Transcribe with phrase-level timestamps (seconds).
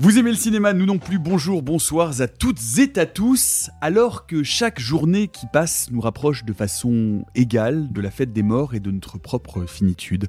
[0.00, 3.70] Vous aimez le cinéma, nous non plus, bonjour, bonsoir à toutes et à tous.
[3.80, 8.42] Alors que chaque journée qui passe nous rapproche de façon égale de la fête des
[8.42, 10.26] morts et de notre propre finitude,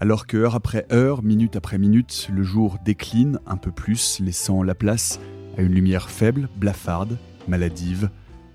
[0.00, 4.64] alors que heure après heure, minute après minute, le jour décline un peu plus, laissant
[4.64, 5.20] la place
[5.56, 8.10] à une lumière faible, blafarde, maladive,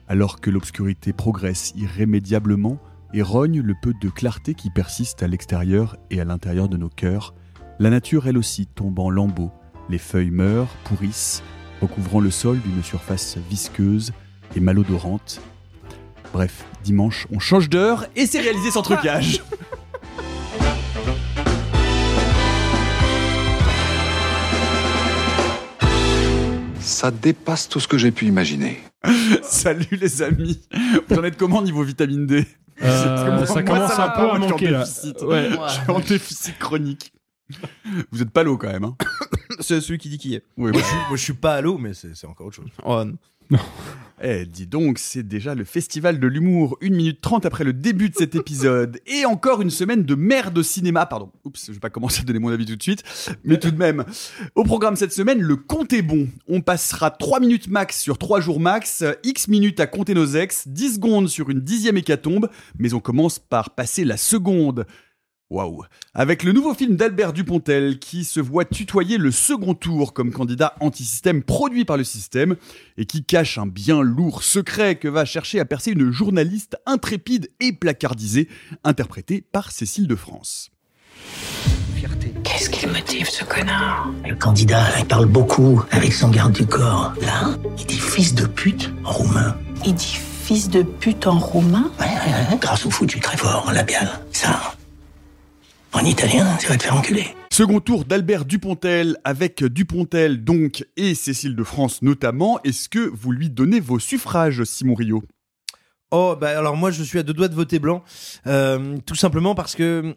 [0.09, 2.79] alors que l'obscurité progresse irrémédiablement
[3.13, 6.89] et rogne le peu de clarté qui persiste à l'extérieur et à l'intérieur de nos
[6.89, 7.33] cœurs,
[7.79, 9.51] la nature elle aussi tombe en lambeaux,
[9.89, 11.43] les feuilles meurent, pourrissent,
[11.81, 14.13] recouvrant le sol d'une surface visqueuse
[14.55, 15.41] et malodorante.
[16.31, 19.41] Bref, dimanche, on change d'heure et c'est réalisé sans trucage.
[26.79, 28.79] Ça dépasse tout ce que j'ai pu imaginer.
[29.43, 30.61] Salut les amis.
[31.09, 32.45] Vous en êtes comment niveau vitamine D?
[32.81, 34.79] Euh, Parce que moi, ça moi, commence va un peu à manquer, là.
[34.79, 35.21] déficit.
[35.21, 35.49] Ouais.
[35.67, 37.13] Je suis en déficit chronique.
[38.11, 38.85] Vous êtes pas l'eau quand même.
[38.85, 38.95] Hein
[39.59, 40.43] C'est celui qui dit qui est.
[40.57, 40.79] Oui, moi, bah.
[40.79, 42.71] je suis, moi, je suis pas à l'eau, mais c'est c'est encore autre chose.
[42.83, 43.03] Oh,
[44.25, 48.09] Eh, dis donc, c'est déjà le festival de l'humour, 1 minute 30 après le début
[48.09, 49.01] de cet épisode.
[49.05, 51.05] Et encore une semaine de merde au cinéma.
[51.05, 53.03] Pardon, oups, je vais pas commencer à donner mon avis tout de suite.
[53.43, 54.05] Mais tout de même,
[54.55, 56.29] au programme cette semaine, le compte est bon.
[56.47, 60.69] On passera 3 minutes max sur 3 jours max, X minutes à compter nos ex,
[60.69, 62.49] 10 secondes sur une dixième hécatombe.
[62.79, 64.85] Mais on commence par passer la seconde.
[65.53, 65.83] Waouh
[66.15, 70.73] Avec le nouveau film d'Albert Dupontel qui se voit tutoyer le second tour comme candidat
[70.79, 72.55] anti-système produit par le système
[72.97, 77.51] et qui cache un bien lourd secret que va chercher à percer une journaliste intrépide
[77.59, 78.49] et placardisée
[78.83, 80.71] interprétée par Cécile de France.
[82.43, 84.09] Qu'est-ce qu'il motive, ce connard?
[84.27, 87.13] Le candidat, il parle beaucoup avec son garde du corps.
[87.21, 89.55] Là, il dit fils de pute en roumain.
[89.85, 91.91] Il dit fils de pute en roumain?
[91.99, 94.09] Ouais, ouais, ouais, grâce au foutu très fort en labial.
[94.31, 94.75] Ça,
[95.93, 97.27] en italien, ça va te faire enculer.
[97.51, 102.59] Second tour d'Albert Dupontel avec Dupontel donc et Cécile de France notamment.
[102.63, 105.23] Est-ce que vous lui donnez vos suffrages, Simon Rio?
[106.11, 108.03] Oh, bah alors moi, je suis à deux doigts de voter blanc.
[108.47, 110.15] Euh, tout simplement parce que.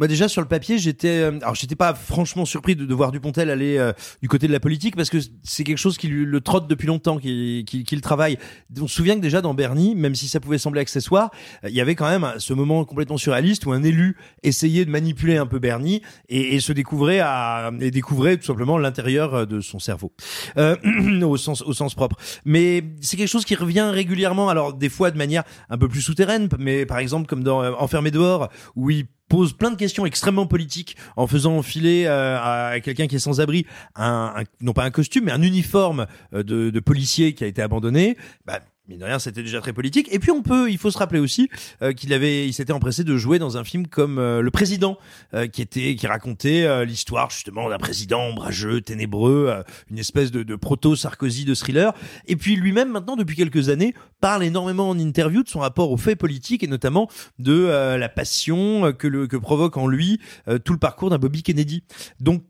[0.00, 3.12] Bah déjà sur le papier j'étais euh, alors j'étais pas franchement surpris de, de voir
[3.12, 6.24] Dupontel aller euh, du côté de la politique parce que c'est quelque chose qui lui
[6.24, 8.38] le trotte depuis longtemps qui qui, qui le travaille.
[8.80, 11.30] On se souvient que déjà dans Bernie même si ça pouvait sembler accessoire
[11.64, 14.90] euh, il y avait quand même ce moment complètement surréaliste où un élu essayait de
[14.90, 16.00] manipuler un peu Bernie
[16.30, 20.14] et, et se découvrait à et découvrait tout simplement l'intérieur euh, de son cerveau.
[20.56, 20.76] Euh,
[21.26, 22.16] au sens au sens propre.
[22.46, 26.00] Mais c'est quelque chose qui revient régulièrement alors des fois de manière un peu plus
[26.00, 30.46] souterraine mais par exemple comme dans Enfermé dehors où il pose plein de questions extrêmement
[30.46, 33.64] politiques en faisant enfiler euh, à quelqu'un qui est sans abri
[33.96, 37.62] un, un- non pas un costume mais un uniforme euh, de, policier qui a été
[37.62, 38.16] abandonné.
[38.44, 38.60] Bah
[38.96, 40.08] de rien c'était déjà très politique.
[40.12, 41.48] Et puis on peut il faut se rappeler aussi
[41.82, 44.98] euh, qu'il avait il s'était empressé de jouer dans un film comme euh, le président
[45.34, 50.30] euh, qui était qui racontait euh, l'histoire justement d'un président ombrageux ténébreux euh, une espèce
[50.30, 51.92] de, de proto Sarkozy de thriller.
[52.26, 55.96] Et puis lui-même maintenant depuis quelques années parle énormément en interview de son rapport aux
[55.96, 57.08] faits politiques et notamment
[57.38, 60.20] de euh, la passion que le que provoque en lui
[60.64, 61.84] tout le parcours d'un Bobby Kennedy.
[62.20, 62.42] Donc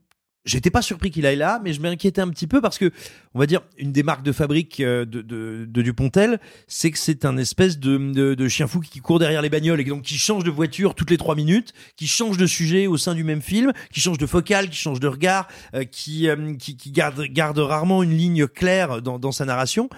[0.47, 2.91] J'étais pas surpris qu'il aille là, mais je m'inquiétais un petit peu parce que,
[3.35, 6.99] on va dire, une des marques de fabrique euh, de, de, de Dupontel, c'est que
[6.99, 10.03] c'est un espèce de, de, de chien fou qui court derrière les bagnoles et donc
[10.03, 13.23] qui change de voiture toutes les trois minutes, qui change de sujet au sein du
[13.23, 16.91] même film, qui change de focale, qui change de regard, euh, qui, euh, qui, qui
[16.91, 19.91] garde, garde rarement une ligne claire dans, dans sa narration.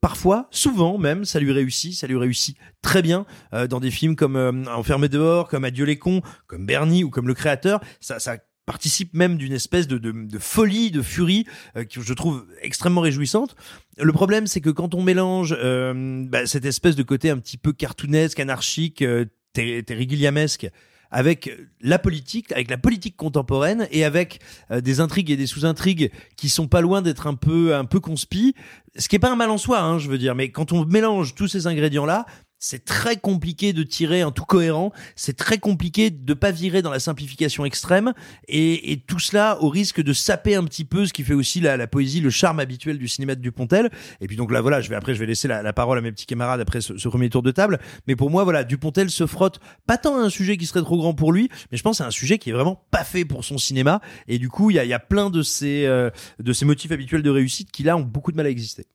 [0.00, 4.16] Parfois, souvent même, ça lui réussit, ça lui réussit très bien euh, dans des films
[4.16, 7.80] comme euh, Enfermé dehors, comme Adieu les cons, comme Bernie ou comme Le Créateur.
[8.00, 8.38] Ça, ça
[8.70, 11.44] participe même d'une espèce de, de, de folie, de furie
[11.76, 13.56] euh, que je trouve extrêmement réjouissante.
[13.98, 17.58] Le problème, c'est que quand on mélange euh, bah, cette espèce de côté un petit
[17.58, 19.24] peu cartoonesque, anarchique, euh,
[19.56, 20.68] Gilliamesque
[21.10, 21.50] avec
[21.80, 24.38] la politique, avec la politique contemporaine et avec
[24.70, 27.98] euh, des intrigues et des sous-intrigues qui sont pas loin d'être un peu un peu
[27.98, 28.54] conspi.
[28.96, 30.84] Ce qui est pas un mal en soi, hein, je veux dire, mais quand on
[30.84, 32.24] mélange tous ces ingrédients là,
[32.60, 36.90] c'est très compliqué de tirer un tout cohérent, c'est très compliqué de pas virer dans
[36.90, 38.12] la simplification extrême,
[38.46, 41.60] et, et, tout cela au risque de saper un petit peu ce qui fait aussi
[41.60, 43.90] la, la poésie, le charme habituel du cinéma de Dupontel.
[44.20, 46.02] Et puis donc là voilà, je vais après je vais laisser la, la parole à
[46.02, 49.10] mes petits camarades après ce, ce, premier tour de table, mais pour moi voilà, Dupontel
[49.10, 51.82] se frotte pas tant à un sujet qui serait trop grand pour lui, mais je
[51.82, 54.70] pense à un sujet qui est vraiment pas fait pour son cinéma, et du coup
[54.70, 57.72] il y a, y a plein de ces euh, de ces motifs habituels de réussite
[57.72, 58.86] qui là ont beaucoup de mal à exister.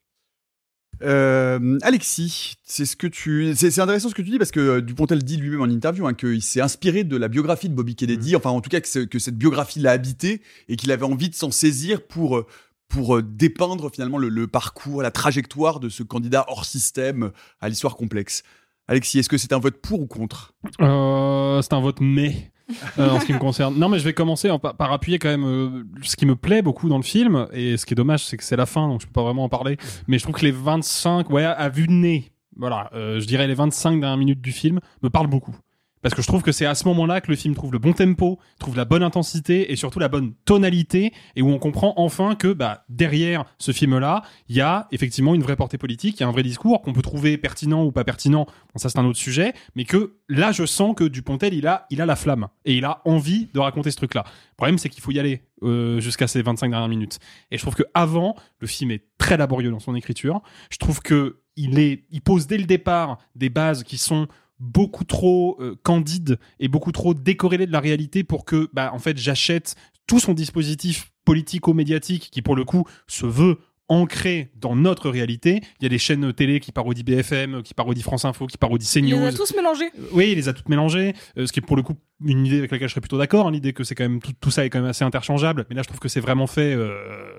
[1.02, 4.80] Euh, Alexis, c'est ce que tu, c'est intéressant ce que tu dis parce que euh,
[4.80, 8.32] Dupontel dit lui-même en interview hein, qu'il s'est inspiré de la biographie de Bobby Kennedy,
[8.32, 8.36] mmh.
[8.36, 11.34] enfin en tout cas que, que cette biographie l'a habité et qu'il avait envie de
[11.34, 12.46] s'en saisir pour euh,
[12.88, 17.96] pour dépeindre finalement le, le, parcours, la trajectoire de ce candidat hors système à l'histoire
[17.96, 18.44] complexe.
[18.88, 20.54] Alexis, est-ce que c'est un vote pour ou contre?
[20.80, 22.52] Euh, C'est un vote mais.
[22.98, 23.78] Euh, en ce qui me concerne.
[23.78, 26.62] Non, mais je vais commencer en, par, appuyer quand même euh, ce qui me plaît
[26.62, 27.46] beaucoup dans le film.
[27.52, 29.44] Et ce qui est dommage, c'est que c'est la fin, donc je peux pas vraiment
[29.44, 29.76] en parler.
[30.08, 33.46] Mais je trouve que les 25, ouais, à vue de nez, voilà, euh, je dirais
[33.46, 35.54] les 25 dernières minutes du film me parlent beaucoup
[36.02, 37.92] parce que je trouve que c'est à ce moment-là que le film trouve le bon
[37.92, 42.34] tempo, trouve la bonne intensité et surtout la bonne tonalité et où on comprend enfin
[42.34, 46.24] que bah, derrière ce film-là, il y a effectivement une vraie portée politique, il y
[46.24, 48.46] a un vrai discours qu'on peut trouver pertinent ou pas pertinent,
[48.76, 52.00] ça c'est un autre sujet, mais que là je sens que Dupontel il a, il
[52.00, 54.24] a la flamme et il a envie de raconter ce truc-là.
[54.26, 57.18] Le problème c'est qu'il faut y aller euh, jusqu'à ces 25 dernières minutes.
[57.50, 60.42] Et je trouve que avant, le film est très laborieux dans son écriture.
[60.70, 64.28] Je trouve que il est, il pose dès le départ des bases qui sont
[64.58, 68.98] beaucoup trop euh, candide et beaucoup trop décorrélé de la réalité pour que, bah, en
[68.98, 69.76] fait, j'achète
[70.06, 73.58] tout son dispositif politico-médiatique qui, pour le coup, se veut
[73.88, 75.60] ancré dans notre réalité.
[75.80, 78.88] Il y a des chaînes télé qui parodient BFM, qui parodient France Info, qui parodient
[78.88, 79.08] CNews.
[79.08, 79.90] Il les a tous mélangés.
[80.12, 81.14] Oui, il les a toutes mélangées.
[81.38, 81.94] Euh, ce qui est pour le coup
[82.24, 83.46] une idée avec laquelle je serais plutôt d'accord.
[83.46, 85.66] Hein, L'idée que c'est quand même tout, tout, ça est quand même assez interchangeable.
[85.68, 87.38] Mais là, je trouve que c'est vraiment fait euh,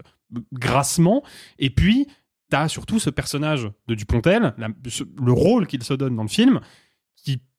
[0.53, 1.23] grassement.
[1.59, 2.07] Et puis,
[2.49, 4.69] t'as surtout ce personnage de Dupontel, la,
[5.21, 6.61] le rôle qu'il se donne dans le film,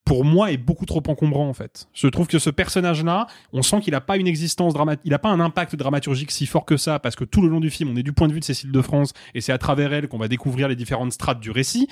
[0.08, 1.86] pour moi est beaucoup trop encombrant en fait.
[1.92, 5.18] Je trouve que ce personnage-là, on sent qu'il n'a pas une existence dramatique, il n'a
[5.18, 7.90] pas un impact dramaturgique si fort que ça, parce que tout le long du film,
[7.90, 10.08] on est du point de vue de Cécile de France, et c'est à travers elle
[10.08, 11.88] qu'on va découvrir les différentes strates du récit.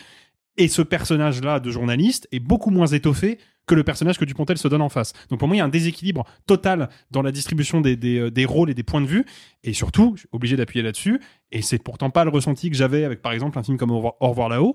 [0.57, 3.37] Et ce personnage-là de journaliste est beaucoup moins étoffé
[3.67, 5.12] que le personnage que Dupontel se donne en face.
[5.29, 8.31] Donc pour moi, il y a un déséquilibre total dans la distribution des, des, euh,
[8.31, 9.27] des rôles et des points de vue.
[9.62, 11.21] Et surtout, je suis obligé d'appuyer là-dessus,
[11.53, 13.97] et c'est pourtant pas le ressenti que j'avais avec, par exemple, un film comme Au
[13.97, 14.75] revoir, Au revoir là-haut.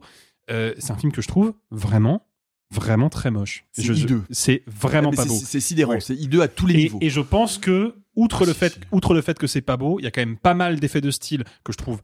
[0.51, 2.27] Euh, c'est un film que je trouve vraiment
[2.71, 3.65] vraiment très moche.
[3.71, 4.23] C'est hideux.
[4.31, 5.35] C'est vraiment ah, pas beau.
[5.35, 5.93] C'est sidérant.
[5.93, 5.99] Ouais.
[5.99, 6.99] C'est hideux à tous les et, niveaux.
[7.01, 10.03] Et je pense que, outre, le, fait, outre le fait que c'est pas beau, il
[10.03, 12.01] y a quand même pas mal d'effets de style que je trouve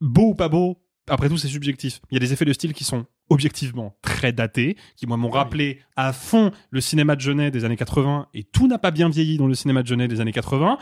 [0.00, 0.78] beau ou pas beau.
[1.06, 2.00] Après tout, c'est subjectif.
[2.10, 5.30] Il y a des effets de style qui sont objectivement très datés, qui moi m'ont
[5.30, 9.08] rappelé à fond le cinéma de Genet des années 80, et tout n'a pas bien
[9.08, 10.78] vieilli dans le cinéma de Genet des années 80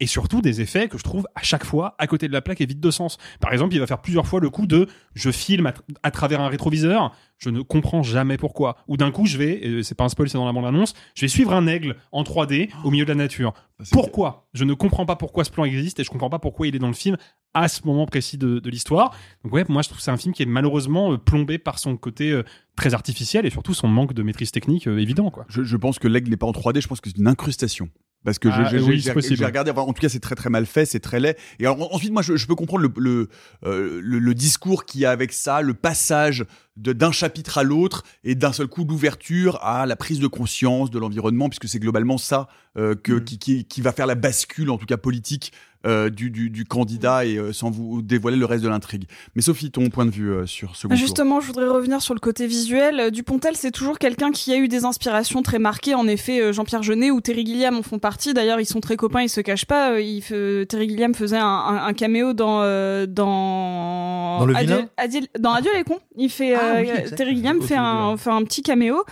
[0.00, 2.60] et surtout des effets que je trouve à chaque fois à côté de la plaque
[2.60, 3.18] et vide de sens.
[3.40, 6.40] Par exemple, il va faire plusieurs fois le coup de je filme à, à travers
[6.40, 8.76] un rétroviseur, je ne comprends jamais pourquoi.
[8.88, 11.28] Ou d'un coup, je vais, c'est pas un spoil, c'est dans la bande-annonce, je vais
[11.28, 13.52] suivre un aigle en 3D au milieu de la nature.
[13.90, 14.48] Pourquoi?
[14.54, 16.78] Je ne comprends pas pourquoi ce plan existe et je comprends pas pourquoi il est
[16.78, 17.16] dans le film
[17.54, 19.14] à ce moment précis de, de l'histoire.
[19.44, 21.78] Donc ouais, moi je trouve que c'est un film qui est malheureusement euh, plombé par
[21.78, 22.44] son côté euh,
[22.76, 25.30] très artificiel et surtout son manque de maîtrise technique euh, évident.
[25.30, 25.46] Quoi.
[25.48, 27.88] Je, je pense que l'aigle n'est pas en 3D, je pense que c'est une incrustation.
[28.24, 29.02] Parce que ah, j'ai oui,
[29.44, 31.36] regardé, enfin, en tout cas c'est très très mal fait, c'est très laid.
[31.58, 33.28] Et alors, ensuite moi je, je peux comprendre le, le,
[33.64, 36.44] euh, le, le discours qu'il y a avec ça, le passage
[36.76, 40.98] d'un chapitre à l'autre et d'un seul coup d'ouverture à la prise de conscience de
[40.98, 42.48] l'environnement, puisque c'est globalement ça
[42.78, 43.24] euh, que, mmh.
[43.24, 45.52] qui, qui, qui, va faire la bascule, en tout cas politique,
[45.86, 49.04] euh, du, du, du, candidat et euh, sans vous dévoiler le reste de l'intrigue.
[49.34, 52.20] Mais Sophie, ton point de vue euh, sur ce Justement, je voudrais revenir sur le
[52.20, 53.10] côté visuel.
[53.10, 55.94] Dupontel, c'est toujours quelqu'un qui a eu des inspirations très marquées.
[55.94, 58.32] En effet, Jean-Pierre Jeunet ou Terry Gilliam en font partie.
[58.32, 60.00] D'ailleurs, ils sont très copains, ils se cachent pas.
[60.00, 62.62] Il, Terry Gilliam faisait un, un, un caméo dans
[63.06, 65.98] dans dans, le Adieu, dans Adieu les cons.
[66.16, 69.02] Il fait ah, oui, Terry Gilliam fait un, fait un petit caméo.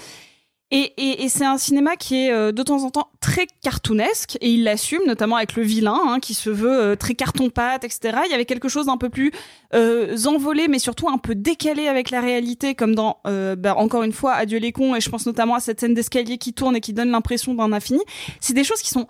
[0.72, 4.38] Et, et, et c'est un cinéma qui est euh, de temps en temps très cartoonesque
[4.40, 8.18] et il l'assume, notamment avec le vilain, hein, qui se veut euh, très carton-pâte, etc.
[8.26, 9.32] Il y avait quelque chose d'un peu plus
[9.74, 14.12] euh, envolé, mais surtout un peu décalé avec la réalité, comme dans, bah, encore une
[14.12, 16.80] fois, Adieu les cons, et je pense notamment à cette scène d'escalier qui tourne et
[16.80, 18.00] qui donne l'impression d'un infini.
[18.40, 19.06] C'est des choses qui sont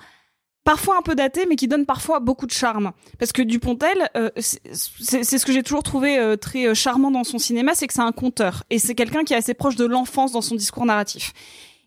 [0.64, 2.92] parfois un peu daté, mais qui donne parfois beaucoup de charme.
[3.18, 7.24] Parce que Dupontel, euh, c'est ce que j'ai toujours trouvé euh, très euh, charmant dans
[7.24, 8.64] son cinéma, c'est que c'est un conteur.
[8.70, 11.32] Et c'est quelqu'un qui est assez proche de l'enfance dans son discours narratif.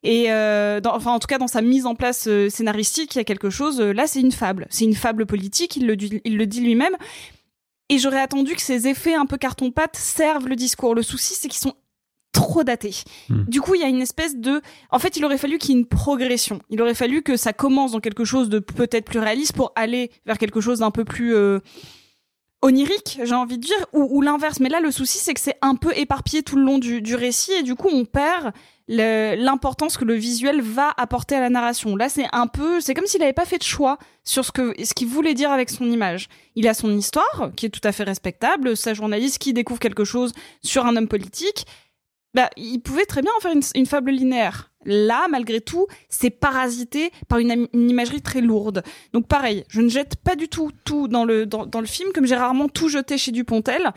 [0.05, 3.49] Et enfin, en tout cas, dans sa mise en place scénaristique, il y a quelque
[3.49, 3.79] chose.
[3.79, 4.67] Là, c'est une fable.
[4.69, 5.77] C'est une fable politique.
[5.77, 6.97] Il le, il le dit lui-même.
[7.87, 10.93] Et j'aurais attendu que ces effets un peu carton-pâte servent le discours.
[10.93, 11.75] Le souci, c'est qu'ils sont
[12.33, 12.93] trop daté.
[13.29, 13.43] Hmm.
[13.47, 14.61] Du coup, il y a une espèce de...
[14.91, 16.59] En fait, il aurait fallu qu'il y ait une progression.
[16.69, 20.11] Il aurait fallu que ça commence dans quelque chose de peut-être plus réaliste pour aller
[20.25, 21.33] vers quelque chose d'un peu plus...
[21.33, 21.59] euh,
[22.65, 24.61] onirique, j'ai envie de dire, ou, ou l'inverse.
[24.61, 27.13] Mais là, le souci, c'est que c'est un peu éparpillé tout le long du, du
[27.15, 28.53] récit, et du coup, on perd
[28.87, 31.97] l'importance que le visuel va apporter à la narration.
[31.97, 34.73] Là, c'est un peu, c'est comme s'il n'avait pas fait de choix sur ce que,
[34.81, 36.29] ce qu'il voulait dire avec son image.
[36.55, 40.05] Il a son histoire, qui est tout à fait respectable, sa journaliste qui découvre quelque
[40.05, 40.31] chose
[40.63, 41.65] sur un homme politique.
[42.33, 44.71] Bah, il pouvait très bien en faire une, fable linéaire.
[44.85, 48.83] Là, malgré tout, c'est parasité par une, une imagerie très lourde.
[49.13, 52.25] Donc pareil, je ne jette pas du tout tout dans le, dans le film, comme
[52.25, 53.93] j'ai rarement tout jeté chez Dupontel,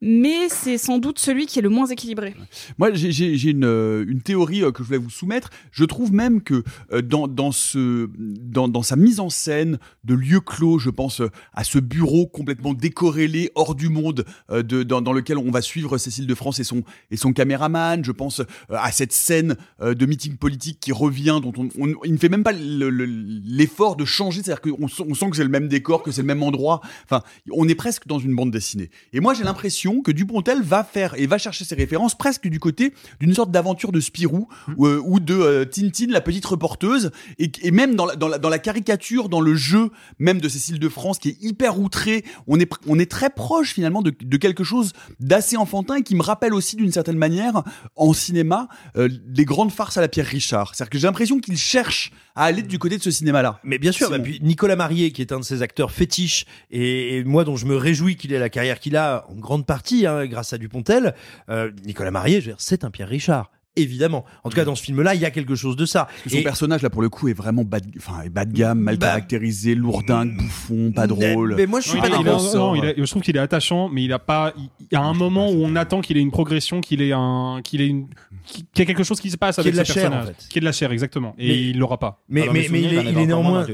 [0.00, 2.34] mais c'est sans doute celui qui est le moins équilibré.
[2.78, 5.50] Moi, j'ai- euh, une théorie euh, que je voulais vous soumettre.
[5.72, 10.14] Je trouve même que euh, dans, dans, ce, dans, dans sa mise en scène de
[10.14, 11.20] lieu clos, je pense
[11.52, 15.98] à ce bureau complètement décorrélé, hors du monde, de, dans, dans lequel on va suivre
[15.98, 18.04] Cécile de France et son, et son caméraman.
[18.04, 18.40] Je pense
[18.70, 21.68] à cette scène de meeting politique qui revient, dont on,
[22.04, 24.42] il ne fait même pas le- le- l'effort de changer.
[24.42, 26.80] C'est-à-dire qu'on on sent que c'est le même décor, que c'est le même endroit.
[27.04, 28.90] Enfin, on est presque dans une bande dessinée.
[29.12, 32.58] Et moi, j'ai l'impression que Dupontel va faire et va chercher ses références presque du
[32.58, 37.10] côté d'une sorte d'aventure de Spirou ou, euh, ou de euh, Tintin, la petite reporteuse,
[37.38, 40.48] et, et même dans la, dans, la, dans la caricature, dans le jeu même de
[40.48, 44.12] Cécile de France, qui est hyper outré, on est, on est très proche finalement de,
[44.18, 47.62] de quelque chose d'assez enfantin et qui me rappelle aussi d'une certaine manière
[47.96, 50.74] en cinéma euh, les grandes farces à la Pierre Richard.
[50.74, 53.60] C'est-à-dire que j'ai l'impression qu'il cherche à aller du côté de ce cinéma-là.
[53.64, 57.16] Mais bien sûr, bah, puis Nicolas Marié, qui est un de ses acteurs fétiches, et,
[57.16, 59.79] et moi dont je me réjouis qu'il ait la carrière qu'il a, en grande partie,
[60.06, 61.14] hein, grâce à Dupontel,
[61.48, 63.50] euh, Nicolas Marié, c'est un Pierre Richard.
[63.76, 64.24] Évidemment.
[64.42, 66.06] En tout cas, dans ce film-là, il y a quelque chose de ça.
[66.06, 68.28] Parce que son Et- personnage là pour le coup est vraiment bas de, enfin, est
[68.28, 71.54] bas de gamme, mal Bah- caractérisé, lourdingue, bouffon, pas drôle.
[71.56, 72.76] mais moi, je suis pas il d'accord.
[72.76, 74.52] il je trouve qu'il est attachant, mais il a pas.
[74.58, 77.12] Il il y a un moment où on attend qu'il ait une progression, qu'il ait
[77.12, 78.08] un, qu'il ait une,
[78.44, 80.46] qu'il y a quelque chose qui se passe avec ce chair, personnage, en fait.
[80.50, 81.36] qui est de la chair, exactement.
[81.38, 82.24] Et Mais- il l'aura pas.
[82.28, 83.66] Mais, Alors, mais, me mais souvenir, il, il est, en il avait est néanmoins, hein.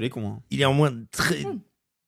[0.51, 1.39] il est néanmoins très,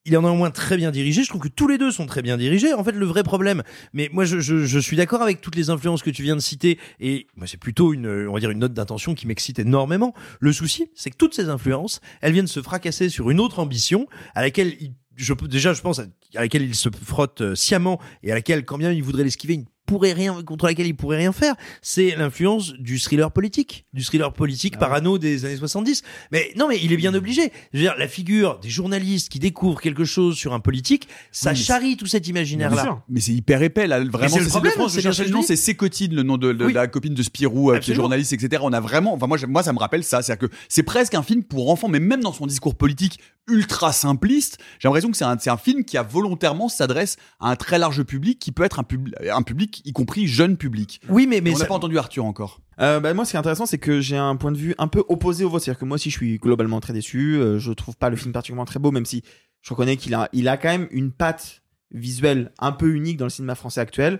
[0.09, 1.23] il est néanmoins très bien dirigé.
[1.23, 2.73] Je trouve que tous les deux sont très bien dirigés.
[2.73, 3.63] En fait, le vrai problème,
[3.93, 6.41] mais moi, je, je, je suis d'accord avec toutes les influences que tu viens de
[6.41, 10.13] citer, et moi, c'est plutôt une, on va dire, une note d'intention qui m'excite énormément.
[10.39, 14.07] Le souci, c'est que toutes ces influences, elles viennent se fracasser sur une autre ambition
[14.35, 18.31] à laquelle il, je, déjà, je pense à, laquelle il se frotte euh, sciemment et
[18.31, 21.31] à laquelle, quand bien il voudrait l'esquiver, il pourrait rien, contre laquelle il pourrait rien
[21.31, 21.55] faire.
[21.81, 26.03] C'est l'influence du thriller politique, du thriller politique parano des années 70.
[26.31, 27.51] Mais non, mais il est bien obligé.
[27.73, 31.51] Je veux dire, la figure des journalistes qui découvrent quelque chose sur un politique, ça
[31.51, 33.01] Oui, charrie tout cet imaginaire-là.
[33.09, 34.29] Mais c'est hyper épais là, vraiment.
[34.37, 36.73] c'est le problème, je cherchais le nom, c'est Sécotine, le nom de, de Oui.
[36.73, 38.61] la copine de Spirou, euh, qui est journaliste, etc.
[38.63, 41.23] On a vraiment, enfin moi, moi ça me rappelle ça, c'est-à-dire que c'est presque un
[41.23, 45.25] film pour enfants, mais même dans son discours politique ultra simpliste, j'ai l'impression que c'est
[45.25, 48.77] un, un film qui a volontairement s'adresse à un très large public, qui peut être
[48.79, 51.01] un, pub- un public, y compris jeune public.
[51.09, 52.61] Oui, mais, mais on n'a ça- pas entendu Arthur encore.
[52.79, 54.87] Euh, bah, moi, ce qui est intéressant, c'est que j'ai un point de vue un
[54.87, 55.65] peu opposé au vôtre.
[55.65, 57.35] C'est-à-dire que moi aussi, je suis globalement très déçu.
[57.35, 59.23] Euh, je trouve pas le film particulièrement très beau, même si
[59.61, 63.25] je reconnais qu'il a, il a quand même une patte visuelle un peu unique dans
[63.25, 64.19] le cinéma français actuel.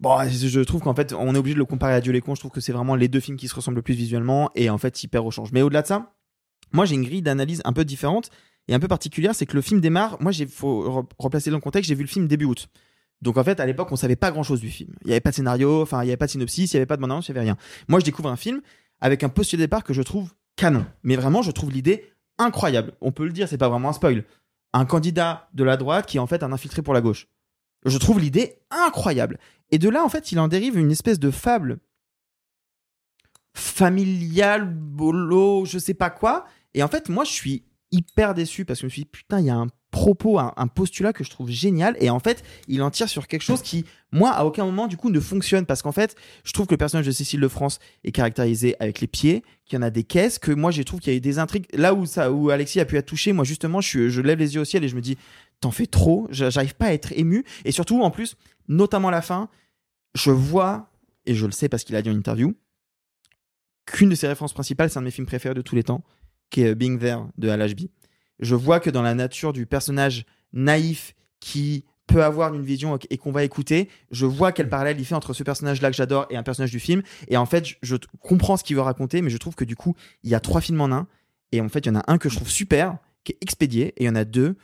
[0.00, 2.34] Bon, je trouve qu'en fait, on est obligé de le comparer à Dieu les cons.
[2.34, 4.68] Je trouve que c'est vraiment les deux films qui se ressemblent le plus visuellement et
[4.70, 5.52] en fait hyper au change.
[5.52, 6.12] Mais au-delà de ça,
[6.72, 8.30] moi, j'ai une grille d'analyse un peu différente
[8.68, 9.34] et un peu particulière.
[9.34, 10.16] C'est que le film démarre.
[10.20, 11.88] Moi, il faut re- replacer dans le contexte.
[11.88, 12.68] J'ai vu le film début août.
[13.22, 14.94] Donc en fait, à l'époque, on savait pas grand-chose du film.
[15.04, 16.76] Il y avait pas de scénario, enfin, il y avait pas de synopsis, il y
[16.76, 17.56] avait pas de bande-annonce, il y avait rien.
[17.88, 18.60] Moi, je découvre un film
[19.00, 20.86] avec un postulat de départ que je trouve canon.
[21.02, 22.92] Mais vraiment, je trouve l'idée incroyable.
[23.00, 24.24] On peut le dire, c'est pas vraiment un spoil.
[24.72, 27.28] Un candidat de la droite qui est en fait un infiltré pour la gauche.
[27.84, 29.38] Je trouve l'idée incroyable.
[29.70, 31.78] Et de là, en fait, il en dérive une espèce de fable
[33.54, 36.46] familiale, bolo, je sais pas quoi.
[36.74, 39.40] Et en fait, moi, je suis hyper déçu parce que je me suis dit, putain,
[39.40, 41.96] il y a un propos, un, postulat que je trouve génial.
[42.00, 44.98] Et en fait, il en tire sur quelque chose qui, moi, à aucun moment, du
[44.98, 45.64] coup, ne fonctionne.
[45.64, 49.00] Parce qu'en fait, je trouve que le personnage de Cécile de France est caractérisé avec
[49.00, 51.16] les pieds, qu'il y en a des caisses, que moi, je trouve qu'il y a
[51.16, 51.66] eu des intrigues.
[51.72, 54.54] Là où, ça, où Alexis a pu être touché, moi, justement, je, je lève les
[54.54, 55.16] yeux au ciel et je me dis,
[55.60, 57.44] t'en fais trop, j'a- j'arrive pas à être ému.
[57.64, 58.36] Et surtout, en plus,
[58.68, 59.48] notamment à la fin,
[60.14, 60.90] je vois,
[61.24, 62.54] et je le sais parce qu'il a dit en interview,
[63.86, 66.04] qu'une de ses références principales, c'est un de mes films préférés de tous les temps,
[66.50, 67.90] qui est Being There de Al Ashby.
[68.40, 73.18] Je vois que dans la nature du personnage naïf qui peut avoir une vision et
[73.18, 76.36] qu'on va écouter, je vois quel parallèle il fait entre ce personnage-là que j'adore et
[76.36, 77.02] un personnage du film.
[77.28, 79.94] Et en fait, je, comprends ce qu'il veut raconter, mais je trouve que du coup,
[80.22, 81.06] il y a trois films en un.
[81.52, 83.88] Et en fait, il y en a un que je trouve super, qui est expédié,
[83.96, 84.56] et il y en a deux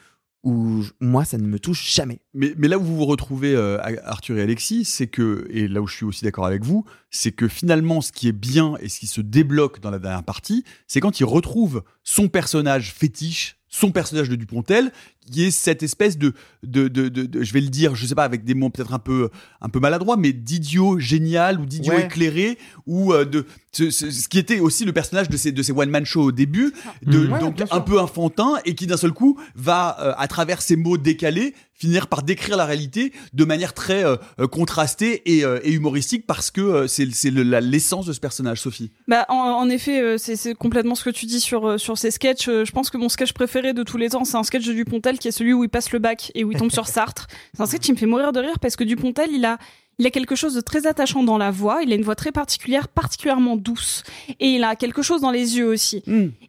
[0.45, 2.21] où moi, ça ne me touche jamais.
[2.35, 5.81] Mais, mais là où vous vous retrouvez, euh, Arthur et Alexis, c'est que, et là
[5.81, 8.89] où je suis aussi d'accord avec vous, c'est que finalement, ce qui est bien et
[8.89, 13.57] ce qui se débloque dans la dernière partie, c'est quand il retrouve son personnage fétiche,
[13.73, 14.93] son personnage de Dupontel,
[15.31, 16.33] qui est cette espèce de,
[16.65, 18.99] de, de, de, je vais le dire, je sais pas, avec des mots peut-être un
[18.99, 22.05] peu, un peu maladroits, mais d'idiot génial ou d'idiot Ouais.
[22.07, 25.63] éclairé ou euh, de ce, ce- ce qui était aussi le personnage de ces, de
[25.63, 26.73] ces one man show au début,
[27.07, 27.27] de.
[27.29, 30.77] Ouais, donc un peu enfantin et qui d'un seul coup va, euh, à travers ces
[30.77, 34.17] mots décalés, finir par décrire la réalité de manière très euh,
[34.57, 38.61] contrastée et, euh, et humoristique parce que euh, c'est c'est le- l'essence de ce personnage,
[38.61, 38.93] Sophie.
[39.09, 42.47] Bah, en, en effet, c'est complètement ce que tu dis sur, sur ces sketchs.
[42.47, 45.12] Je pense que mon sketch préféré de tous les temps, c'est un sketch de Dupontel
[45.19, 47.27] qui est celui où il passe le bac et où il tombe sur Sartre.
[47.55, 49.59] C'est un sketch qui me fait mourir de rire parce que Dupontel, il a,
[49.99, 51.83] il a quelque chose de très attachant dans la voix.
[51.83, 54.03] Il a une voix très particulière, particulièrement douce.
[54.41, 56.03] Et il a quelque chose dans les yeux aussi.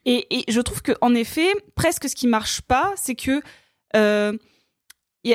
[0.05, 3.41] Et, et je trouve que, en effet, presque ce qui marche pas, c'est que,
[3.95, 4.33] euh,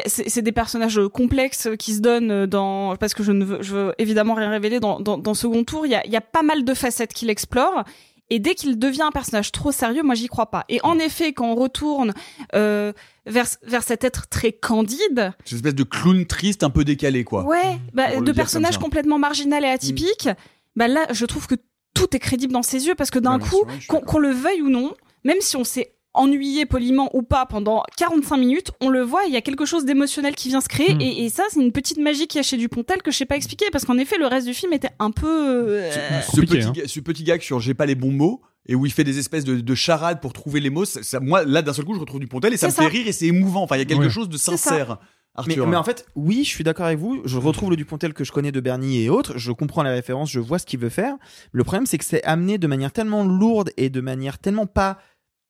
[0.06, 3.94] c'est des personnages complexes qui se donnent dans parce que je ne veux, je veux
[3.96, 5.86] évidemment rien révéler dans, dans, dans Second Tour.
[5.86, 7.84] Il y a, il y a pas mal de facettes qu'il explore.
[8.30, 10.64] Et dès qu'il devient un personnage trop sérieux, moi j'y crois pas.
[10.68, 12.12] Et en effet, quand on retourne
[12.54, 12.92] euh,
[13.26, 17.44] vers vers cet être très candide, Cette espèce de clown triste un peu décalé, quoi.
[17.44, 18.32] ouais, bah, Pour le de
[18.74, 18.80] ça.
[18.80, 20.28] complètement marginal et atypique,
[20.76, 21.54] bah là je trouve que
[21.94, 23.64] tout est crédible dans ses yeux parce que d'un Ouais, bien coup,
[24.00, 24.94] qu'on le veuille ou non,
[25.24, 29.32] même si on s'est ennuyé poliment ou pas pendant 45 minutes, on le voit, il
[29.32, 31.00] y a quelque chose d'émotionnel qui vient se créer Hmm.
[31.00, 33.26] et, et ça c'est une petite magie qu'il y a chez Dupontel que je sais
[33.26, 35.90] pas expliquer parce qu'en effet le reste du film était un peu euh,
[36.22, 38.92] ce, petit, ga- ce petit gag sur j'ai pas les bons mots et où il
[38.92, 41.72] fait des espèces de, de charades pour trouver les mots, ça, ça- moi là d'un
[41.72, 43.62] seul coup je retrouve du Pontel et ça me fait rire et c'est émouvant.
[43.62, 44.10] Enfin il y a quelque Ouais.
[44.10, 44.98] chose de sincère.
[45.46, 45.66] Mais, Arthur.
[45.68, 47.22] mais en fait, oui, je suis d'accord avec vous.
[47.24, 49.38] Je retrouve le Dupontel que je connais de Bernie et autres.
[49.38, 51.14] Je comprends les références, je vois ce qu'il veut faire.
[51.52, 54.98] Le problème, c'est que c'est amené de manière tellement lourde et de manière tellement pas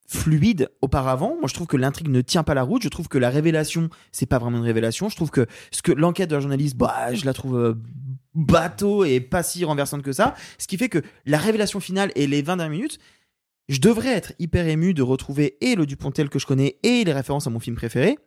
[0.09, 1.37] fluide auparavant.
[1.39, 2.83] Moi, je trouve que l'intrigue ne tient pas la route.
[2.83, 5.09] Je trouve que la révélation, c'est pas vraiment une révélation.
[5.09, 7.75] Je trouve que ce que l'enquête de la journaliste, bah, je la trouve euh,
[8.35, 10.35] bateau et pas si renversante que ça.
[10.57, 12.99] Ce qui fait que la révélation finale et les 20 dernières minutes,
[13.69, 17.13] je devrais être hyper ému de retrouver et le Dupontel que je connais et les
[17.13, 18.19] références à mon film préféré.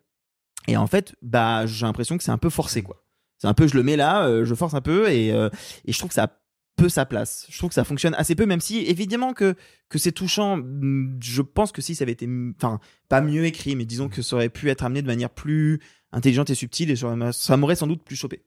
[0.67, 3.03] Et en fait, bah, j'ai l'impression que c'est un peu forcé, quoi.
[3.39, 5.49] C'est un peu, je le mets là, euh, je force un peu et, euh,
[5.85, 6.40] et je trouve que ça a
[6.89, 7.45] sa place.
[7.49, 9.55] Je trouve que ça fonctionne assez peu, même si évidemment que,
[9.89, 10.53] que c'est touchant.
[10.53, 14.21] hum, Je pense que si ça avait été, enfin, pas mieux écrit, mais disons que
[14.21, 15.79] ça aurait pu être amené de manière plus
[16.11, 18.43] intelligente et subtile et ça m'a- ça m'aurait sans doute plus chopé.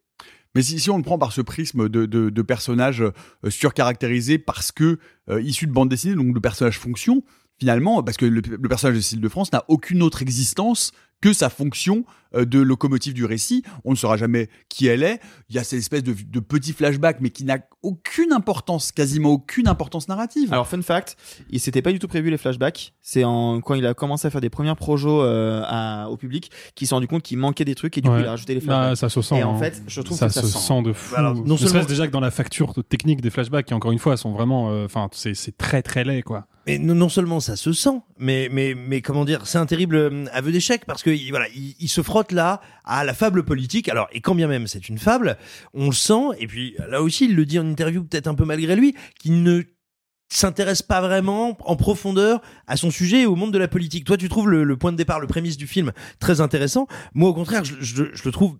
[0.54, 2.42] Mais si, si on le prend par ce prisme de, de, de
[3.00, 3.10] euh,
[4.38, 7.24] parce que euh, issus de bande dessinée, donc de personnages fonction,
[7.58, 10.92] finalement, parce que le, le personnage de Cécile de France n'a aucune autre existence
[11.24, 13.62] que sa fonction euh, de locomotive du récit.
[13.86, 15.20] On ne saura jamais qui elle est.
[15.48, 19.30] Il y a cette espèce de, de petit flashback, mais qui n'a aucune importance, quasiment
[19.30, 20.52] aucune importance narrative.
[20.52, 21.16] Alors, fun fact,
[21.48, 22.92] il s'était pas du tout prévu les flashbacks.
[23.00, 26.50] C'est en, quand il a commencé à faire des premiers projets euh, à- au public
[26.74, 28.60] qu'il s'est rendu compte qu'il manquait des trucs et du coup il a rajouté les
[28.60, 28.90] flashbacks.
[28.90, 29.38] Bah, ça se sent.
[29.38, 29.58] Et en hein.
[29.58, 30.58] fait, je trouve ça que ça se sent.
[30.58, 31.14] sent de fou.
[31.16, 34.18] Alors, non seulement- déjà que dans la facture technique des flashbacks, qui encore une fois
[34.18, 36.46] sont vraiment, euh, enfin, c'est c'est très très laid quoi.
[36.66, 40.24] Mais non, seulement ça se sent, mais mais mais comment dire, c'est un terrible euh,
[40.32, 43.88] aveu d'échec parce que il- voilà, il, se frotte là à la fable politique.
[43.88, 45.36] Alors et quand bien même c'est une fable,
[45.74, 46.36] on le sent.
[46.38, 49.42] Et puis là aussi, il le dit en interview, peut-être un peu malgré lui, qu'il
[49.42, 49.62] ne
[50.30, 54.04] s'intéresse pas vraiment en profondeur à son sujet et au monde de la politique.
[54.04, 56.88] Toi, tu trouves le, point de départ, le prémisse du film très intéressant.
[57.12, 58.56] Moi, au contraire, je le trouve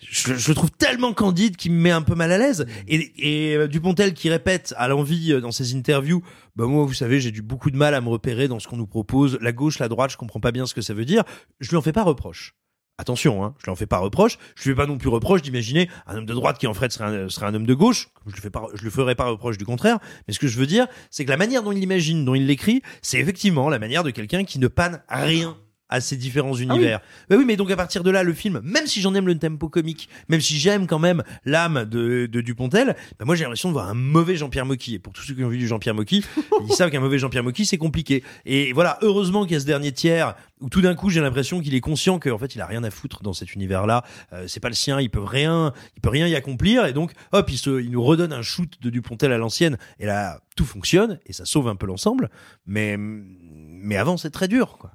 [0.00, 2.66] je, je le trouve tellement candide qu'il me met un peu mal à l'aise.
[2.88, 6.22] Et, et euh, Dupontel qui répète à l'envie euh, dans ses interviews,
[6.56, 8.76] bah moi vous savez j'ai du beaucoup de mal à me repérer dans ce qu'on
[8.76, 11.24] nous propose, la gauche, la droite, je comprends pas bien ce que ça veut dire.
[11.60, 12.54] Je lui en fais pas reproche.
[12.98, 14.36] Attention, hein, je lui en fais pas reproche.
[14.56, 16.92] Je lui fais pas non plus reproche d'imaginer un homme de droite qui en fait
[16.92, 18.10] serait un, serait un homme de gauche.
[18.26, 19.98] Je lui fais pas, je lui ferai pas reproche du contraire.
[20.28, 22.46] Mais ce que je veux dire, c'est que la manière dont il l'imagine, dont il
[22.46, 25.56] l'écrit, c'est effectivement la manière de quelqu'un qui ne panne rien
[25.90, 27.00] à ces différents univers.
[27.28, 29.36] Bah oui, mais donc à partir de là, le film, même si j'en aime le
[29.38, 33.68] tempo comique, même si j'aime quand même l'âme de, de Dupontel, bah moi j'ai l'impression
[33.68, 34.94] de voir un mauvais Jean-Pierre Mocky.
[34.94, 36.24] Et pour tous ceux qui ont vu du Jean-Pierre Mocky,
[36.68, 38.22] ils savent qu'un mauvais Jean-Pierre Mocky c'est compliqué.
[38.46, 41.60] Et voilà, heureusement qu'il y a ce dernier tiers où tout d'un coup j'ai l'impression
[41.60, 44.04] qu'il est conscient qu'en fait il a rien à foutre dans cet univers-là.
[44.32, 46.86] Euh, c'est pas le sien, il peut rien, il peut rien y accomplir.
[46.86, 49.78] Et donc hop, il, se, il nous redonne un shoot de Dupontel à l'ancienne.
[49.98, 52.30] Et là, tout fonctionne et ça sauve un peu l'ensemble.
[52.66, 54.92] Mais mais avant c'est très dur, quoi.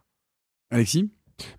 [0.75, 1.09] Alexis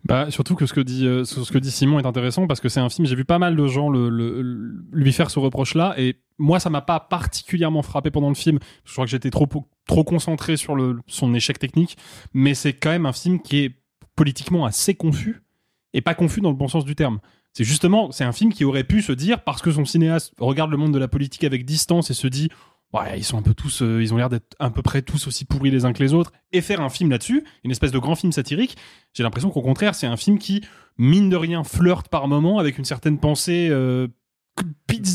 [0.05, 2.68] Bah, surtout que ce que dit, euh, ce que dit Simon est intéressant parce que
[2.68, 6.61] c'est un film, j'ai vu pas mal de gens lui faire ce reproche-là et moi,
[6.61, 8.59] ça m'a pas particulièrement frappé pendant le film.
[8.85, 9.46] Je crois que j'étais trop,
[10.05, 10.76] concentré sur
[11.07, 11.96] son échec technique,
[12.35, 13.81] mais c'est quand même un film qui est
[14.16, 15.42] politiquement assez confus
[15.94, 17.20] et pas confus dans le bon sens du terme.
[17.55, 20.70] C'est justement, c'est un film qui aurait pu se dire, parce que son cinéaste regarde
[20.70, 22.50] le monde de la politique avec distance et se dit,
[22.92, 25.27] ouais, ils sont un peu tous, euh, ils ont l'air d'être à peu près tous
[25.27, 27.99] aussi pourris les uns que les autres, et faire un film là-dessus, une espèce de
[27.99, 28.77] grand film satirique,
[29.12, 30.62] j'ai l'impression qu'au contraire, c'est un film qui,
[30.99, 34.09] mine de rien, flirte par moments avec une certaine pensée euh,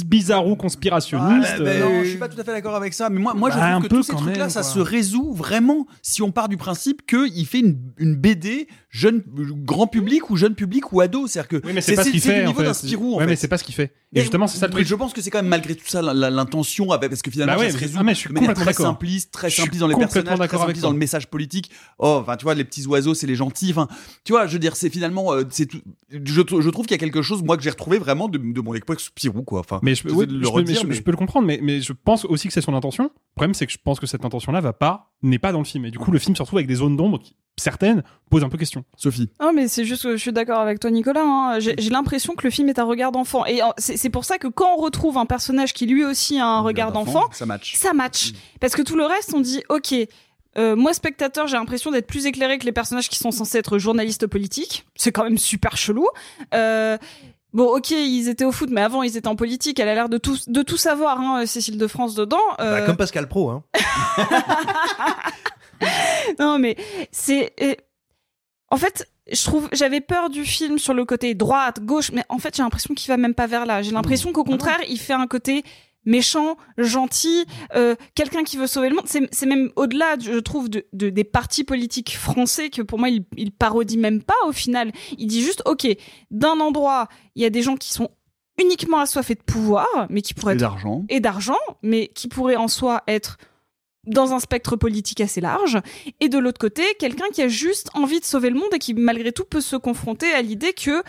[0.06, 1.50] bizarro conspirationniste.
[1.56, 3.34] Ah, bah, euh, non, je suis pas tout à fait d'accord avec ça, mais moi,
[3.34, 6.50] moi je Bah, trouve que tous ces trucs-là, ça se résout vraiment si on part
[6.50, 9.24] du principe qu'il fait une, une BD jeune,
[9.64, 11.28] grand public ou jeune public ou ado.
[11.28, 12.46] C'est-à-dire que Oui, c'est pas ce qu'il fait.
[12.46, 13.30] en Spirou, en ouais, fait.
[13.30, 13.94] mais c'est pas ce qu'il fait.
[14.14, 14.86] Et justement, c'est ça le truc.
[14.86, 17.68] je pense que c'est quand même malgré tout ça l'intention, parce que finalement, Bah ouais,
[17.72, 19.88] ça se résout ah, mais je suis de manière complètement très simpliste, très simpliste dans
[19.88, 21.72] les personnages, très simpliste dans le message politique.
[21.98, 23.72] Oh, enfin, tu vois, les petits oiseaux, c'est les gentils.
[23.72, 23.88] Enfin,
[24.26, 25.70] tu vois, je veux dire, c'est finalement, euh, c'est.
[26.10, 28.38] Je, trou- je trouve qu'il y a quelque chose, moi, que j'ai retrouvé vraiment de,
[28.38, 29.61] de mon époque Spirou, quoi.
[29.62, 31.18] Enfin, Mais je, peux- oui, je le peux, mais redire, je- mais- je peux le
[31.18, 33.06] comprendre, mais, mais je pense aussi que c'est son intention.
[33.06, 35.66] Le problème, c'est que je pense que cette intention-là va pas, n'est pas dans le
[35.66, 35.86] film.
[35.86, 38.50] Et du coup, le film se retrouve avec des zones d'ombre qui, certaines, posent un
[38.50, 38.84] peu question.
[38.98, 39.30] Sophie.
[39.40, 41.22] Non, mais c'est juste que je suis d'accord avec toi, Nicolas.
[41.24, 41.60] hein.
[41.60, 43.46] J'ai l'impression que le film est un regard d'enfant.
[43.46, 46.62] Et c'est pour ça que quand on retrouve un personnage qui lui aussi a un
[46.62, 47.76] regard d'enfant, ça match.
[47.76, 48.32] ça match.
[48.60, 49.94] Parce que tout le reste, on dit, ok,
[50.58, 53.78] euh, moi spectateur, j'ai l'impression d'être plus éclairé que les personnages qui sont censés être
[53.78, 54.86] journalistes politiques.
[54.96, 56.08] C'est quand même super chelou.
[56.54, 56.98] Euh,
[57.54, 59.80] Bon, ok, ils étaient au foot, mais avant ils étaient en politique.
[59.80, 62.40] Elle a l'air de tout, de tout savoir, hein, Cécile de France dedans.
[62.60, 63.64] Euh, Bah, comme Pascal Pro, hein.
[66.40, 66.76] non, mais
[67.12, 67.54] c'est.
[67.62, 67.74] euh,
[68.70, 72.38] En fait, je trouve, j'avais peur du film sur le côté droite, gauche, mais en
[72.38, 73.82] fait, j'ai l'impression qu'il va même pas vers là.
[73.82, 75.64] J'ai l'impression qu'au contraire, il fait un côté
[76.06, 79.06] méchant, gentil, euh, quelqu'un qui veut sauver le monde.
[79.08, 83.24] C'est même au-delà, je trouve, de, de- des partis politiques français que pour moi, il,
[83.38, 84.92] il parodie même pas au final.
[85.18, 85.88] Il dit juste, ok,
[86.32, 88.10] d'un endroit, il y a des gens qui sont
[88.60, 91.06] uniquement assoiffés de pouvoir, mais qui pourraient Et être d'argent.
[91.10, 93.38] et d'argent, mais qui pourrait en soi être
[94.08, 95.78] dans un spectre politique assez large,
[96.20, 98.96] et de l'autre côté, quelqu'un qui a juste envie de sauver le monde et qui
[98.96, 101.04] malgré tout peut se confronter à l'idée que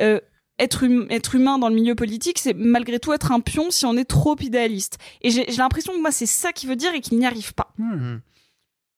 [0.00, 0.18] euh,
[0.58, 3.86] être, hum- être humain dans le milieu politique, c'est malgré tout être un pion si
[3.86, 4.98] on est trop idéaliste.
[5.22, 7.72] Et j'ai l'impression que moi c'est ça qui veut dire et qu'il n'y arrive pas.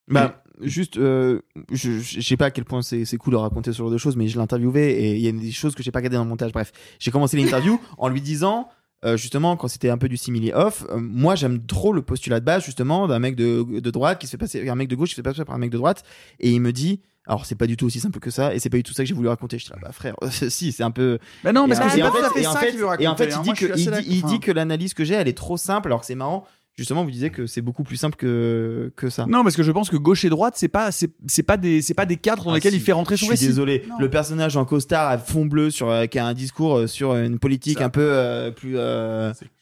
[0.08, 3.78] Bah, juste, euh, je, je sais pas à quel point c'est cool de raconter ce
[3.78, 5.92] genre de choses, mais je l'ai interviewé et il y a des choses que j'ai
[5.92, 6.52] pas gardées dans le montage.
[6.52, 8.68] Bref, j'ai commencé l'interview en lui disant,
[9.04, 12.40] euh, justement, quand c'était un peu du simili off, euh, moi j'aime trop le postulat
[12.40, 14.96] de base, justement, d'un mec de, de droite qui se fait passer, un mec de
[14.96, 16.02] gauche qui se fait passer par un mec de droite,
[16.40, 18.70] et il me dit, alors c'est pas du tout aussi simple que ça, et c'est
[18.70, 19.56] pas du tout ça que j'ai voulu raconter.
[19.58, 20.16] Je dis, ah, bah frère,
[20.48, 21.18] si, c'est un peu.
[21.44, 22.86] Mais non, Et parce que en pas tout à fait et en ça qu'il veut
[22.98, 23.42] Et en fait, raconter, hein.
[23.46, 24.30] il dit que, il assez dit, il d'accord.
[24.30, 26.44] dit que l'analyse que j'ai, elle est trop simple, alors que c'est marrant.
[26.76, 29.26] Justement, vous disiez que c'est beaucoup plus simple que, que ça.
[29.26, 31.82] Non, parce que je pense que gauche et droite, c'est pas, c'est, c'est pas des,
[31.82, 32.78] c'est pas des cadres dans Ah, lesquels si.
[32.78, 33.46] il fait rentrer son Je suis récit.
[33.48, 33.84] désolé.
[33.88, 33.96] Non.
[34.00, 37.14] Le personnage en costard à fond bleu sur euh, qui a un discours euh, sur
[37.16, 38.76] une politique un peu euh, plus.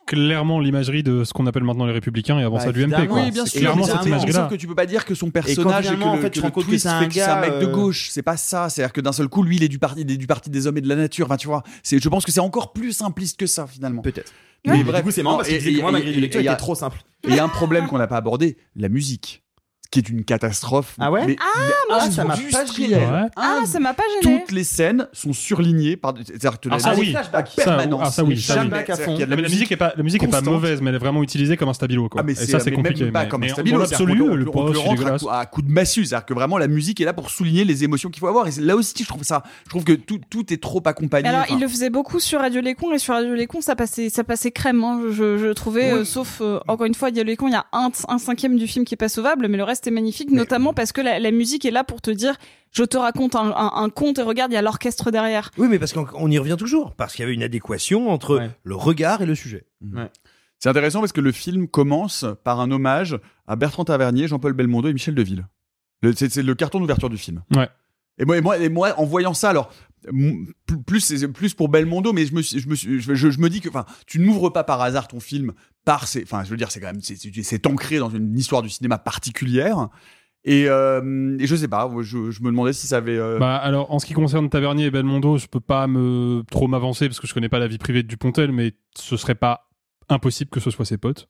[0.09, 3.07] Clairement, l'imagerie de ce qu'on appelle maintenant les républicains et avant Bah, ça l'UMP.
[3.07, 3.23] quoi.
[3.23, 3.61] Oui, bien C'est sûr.
[3.61, 4.41] clairement mais cette c'est- imagerie-là.
[4.41, 6.23] Sauf que tu peux pas dire que son Et personnage et, finalement, que en le,
[6.23, 8.09] fait, que le que c'est un fait que c'est un gars, mec de euh, gauche.
[8.11, 8.69] C'est pas ça.
[8.71, 10.67] C'est-à-dire que d'un seul coup, lui, il est du parti, il est du parti des
[10.67, 11.27] hommes et de la nature.
[11.27, 11.63] Enfin, tu vois.
[11.83, 14.01] C'est, je pense que c'est encore plus simpliste que ça, finalement.
[14.03, 14.33] Peut-être.
[14.67, 16.01] Mais Mais bref, du coup, c'est marrant parce qu'il et- disait que moi, et- ma
[16.01, 16.99] grille de et- lecture et il y a- était trop simple.
[17.25, 19.43] Et il y a un problème qu'on n'a pas abordé, la musique,
[19.91, 20.97] qui est une catastrophe.
[20.99, 22.91] Ah ouais mais- Ah, moi, ça m'a pas industrielle.
[22.91, 23.07] gêné.
[23.07, 23.29] Ouais.
[23.37, 24.39] Ah, ça m'a pas gêné.
[24.41, 26.13] Toutes les scènes sont surlignées par.
[26.27, 27.15] C'est-à-dire que Ah, la- ça, oui.
[27.15, 28.01] Ça, permanence.
[28.05, 28.71] ah, ça, oui, ça, oui.
[28.87, 29.17] à fond.
[29.19, 31.71] la musique est pas, la musique est pas mauvaise, mais elle est vraiment utilisée comme
[31.71, 32.21] un stabilo, quoi.
[32.21, 33.05] Ah mais et ça, c'est compliqué.
[33.05, 35.63] même pas mais- comme mais un stabilo, te- le est rentre à, coup- à coup
[35.63, 38.29] de massue, c'est-à-dire que vraiment la musique est là pour souligner les émotions qu'il faut
[38.29, 38.47] avoir.
[38.47, 41.29] Et là aussi, je trouve ça, je trouve que tout, tout est trop accompagné.
[41.29, 43.75] Alors, il le faisait beaucoup sur Radio Les Cons et sur Radio Les Cons, ça
[43.75, 44.85] passait, ça passait crème.
[44.85, 47.65] hein, je, trouvais, euh, sauf euh, encore une fois, Radio Les Cons, il y a
[47.73, 50.73] un, un cinquième du film qui est pas sauvable, mais le reste est magnifique, notamment
[50.75, 52.35] parce que la, la musique est là pour te dire,
[52.73, 55.51] je te raconte un, un- un conte et regarde, il y a l'orchestre derrière.
[55.59, 56.95] Oui, mais parce qu'on on y revient toujours.
[56.95, 58.51] Parce qu'il y avait une adéquation entre Ouais.
[58.65, 59.65] le regard et le sujet.
[60.59, 64.89] C'est intéressant parce que le film commence par un hommage à Bertrand Tavernier, Jean-Paul Belmondo
[64.89, 65.47] et Michel Deville.
[66.03, 67.43] Le- C'est le carton d'ouverture du film.
[67.55, 67.69] Ouais.
[68.19, 69.71] Et moi, et moi, et moi, en voyant ça, alors
[70.87, 75.21] plus- pour Belmondo, mais je me, dis que, enfin, tu n'ouvres pas par hasard ton
[75.21, 75.53] film
[75.85, 77.17] par ces, enfin, je veux dire, c'est quand même, c'est-
[77.67, 79.89] ancré dans une histoire du cinéma particulière.
[80.45, 83.19] Et, euh, et je sais pas, je, je me demandais si ça avait.
[83.19, 86.69] euh, Bah alors en ce qui concerne Tavernier et Belmondo, je peux pas me trop
[86.69, 89.69] m'avancer parce que je connais pas la vie privée de Dupontel, mais ce serait pas
[90.09, 91.29] impossible que ce soit ses potes.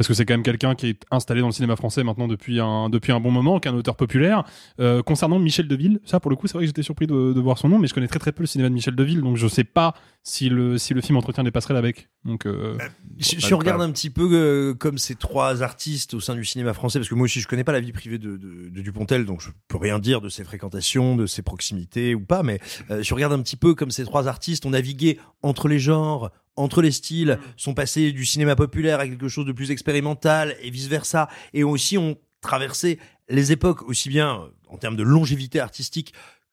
[0.00, 2.58] Parce que c'est quand même quelqu'un qui est installé dans le cinéma français maintenant depuis
[2.58, 4.44] un, depuis un bon moment, qui est un auteur populaire.
[4.80, 7.40] Euh, concernant Michel Deville, ça pour le coup, c'est vrai que j'étais surpris de, de
[7.42, 9.36] voir son nom, mais je connais très très peu le cinéma de Michel Deville, donc
[9.36, 12.08] je sais pas si le, si le film entretient des passerelles avec.
[12.24, 16.34] Donc, euh, de on regarde un petit peu euh, comme ces trois artistes au sein
[16.34, 18.70] du cinéma français, parce que moi aussi je connais pas la vie privée de, de,
[18.70, 22.42] de Dupontel, donc je peux rien dire de ses fréquentations, de ses proximités ou pas,
[22.42, 22.58] mais
[22.90, 25.78] euh, si on regarde un petit peu comme ces trois artistes ont navigué entre les
[25.78, 30.56] genres, entre les styles, sont passés du cinéma populaire à quelque chose de plus expérimental
[30.62, 35.60] et vice versa, et aussi ont traversé les époques aussi bien en termes de longévité
[35.60, 36.12] artistique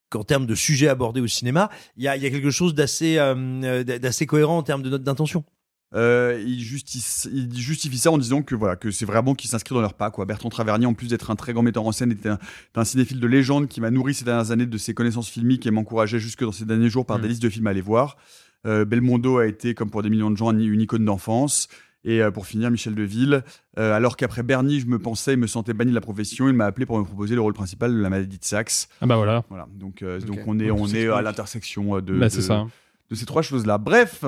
[0.10, 2.74] qu'en termes de sujets abordés au cinéma, il y a, il y a quelque chose
[2.74, 5.44] d'assez euh, d'assez cohérent en termes de note d'intention.
[5.96, 9.74] Euh, il, justice, il justifie ça en disant que voilà que c'est vraiment qu'il s'inscrit
[9.74, 10.26] dans leur pas quoi.
[10.26, 12.30] Bertrand Tavernier, en plus d'être un très grand metteur en scène, était
[12.76, 15.72] un cinéphile de légende qui m'a nourri ces dernières années de ses connaissances filmiques et
[15.72, 17.22] m'encourageait jusque dans ces derniers jours par Mm.
[17.22, 18.18] des listes de films à aller voir.
[18.68, 21.68] Euh, Belmondo a été, comme pour des millions de gens, une icône d'enfance.
[22.04, 23.44] Et euh, pour finir, Michel Deville,
[23.80, 26.66] euh, alors qu'après Bernie, je me pensais, me sentais banni de la profession, il m'a
[26.66, 28.88] appelé pour me proposer le rôle principal de la maladie de Saxe.
[29.02, 29.44] Ah bah voilà.
[29.50, 33.16] Voilà, donc, euh, donc on est, Donc, on c'est est à l'intersection de, Bah, de-
[33.16, 33.78] ces trois choses-là.
[33.78, 34.24] Bref,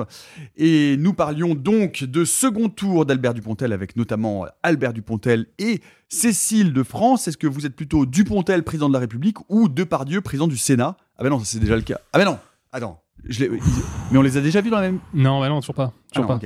[0.56, 6.72] et nous parlions donc de second tour d'Albert Dupontel avec notamment Albert Dupontel et Cécile
[6.72, 7.28] de France.
[7.28, 10.96] Est-ce que vous êtes plutôt Dupontel, président de la République, ou Depardieu, président du Sénat?
[11.18, 11.98] Ah ben non, ça c'est déjà le cas.
[12.12, 12.38] Ah ben non,
[12.72, 13.02] attends.
[13.28, 14.98] Mais on les a déjà vus dans la même.
[15.14, 15.92] Non, bah non, toujours pas.
[16.16, 16.40] Ah non, pas.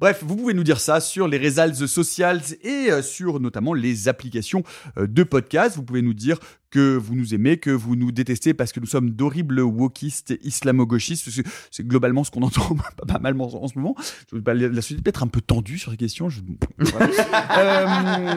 [0.00, 2.26] Bref, vous pouvez nous dire ça sur les réseaux sociaux
[2.62, 4.64] et euh, sur notamment les applications
[4.98, 5.76] euh, de podcast.
[5.76, 6.38] Vous pouvez nous dire
[6.70, 11.28] que vous nous aimez, que vous nous détestez parce que nous sommes d'horribles wokistes islamo-gauchistes.
[11.70, 12.74] C'est globalement ce qu'on entend
[13.06, 13.94] pas, mal en, en ce moment.
[14.32, 16.28] Je, la la société peut être un peu tendue sur les questions.
[16.28, 16.40] Je-
[16.78, 17.06] voilà.
[17.06, 17.86] Euh,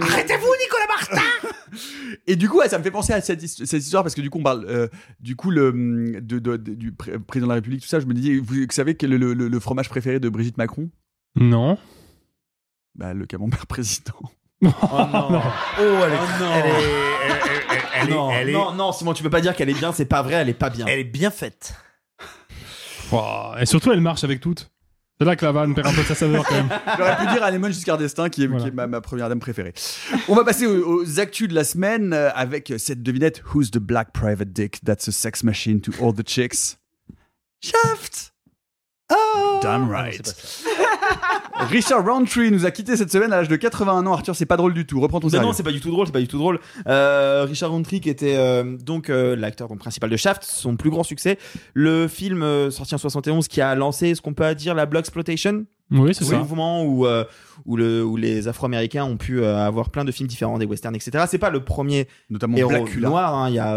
[0.01, 1.21] Arrêtez-vous, Nicolas Martin
[2.27, 4.21] et du coup, ouais, ça me fait penser à cette, his- cette histoire parce que
[4.21, 4.87] du coup, on parle euh,
[5.19, 7.99] du coup le, de, de- de- du pré- président de la République, tout ça.
[7.99, 10.57] Je me dis, vous, vous savez quel est le, le- le fromage préféré de Brigitte
[10.57, 10.64] Macron
[11.35, 11.77] Non.
[12.95, 14.13] bah, Le camembert président.
[14.63, 15.41] Oh non.
[15.79, 16.39] Oh, elle est.
[16.39, 16.51] non.
[16.53, 16.73] Elle est.
[18.01, 19.91] elle- est- Non, elle est- non, non, Simon, tu peux pas dire qu'elle est bien,
[19.91, 20.85] c'est pas vrai, elle est pas bien.
[20.87, 21.75] Elle est bien faite.
[23.11, 23.55] Ouah.
[23.59, 24.71] Et surtout, elle marche avec toutes.
[25.19, 26.67] C'est là que la vanne perd un peu de sa saveur quand même.
[26.97, 28.63] J'aurais pu dire Anémone Giscard d'Estaing, qui est, Voilà.
[28.63, 29.73] qui est ma, ma première dame préférée.
[30.27, 33.77] On va passer aux, aux actus de la semaine euh, avec cette devinette Who's the
[33.77, 34.83] black private dick?
[34.83, 36.77] That's a sex machine to all the chicks
[37.63, 38.33] Shaft
[39.13, 40.33] Oh Damn right.
[41.69, 44.13] Richard Roundtree nous a quitté cette semaine à l'âge de 81 ans.
[44.13, 44.99] Arthur, c'est pas drôle du tout.
[44.99, 45.45] Reprends ton Non, sérieux.
[45.47, 46.59] non, c'est pas du tout drôle, c'est pas du tout drôle.
[46.87, 50.89] Euh, Richard Roundtree, qui était euh, donc euh, l'acteur donc, principal de Shaft, son plus
[50.89, 51.37] grand succès,
[51.73, 55.65] le film euh, sorti en 71 qui a lancé ce qu'on peut dire la Bloxploitation,
[55.91, 56.37] Oui, c'est le ça.
[56.39, 57.23] mouvement où, euh,
[57.65, 60.95] où, le, où les Afro-Américains ont pu euh, avoir plein de films différents, des westerns,
[60.95, 61.25] etc.
[61.27, 63.09] C'est pas le premier Notamment héros Blackula.
[63.09, 63.75] noir, hein, il y a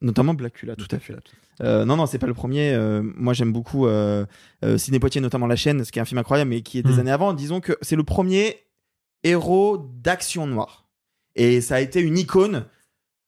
[0.00, 1.14] notamment Blackula, tout à fait.
[1.62, 2.74] Euh, non, non, c'est pas le premier.
[2.74, 4.26] Euh, moi, j'aime beaucoup euh,
[4.64, 6.82] euh, Sidney Poitier, notamment La Chaîne, ce qui est un film incroyable, mais qui est
[6.82, 7.00] des Mm.
[7.00, 7.32] années avant.
[7.32, 8.58] Disons que c'est le premier
[9.24, 10.86] héros d'action noire.
[11.34, 12.66] Et ça a été une icône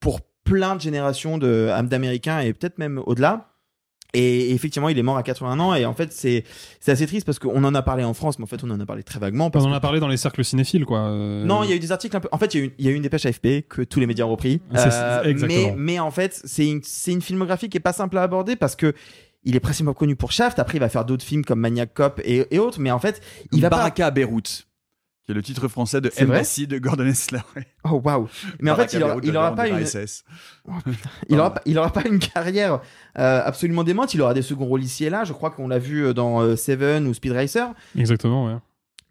[0.00, 3.50] pour plein de générations de- d'Américains et peut-être même au-delà.
[4.14, 5.74] Et effectivement, il est mort à 81 ans.
[5.74, 6.44] Et en fait, c'est
[6.80, 8.80] c'est assez triste parce qu'on en a parlé en France, mais en fait, on en
[8.80, 9.50] a parlé très vaguement.
[9.50, 11.00] Parce On en a parlé dans les cercles cinéphiles, quoi.
[11.00, 12.28] Euh, non, il y a eu des articles un peu.
[12.32, 14.00] En fait, il y a eu, il y a eu une dépêche AFP que tous
[14.00, 14.60] les médias ont repris.
[14.74, 15.68] C'est- exactement.
[15.68, 18.56] mais, mais en fait, c'est une, c'est une filmographie qui est pas simple à aborder
[18.56, 18.94] parce que
[19.44, 20.58] il est principalement connu pour Shaft.
[20.58, 22.80] Après, il va faire d'autres films comme Maniac Cop et, et autres.
[22.80, 23.20] Mais en fait,
[23.52, 23.76] il va pas.
[23.76, 24.66] Baraka à Beyrouth,
[25.28, 27.40] qui est le titre français de Embassy de Gordon Hessler.
[27.84, 28.28] Oh waouh.
[28.60, 29.84] Mais en fait, il aura, Beyrouth, il aura pas une.
[31.28, 32.80] Il aura, pas- il aura pas une carrière
[33.18, 34.14] euh, absolument démente.
[34.14, 35.24] Il aura des seconds rôles ici et là.
[35.24, 37.68] Je crois qu'on l'a vu dans euh, Seven ou Speed Racer.
[37.94, 38.56] Exactement, ouais.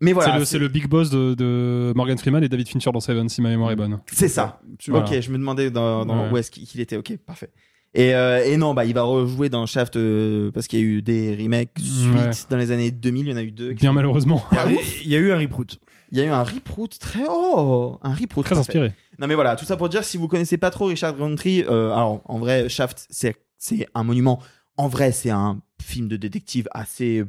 [0.01, 0.43] Mais voilà.
[0.43, 3.49] c'est le, big boss de, de Morgan Freeman et David Fincher dans Seven, si ma
[3.49, 3.99] mémoire est bonne.
[4.12, 4.60] C'est ça.
[4.88, 5.06] Voilà.
[5.06, 6.32] Ok, je me demandais dans, dans Ouais.
[6.32, 6.97] où est-ce qu'il était.
[6.97, 7.51] Ok, parfait.
[7.93, 10.86] Et, euh, et non, bah il va rejouer dans Shaft euh, parce qu'il y a
[10.86, 11.71] eu des remakes
[12.15, 12.30] Ouais.
[12.49, 13.25] dans les années 2000.
[13.27, 13.73] Il y en a eu deux.
[13.73, 14.43] Bien malheureusement.
[14.51, 14.65] Ah.
[15.03, 15.80] Il y a eu un reboot.
[16.12, 18.70] Il y a eu un rip-root très oh un rip-root Très parfait.
[18.70, 18.93] inspiré.
[19.20, 21.91] Non mais voilà, tout ça pour dire si vous connaissez pas trop Richard Roundtree, euh,
[21.91, 24.41] alors en vrai Shaft c'est c'est un monument.
[24.80, 27.24] En vrai, c'est un film de détective assez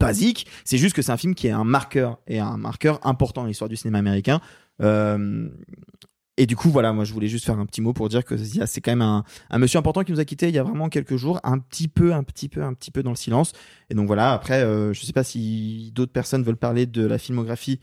[0.00, 0.48] basique.
[0.64, 3.46] C'est juste que c'est un film qui est un marqueur et un marqueur important dans
[3.46, 4.40] l'histoire du cinéma américain.
[4.82, 5.48] Euh,
[6.36, 8.36] et du coup, voilà, moi je voulais juste faire un petit mot pour dire que
[8.36, 10.88] c'est quand même un, un monsieur important qui nous a quittés il y a vraiment
[10.88, 13.52] quelques jours, un petit peu, un petit peu, un petit peu dans le silence.
[13.90, 17.18] Et donc voilà, après, euh, je sais pas si d'autres personnes veulent parler de la
[17.18, 17.78] filmographie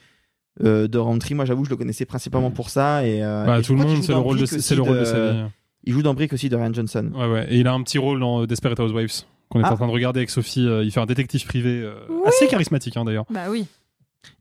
[0.64, 1.34] euh, de Roundtree.
[1.36, 3.06] Moi j'avoue, je le connaissais principalement pour ça.
[3.06, 5.06] Et, euh, Bah, et tout le monde, c'est le rôle de, c'est le rôle de
[5.06, 5.44] sa vie.
[5.84, 7.12] Il joue dans Brick aussi de Ryan Johnson.
[7.16, 7.48] Ouais, ouais.
[7.50, 9.72] Et il a un petit rôle dans Desperate Housewives qu'on est Ah.
[9.72, 10.68] en train de regarder avec Sophie.
[10.68, 11.94] Euh, il fait un détective privé euh,
[12.26, 13.24] assez charismatique, hein, d'ailleurs.
[13.30, 13.66] Bah oui.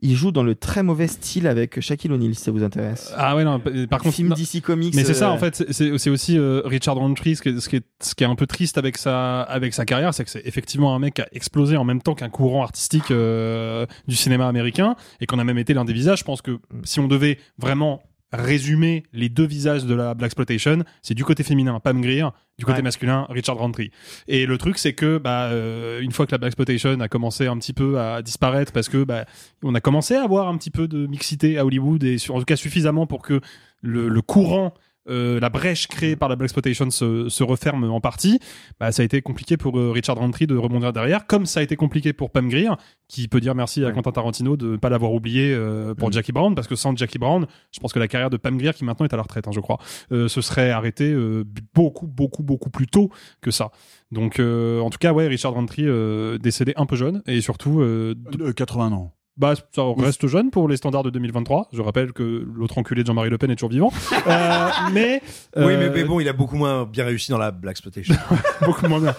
[0.03, 3.13] Il joue dans le très mauvais style avec Shaquille O'Neal, si ça vous intéresse.
[3.17, 4.15] Ah ouais, non, par contre.
[4.17, 4.35] film.
[4.35, 4.95] DC Comics.
[4.95, 7.69] Mais c'est ça, euh, en fait, c'est- aussi euh, Richard Roundtree, ce qui, est, ce,
[7.69, 10.31] qui est, ce qui est un peu triste avec sa, avec sa carrière, c'est que
[10.31, 14.17] c'est effectivement un mec qui a explosé en même temps qu'un courant artistique euh, du
[14.17, 16.19] cinéma américain, et qu'on a même été l'un des visages.
[16.21, 20.85] Je pense que si on devait vraiment résumer les deux visages de la Black Exploitation,
[21.03, 22.27] c'est du côté féminin, Pam Grier,
[22.59, 22.83] du côté Ouais.
[22.83, 23.91] masculin, Richard Roundtree.
[24.29, 27.47] Et le truc, c'est que bah, euh, une fois que la Black Exploitation a commencé
[27.47, 29.27] un petit peu à disparaître, parce que bah,
[29.63, 32.39] on a commencé à avoir un petit peu de mixité à Hollywood, et sur- en
[32.41, 33.41] tout cas suffisamment pour que
[33.83, 34.75] le, le courant
[35.09, 38.39] euh, la brèche créée par la Black Exploitation se, se referme en partie,
[38.81, 41.63] bah, ça a été compliqué pour euh, Richard Roundtree de rebondir derrière, comme ça a
[41.63, 42.71] été compliqué pour Pam Grier,
[43.09, 46.13] qui peut dire merci à Quentin Tarantino de ne pas l'avoir oublié euh, pour Mm.
[46.13, 48.73] Jackie Brown, parce que sans Jackie Brown, je pense que la carrière de Pam Grier,
[48.73, 49.79] qui maintenant est à la retraite, hein, je crois,
[50.13, 53.71] euh, se serait arrêtée euh, beaucoup, beaucoup, beaucoup plus tôt que ça.
[54.13, 57.81] Donc, euh, en tout cas, ouais, Richard Roundtree euh, décédé un peu jeune, et surtout...
[57.81, 59.13] euh, Euh, 80 ans.
[59.37, 61.69] Bah, ça reste jeune pour les standards de 2023.
[61.73, 63.93] Je rappelle que l'autre enculé de Jean-Marie Le Pen est toujours vivant.
[64.27, 65.21] Euh, mais,
[65.57, 68.15] Oui, euh, mais, mais bon, il a beaucoup moins bien réussi dans la Black Exploitation.
[68.63, 69.15] beaucoup moins bien.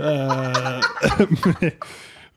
[0.00, 0.80] Euh,
[1.62, 1.76] mais,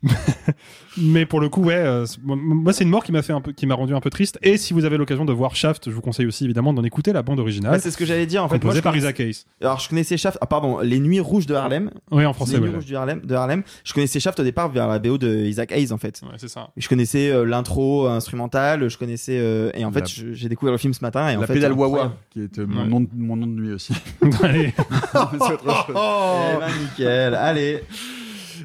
[0.97, 3.51] Mais pour le coup, ouais, euh, moi- c'est une mort qui m'a fait un peu,
[3.51, 4.37] qui m'a rendu un peu triste.
[4.41, 7.13] Et si vous avez l'occasion de voir Shaft, je vous conseille aussi évidemment d'en écouter
[7.13, 7.73] la bande originale.
[7.73, 8.63] Ouais, c'est ce que j'allais dire en fait.
[8.63, 9.43] Moi, par Isaac Hayes.
[9.61, 11.91] Alors je connaissais Shaft, ah pardon, Les Nuits Rouges de Harlem.
[12.11, 12.75] Oui, en français, Les Nuits ouais.
[12.75, 13.63] Rouges du Harlem, de Harlem.
[13.83, 16.21] Je connaissais Shaft au départ vers la BO de Isaac Hayes en fait.
[16.23, 16.69] Ouais, c'est ça.
[16.75, 20.77] Je connaissais euh, l'intro instrumentale, je connaissais euh, et en fait La- j'ai découvert le
[20.79, 21.73] film ce matin et en la fait pédale.
[21.73, 23.93] Wawa, qui est euh, mon, nom, de- mon nom de nuit aussi.
[24.43, 24.73] Allez.
[25.11, 25.17] C'est
[25.53, 25.95] autre chose.
[25.95, 27.83] Eh ben, nickel, allez.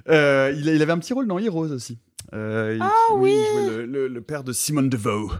[0.09, 1.99] Euh, il, avait un petit rôle dans Heroes aussi.
[2.33, 5.31] Euh, il- Ah Il jouait le, le- le père de Simone DeVoe.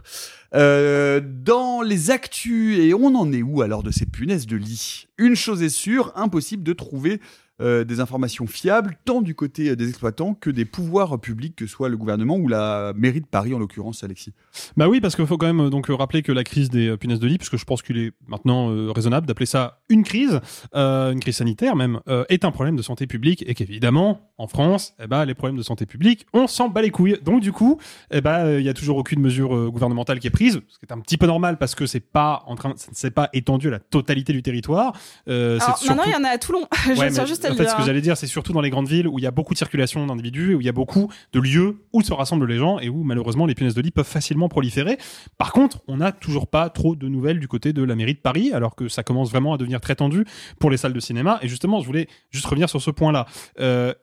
[0.53, 5.07] Euh, dans les actus, et on en est où alors de ces punaises de lit?
[5.17, 7.19] Une chose est sûre, impossible de trouver
[7.61, 11.67] euh, des informations fiables, tant du côté euh, des exploitants que des pouvoirs publics, que
[11.67, 14.33] soit le gouvernement ou la mairie de Paris en l'occurrence, Alexis.
[14.77, 17.19] Bah oui, parce qu'il faut quand même euh, donc rappeler que la crise des punaises
[17.19, 20.39] de lit, puisque je pense qu'il est maintenant euh, raisonnable d'appeler ça une crise,
[20.75, 24.47] euh, une crise sanitaire même, euh, est un problème de santé publique et qu'évidemment, en
[24.47, 27.17] France, eh ben, les problèmes de santé publique, on s'en bat les couilles.
[27.23, 27.79] Donc du coup,
[28.11, 30.77] eh ben, euh, il y a toujours aucune mesure euh, gouvernementale qui est prise, ce
[30.79, 33.11] qui est un petit peu normal parce que c'est pas en train, ça ne s'est
[33.11, 34.93] pas étendu à la totalité du territoire.
[35.29, 36.67] Euh, Alors c'est maintenant, surtout- il y en a à Toulon.
[36.85, 38.87] je Ouais, mais juste en fait, ce que j'allais dire, c'est surtout dans les grandes
[38.87, 41.39] villes où il y a beaucoup de circulation d'individus, où il y a beaucoup de
[41.39, 44.49] lieux où se rassemblent les gens et où malheureusement les punaises de lit peuvent facilement
[44.49, 44.97] proliférer.
[45.37, 48.19] Par contre, on n'a toujours pas trop de nouvelles du côté de la mairie de
[48.19, 50.25] Paris, alors que ça commence vraiment à devenir très tendu
[50.59, 51.39] pour les salles de cinéma.
[51.41, 53.25] Et justement, je voulais juste revenir sur ce point-là.
[53.59, 53.93] Euh,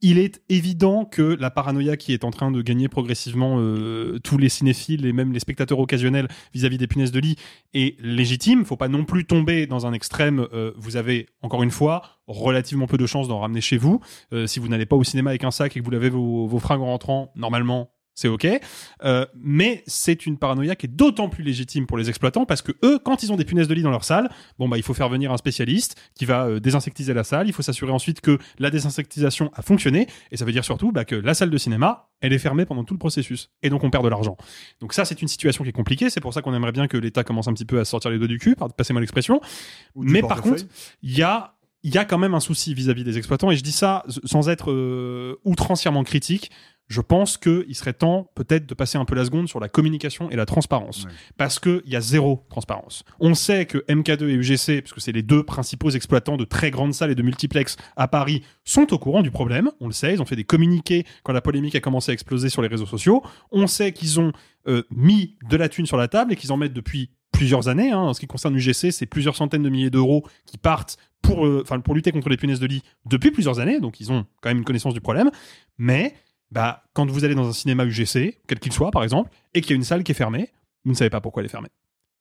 [0.00, 4.38] il est évident que la paranoïa qui est en train de gagner progressivement euh, tous
[4.38, 7.36] les cinéphiles et même les spectateurs occasionnels vis-à-vis des punaises de lit
[7.74, 8.64] est légitime.
[8.64, 10.46] Faut pas non plus tomber dans un extrême.
[10.52, 14.00] euh, vous avez encore une fois relativement peu de chances d'en ramener chez vous.
[14.32, 16.46] Euh, si vous n'allez pas au cinéma avec un sac et que vous lavez vos,
[16.46, 18.48] vos fringues en rentrant, normalement c'est ok.
[19.04, 22.72] Euh, mais c'est une paranoïa qui est d'autant plus légitime pour les exploitants parce que
[22.84, 24.28] eux, quand ils ont des punaises de lit dans leur salle,
[24.58, 27.46] bon bah il faut faire venir un spécialiste qui va euh, désinsectiser la salle.
[27.46, 31.04] Il faut s'assurer ensuite que la désinsectisation a fonctionné et ça veut dire surtout bah,
[31.04, 33.90] que la salle de cinéma elle est fermée pendant tout le processus et donc on
[33.90, 34.36] perd de l'argent.
[34.80, 36.10] Donc ça c'est une situation qui est compliquée.
[36.10, 38.18] C'est pour ça qu'on aimerait bien que l'État commence un petit peu à sortir les
[38.18, 39.40] doigts du cul, passez-moi l'expression.
[39.94, 40.64] Mais par contre,
[41.02, 41.54] il y a
[41.84, 44.48] il y a quand même un souci vis-à-vis des exploitants et je dis ça sans
[44.48, 46.50] être euh, outrancièrement critique.
[46.88, 50.30] Je pense qu'il serait temps peut-être de passer un peu la seconde sur la communication
[50.30, 51.06] et la transparence.
[51.36, 53.04] Parce qu'il y a zéro transparence.
[53.20, 56.70] On sait que MK2 et UGC, parce que c'est les deux principaux exploitants de très
[56.70, 59.70] grandes salles et de multiplex à Paris, sont au courant du problème.
[59.80, 62.48] On le sait, ils ont fait des communiqués quand la polémique a commencé à exploser
[62.48, 63.22] sur les réseaux sociaux.
[63.52, 64.32] On sait qu'ils ont
[64.66, 67.90] euh, mis de la thune sur la table et qu'ils en mettent depuis plusieurs années.
[67.92, 67.98] hein.
[67.98, 71.62] En ce qui concerne UGC, c'est plusieurs centaines de milliers d'euros qui partent pour, euh,
[71.84, 73.78] pour lutter contre les punaises de lit depuis plusieurs années.
[73.80, 75.30] Donc ils ont quand même une connaissance du problème.
[75.76, 76.14] Mais
[76.50, 79.70] bah, quand vous allez dans un cinéma UGC, quel qu'il soit par exemple, et qu'il
[79.70, 80.50] y a une salle qui est fermée,
[80.84, 81.68] vous ne savez pas pourquoi elle est fermée.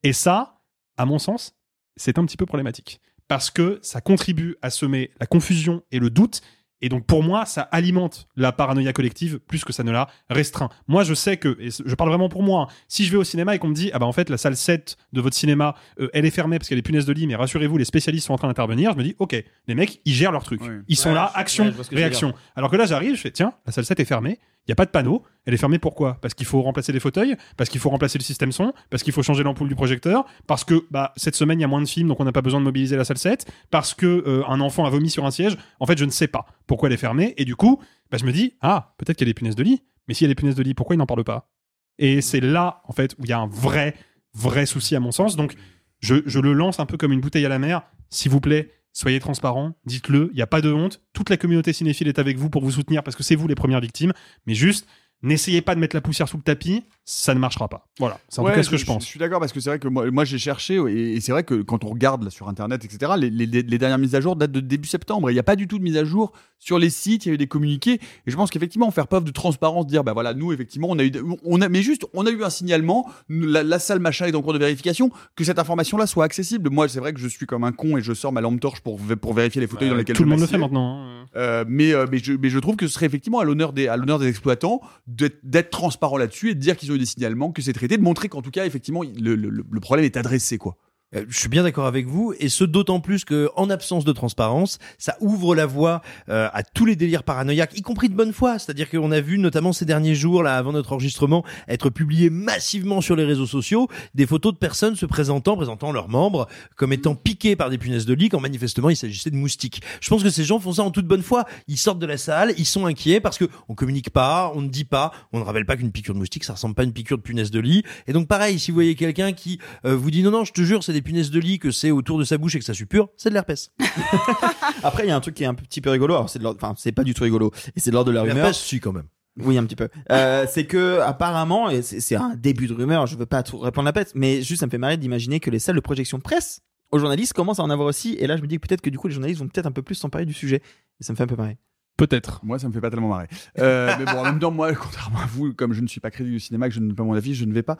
[0.04, 0.62] Et ça,
[0.98, 1.56] à mon sens,
[1.96, 3.02] c'est un petit peu problématique.
[3.28, 6.42] Parce que ça contribue à semer la confusion et le doute.
[6.82, 10.70] Et donc pour moi, ça alimente la paranoïa collective plus que ça ne la restreint.
[10.88, 13.24] Moi, je sais que, et je parle vraiment pour moi, hein, si je vais au
[13.24, 15.76] cinéma et qu'on me dit, ah bah en fait, la salle 7 de votre cinéma,
[16.00, 17.86] euh, elle est fermée parce qu'il y a des punaises de lit, mais rassurez-vous, les
[17.86, 20.62] spécialistes sont en train d'intervenir, je me dis, ok, les mecs, ils gèrent leur truc.
[20.88, 22.34] Ils sont Ouais, là, action, ouais, réaction.
[22.56, 24.76] Alors que là, j'arrive, je fais, tiens, la salle 7 est fermée, il n'y a
[24.76, 26.18] pas de panneau, elle est fermée pourquoi?
[26.22, 29.14] Parce qu'il faut remplacer des fauteuils, parce qu'il faut remplacer le système son, parce qu'il
[29.14, 31.88] faut changer l'ampoule du projecteur, parce que bah, cette semaine il y a moins de
[31.88, 34.60] films donc on n'a pas besoin de mobiliser la salle 7, parce que euh, un
[34.60, 35.58] enfant a vomi sur un siège.
[35.80, 38.26] En fait, je ne sais pas pourquoi elle est fermée et du coup, bah, je
[38.26, 40.32] me dis ah peut-être qu'il y a des punaises de lit, mais s'il y a
[40.32, 41.50] des punaises de lit, pourquoi ils n'en parlent pas?
[41.98, 43.96] Et c'est là en fait où il y a un vrai
[44.34, 45.38] vrai souci à mon sens.
[45.38, 45.56] Donc
[46.02, 47.84] je, je le lance un peu comme une bouteille à la mer.
[48.10, 50.30] S'il vous plaît, soyez transparents, dites-le.
[50.32, 51.02] Il n'y a pas de honte.
[51.14, 53.54] Toute la communauté cinéphile est avec vous pour vous soutenir parce que c'est vous les
[53.54, 54.12] premières victimes.
[54.48, 54.88] Mais juste,
[55.24, 56.84] n'essayez pas de mettre la poussière sous le tapis.
[57.10, 57.88] Ça ne marchera pas.
[58.00, 58.20] Voilà.
[58.28, 59.04] C'est en Ouais, tout cas ce que je, pense.
[59.04, 61.32] Je suis d'accord parce que c'est vrai que moi, moi, j'ai cherché et, et c'est
[61.32, 64.20] vrai que quand on regarde là, sur internet, etc., les, les- les dernières mises à
[64.20, 65.32] jour datent de début septembre.
[65.32, 67.26] Il n'y a pas du tout de mise à jour sur les sites.
[67.26, 68.00] Il y a eu des communiqués et
[68.32, 71.12] je pense qu'effectivement, faire preuve de transparence, dire bah voilà, nous effectivement, on a eu,
[71.46, 74.42] on a, mais juste, on a eu un signalement, la, la salle machin est en
[74.42, 76.70] cours de vérification, que cette information-là soit accessible.
[76.70, 78.82] Moi, c'est vrai que je suis comme un con et je sors ma lampe torche
[78.82, 81.04] pour pour vérifier les fauteuils Bah, dans lesquels tout je le monde le fait maintenant.
[81.06, 81.26] hein.
[81.38, 83.88] Euh, mais, euh, mais, je, mais je trouve que ce serait effectivement à l'honneur des,
[83.88, 87.52] à l'honneur des exploitants d'être, transparent là-dessus et de dire qu'ils ont eu des signalements,
[87.52, 90.58] que c'est traité, de montrer qu'en tout cas, effectivement, le, le- le problème est adressé,
[90.58, 90.78] quoi.
[91.16, 94.12] Euh, Je suis bien d'accord avec vous, et ce d'autant plus que, en absence de
[94.12, 98.34] transparence, ça ouvre la voie euh, à tous les délires paranoïaques, y compris de bonne
[98.34, 98.60] foi.
[98.60, 103.00] C'est-à-dire qu'on a vu, notamment ces derniers jours, là, avant notre enregistrement, être publié massivement
[103.00, 107.16] sur les réseaux sociaux des photos de personnes se présentant, présentant leurs membres comme étant
[107.16, 109.82] piqués par des punaises de lit, quand manifestement il s'agissait de moustiques.
[110.02, 111.46] Je pense que ces gens font ça en toute bonne foi.
[111.68, 114.68] Ils sortent de la salle, ils sont inquiets parce que on communique pas, on ne
[114.70, 116.94] dit pas, on ne rappelle pas qu'une piqûre de moustique, ça ressemble pas à une
[116.94, 117.84] piqûre de punaise de lit.
[118.08, 120.62] Et donc pareil, si vous voyez quelqu'un qui euh, vous dit non non, je te
[120.62, 122.74] jure, c'est des punaises de lit, que c'est autour de sa bouche et que ça
[122.74, 123.72] suppure, c'est de l'herpès.
[124.84, 126.14] Après, il y a un truc qui est un petit peu rigolo.
[126.16, 127.52] Alors, c'est de l'ordre- enfin, c'est pas du tout rigolo.
[127.76, 128.36] Et c'est de l'ordre de la rumeur.
[128.38, 129.08] L'herpès, si quand même.
[129.40, 129.88] Oui, un petit peu.
[130.12, 133.60] Euh, c'est que apparemment, et c'est c'est un début de rumeur, je veux pas tout
[133.60, 136.20] répondre la pète, mais juste ça me fait marrer d'imaginer que les salles de projection
[136.20, 138.16] presse aux journalistes commencent à en avoir aussi.
[138.20, 139.72] Et là, je me dis que peut-être que du coup, les journalistes vont peut-être un
[139.72, 140.62] peu plus s'emparer du sujet.
[141.00, 141.58] Et ça me fait un peu marrer.
[141.98, 142.40] Peut-être.
[142.44, 143.28] Moi, ça me fait pas tellement marrer.
[143.58, 146.12] Euh, mais bon, en même temps, moi, contrairement à vous, comme je ne suis pas
[146.12, 147.78] crédit du cinéma, que je ne donne pas mon avis, je ne vais pas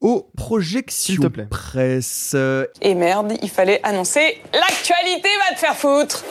[0.00, 1.46] aux projections te plaît.
[1.46, 2.36] presse.
[2.82, 6.24] Et merde, il fallait annoncer l'actualité va te faire foutre.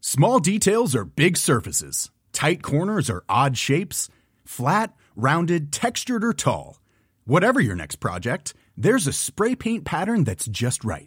[0.00, 2.10] Small details are big surfaces.
[2.32, 4.08] Tight corners are odd shapes.
[4.44, 6.80] Flat, rounded, textured, or tall.
[7.24, 11.06] Whatever your next project, there's a spray paint pattern that's just right.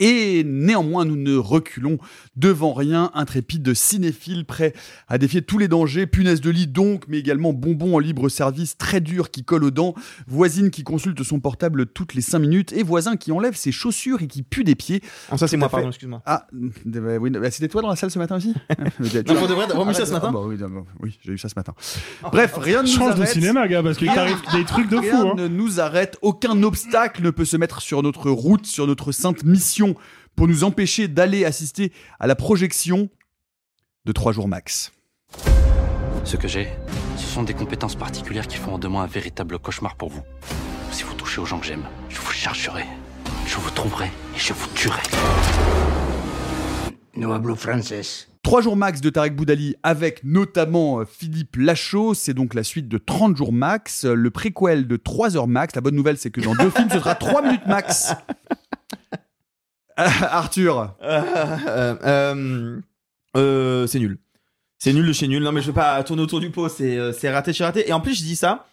[0.00, 1.98] Et néanmoins, nous ne reculons
[2.36, 4.72] devant rien, intrépide cinéphile prêt
[5.08, 8.76] à défier tous les dangers, punaise de lit donc, mais également bonbon en libre service
[8.76, 9.94] très dur qui colle aux dents,
[10.28, 14.22] voisine qui consulte son portable toutes les 5 minutes et voisin qui enlève ses chaussures
[14.22, 15.02] et qui pue des pieds.
[15.30, 15.72] Ah, ça, c'est moi, fait.
[15.72, 16.22] pardon, excuse-moi.
[16.26, 18.54] Ah, bah, oui, bah, c'était toi dans la salle ce matin aussi
[19.00, 20.68] Non, pour de vrai, t'as vraiment eu ça ce matin Ah, bah oui, bah,
[21.00, 21.74] oui, j'ai eu ça ce matin.
[22.30, 25.02] Bref, rien ne nous Change de cinéma, gars, parce qu'il t'arrive des trucs de fou.
[25.02, 25.34] Rien hein.
[25.36, 29.44] ne nous arrête, aucun obstacle ne peut se mettre sur notre route, sur notre sainte
[29.44, 29.87] mission
[30.36, 33.08] pour nous empêcher d'aller assister à la projection
[34.04, 34.92] de 3 jours max.
[36.24, 36.68] Ce que j'ai,
[37.16, 40.22] ce sont des compétences particulières qui font de moi un véritable cauchemar pour vous.
[40.92, 42.84] Si vous touchez aux gens que j'aime, je vous chargerai,
[43.46, 45.02] je vous trouverai et je vous tuerai.
[47.16, 48.28] No hablo francés.
[48.42, 52.88] 3 jours max de Tarek Boudali avec notamment euh, Philippe Lachaud, c'est donc la suite
[52.88, 55.74] de 30 jours max, le préquel de 3 heures max.
[55.74, 58.14] La bonne nouvelle c'est que dans deux films ce sera 3 minutes max.
[60.22, 61.22] Arthur, Euh,
[61.66, 62.80] euh, euh,
[63.36, 64.18] euh, c'est nul.
[64.78, 65.42] C'est nul de chez nul.
[65.42, 66.68] Non, mais je vais pas tourner autour du pot.
[66.68, 67.88] C'est euh, c'est raté chez raté.
[67.88, 68.66] Et en plus, je dis ça.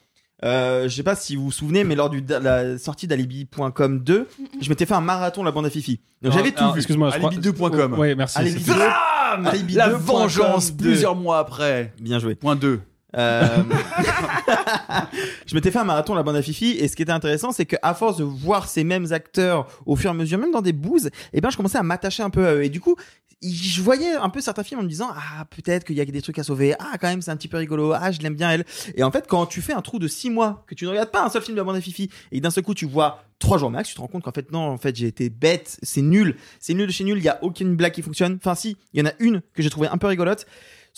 [0.44, 4.28] Euh, je sais pas si vous vous souvenez, mais lors de la sortie d'Alibi.com 2,
[4.62, 6.02] je m'étais fait un marathon de la bande à Fifi.
[6.22, 6.80] Donc j'avais tout alors, vu.
[6.80, 7.94] Excuse-moi, je crois- alibi2.com.
[7.98, 8.38] Ouais, merci.
[8.38, 8.78] Alibi c'est- 2.
[8.78, 10.86] Bam Alibi la 2.com vengeance 2.
[10.90, 11.94] plusieurs mois après.
[12.00, 12.36] Bien joué.
[12.36, 12.82] Point 2.
[13.18, 13.64] Euh,
[15.46, 17.66] je m'étais fait un marathon la bande à Fifi et ce qui était intéressant c'est
[17.66, 20.74] qu'à force de voir ces mêmes acteurs au fur et à mesure même dans des
[20.74, 22.64] bouses et ben je commençais à m'attacher un peu à eux.
[22.64, 22.96] Et du coup
[23.42, 26.22] je voyais un peu certains films en me disant ah peut-être qu'il y a des
[26.22, 26.74] trucs à sauver.
[26.80, 27.94] Ah quand même c'est un petit peu rigolo.
[27.94, 30.30] Ah je l'aime bien elle et en fait quand tu fais un trou de six
[30.30, 32.38] mois que tu ne regardes pas un seul film de la bande à Fifi et
[32.38, 34.52] que d'un seul coup tu vois trois jours max tu te rends compte qu'en fait
[34.52, 35.78] non en fait j'ai été bête.
[35.84, 36.36] C'est nul.
[36.60, 37.18] C'est nul de chez nul.
[37.18, 38.38] Il y a aucune blague qui fonctionne.
[38.42, 40.46] Enfin si il y en a une que j'ai trouvé un peu rigolote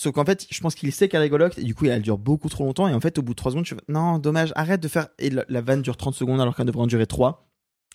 [0.00, 2.18] Sauf qu'en fait, je pense qu'il sait qu'elle est rigolote et du coup, elle dure
[2.18, 2.86] beaucoup trop longtemps.
[2.86, 5.08] Et en fait, au bout de 3 secondes, je fais non, dommage, arrête de faire.
[5.18, 7.50] Et la, la vanne dure 30 secondes alors qu'elle devrait en durer 3.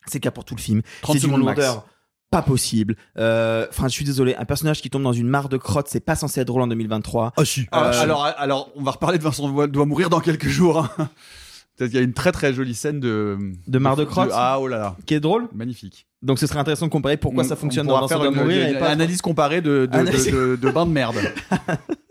[0.08, 0.82] C'est le cas pour tout le film.
[1.02, 1.60] 30 C'est d'une secondes max.
[1.62, 1.88] lourdeur
[2.30, 2.96] pas possible.
[3.20, 6.00] Euh, Enfin, je suis désolé, un personnage qui tombe dans une mare de crotte, c'est
[6.00, 7.34] pas censé être drôle en 2023.
[7.38, 7.62] Ah si.
[7.62, 10.80] Euh, alors, alors, on va reparler de Vincent doit, doit mourir dans quelques jours.
[10.98, 11.10] hein.
[11.78, 14.68] Qu'il y a une très très jolie scène de De mare de crotte Ah oh
[14.68, 15.48] là là, Qui est drôle.
[15.54, 16.06] magnifique.
[16.22, 18.70] Donc, ce serait intéressant de comparer pourquoi On- ça fonctionne on dans Vincent doit mourir
[18.70, 21.16] une et pas analyse comparée de, de, Analyse- de, de- de bain de merde.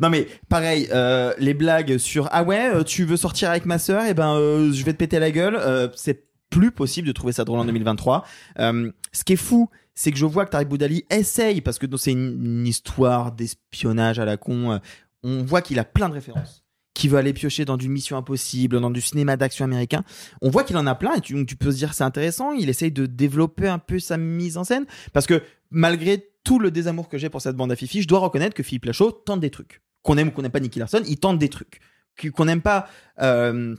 [0.00, 3.78] Non mais pareil, euh, les blagues sur ah ouais, euh, tu veux sortir avec ma
[3.78, 5.56] sœur, et ben euh, je vais te péter la gueule.
[5.60, 8.24] euh, c'est plus possible de trouver ça drôle en 2023.
[8.60, 11.86] Euh, ce qui est fou, c'est que je vois que Tariq Boudali essaye parce que
[11.98, 14.72] c'est une, une histoire d'espionnage à la con.
[14.72, 14.78] euh,
[15.22, 16.64] on voit qu'il a plein de références.
[16.98, 20.02] Qui veut aller piocher dans du Mission Impossible, dans du cinéma d'action américain.
[20.42, 22.50] On voit qu'il en a plein et tu, donc tu peux se dire c'est intéressant.
[22.52, 25.40] Il essaye de développer un peu sa mise en scène parce que
[25.70, 28.64] malgré tout le désamour que j'ai pour cette bande à Fifi, je dois reconnaître que
[28.64, 29.80] Philippe Lachaud tente des trucs.
[30.02, 31.78] Qu'on aime ou qu'on n'aime pas Nicky Larson, il tente des trucs.
[32.16, 32.88] Qu- Qu'on n'aime pas
[33.20, 33.76] euh,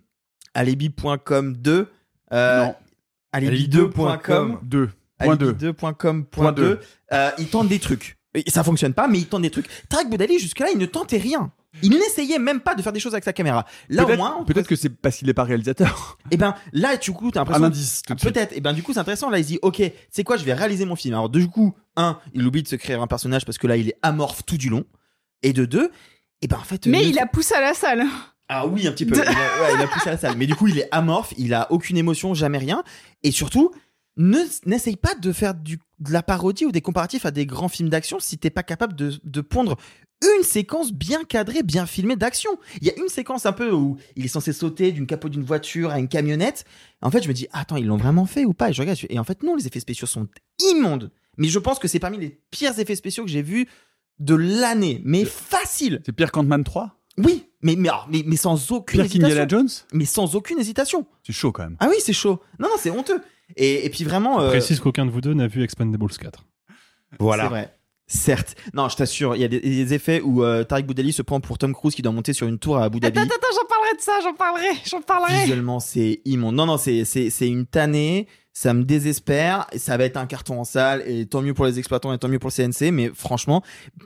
[0.53, 1.87] alibi.com 2.
[2.31, 2.75] Euh, Non.
[3.33, 4.89] alibi2.com 2.
[5.17, 5.51] Point 2.
[5.53, 6.75] alibi2.com Point deux.
[6.75, 6.79] 2.
[7.13, 8.17] Euh, il tente des trucs.
[8.35, 9.67] Et ça fonctionne pas, mais il tente des trucs.
[9.89, 11.51] Tarek Boudali, jusque-là, il ne tentait rien.
[11.83, 13.65] Il n'essayait même pas de faire des choses avec sa caméra.
[13.89, 16.17] Là, au Peut-être moins, peut-être que c'est parce qu'il n'est pas réalisateur.
[16.31, 17.63] et ben là, du coup, t'as l'impression.
[17.63, 18.33] Un indice tout de suite.
[18.33, 18.53] Peut-être.
[18.57, 19.29] Et ben du coup, c'est intéressant.
[19.29, 21.13] Là, il se dit, ok, c'est quoi Je vais réaliser mon film.
[21.13, 23.89] Alors du coup, un, il oublie de se créer un personnage parce que là, il
[23.89, 24.83] est amorphe tout du long.
[25.43, 25.89] Et de deux,
[26.41, 26.85] et ben en fait.
[26.87, 28.03] Mais le- il a poussé à la salle.
[28.49, 29.15] Ah oui, un petit peu.
[29.15, 30.35] De- Il a, ouais, il a poussé à la salle.
[30.37, 31.33] Mais du coup, il est amorphe.
[31.37, 32.83] Il a aucune émotion, jamais rien.
[33.23, 33.71] Et surtout,
[34.19, 37.69] ne n'essaye pas de faire du, de la parodie ou des comparatifs à des grands
[37.69, 39.77] films d'action si t'es pas capable de, de pondre
[40.37, 42.51] une séquence bien cadrée, bien filmée d'action.
[42.81, 45.43] Il y a une séquence un peu où il est censé sauter d'une capot d'une
[45.43, 46.65] voiture à une camionnette.
[47.01, 48.69] En fait, je me dis, attends, ils l'ont vraiment fait ou pas?
[48.69, 50.27] Et je regarde, et en fait, non, les effets spéciaux sont
[50.71, 51.11] immondes.
[51.37, 53.69] Mais je pense que c'est parmi les pires effets spéciaux que j'ai vus
[54.19, 55.01] de l'année.
[55.05, 56.01] Mais facile.
[56.05, 59.27] C'est pire qu'Ant-Man 3 Oui, mais, mais, alors, mais, mais sans aucune Pire hésitation.
[59.29, 59.69] qu'Indiana Jones?
[59.93, 61.07] Mais sans aucune hésitation.
[61.25, 61.77] C'est chaud quand même.
[61.79, 62.41] Ah oui, c'est chaud.
[62.59, 63.21] Non, non, c'est honteux.
[63.55, 64.39] Et, et puis vraiment.
[64.39, 66.45] Je euh, précise qu'aucun de vous deux n'a vu Expendables 4.
[67.19, 67.43] Voilà.
[67.43, 67.79] C'est vrai.
[68.11, 68.55] Certes.
[68.73, 71.39] Non, je t'assure, il y a des, des effets où euh, Tariq Boudali se prend
[71.39, 73.19] pour Tom Cruise qui doit monter sur une tour à Abu Dhabi.
[73.19, 75.41] Attends, attends, j'en parlerai de ça, j'en parlerai, j'en parlerai.
[75.41, 76.55] Visuellement, c'est immonde.
[76.55, 78.27] Non, non, c'est, c'est, c'est une tannée.
[78.51, 79.67] Ça me désespère.
[79.73, 81.03] Et ça va être un carton en salle.
[81.05, 82.91] Et tant mieux pour les exploitants et tant mieux pour le CNC.
[82.91, 83.61] Mais franchement,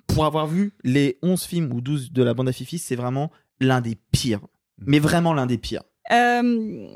[0.08, 3.32] pour avoir vu les 11 films ou 12 de la bande à Fifi, c'est vraiment
[3.62, 4.42] l'un des pires.
[4.86, 5.84] Mais vraiment l'un des pires.
[6.12, 6.88] Euh,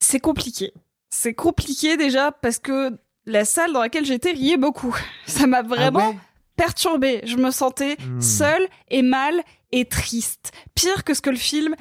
[0.00, 0.72] c'est compliqué.
[1.10, 4.96] C'est compliqué déjà parce que la salle dans laquelle j'étais riait beaucoup.
[5.26, 6.14] Ça m'a vraiment
[6.56, 7.20] perturbée.
[7.24, 8.20] Je me sentais Hmm.
[8.20, 9.42] seule et mal
[9.72, 10.52] et triste.
[10.74, 11.74] Pire que ce que le film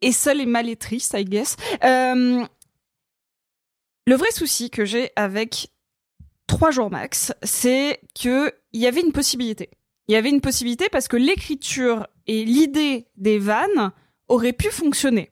[0.00, 1.56] est seul et mal et triste, I guess.
[1.84, 2.44] Euh,
[4.06, 5.68] le vrai souci que j'ai avec
[6.46, 9.70] trois jours max, c'est que il y avait une possibilité.
[10.08, 13.92] Il y avait une possibilité parce que l'écriture et l'idée des vannes
[14.28, 15.30] auraient pu fonctionner.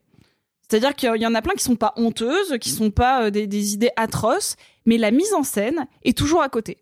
[0.71, 3.75] C'est-à-dire qu'il y en a plein qui sont pas honteuses, qui sont pas euh, des,
[3.75, 4.55] idées atroces,
[4.87, 6.79] mais la mise en scène est toujours à côté.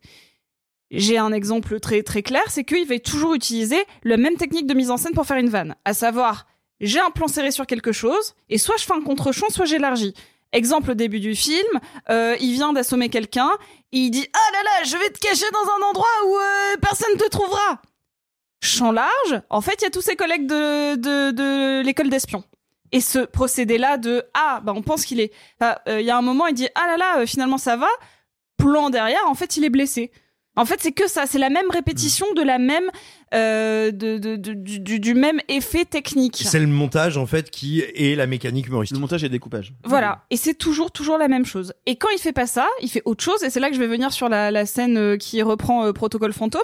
[0.91, 4.75] J'ai un exemple très très clair, c'est qu'il va toujours utiliser la même technique de
[4.75, 6.47] mise en scène pour faire une vanne, à savoir
[6.81, 10.15] j'ai un plan serré sur quelque chose et soit je fais un contre-champ, soit j'élargis.
[10.53, 11.67] Exemple au début du film,
[12.11, 13.51] euh, il vient d'assommer quelqu'un,
[13.91, 17.17] il dit ah là là, je vais te cacher dans un endroit où euh, personne
[17.17, 17.81] te trouvera.
[18.63, 22.45] Champ large, en fait il y a tous ses collègues de, de, de l'école d'espions.
[22.93, 26.17] Et ce procédé-là de ah bah on pense qu'il est, enfin, euh, il y a
[26.17, 27.89] un moment il dit ah là là euh, finalement ça va,
[28.57, 30.11] plan derrière en fait il est blessé.
[30.57, 32.91] En fait, c'est que ça, c'est la même répétition de la même,
[33.33, 36.43] euh, de, de- de- du, du- du même effet technique.
[36.45, 38.97] C'est le montage en fait qui est la mécanique humoristique.
[38.97, 39.73] Le montage et le découpage.
[39.85, 41.75] Voilà, et c'est toujours toujours la même chose.
[41.87, 43.45] Et quand il fait pas ça, il fait autre chose.
[43.45, 46.33] Et c'est là que je vais venir sur la, la scène qui reprend euh, Protocole
[46.33, 46.63] Fantôme.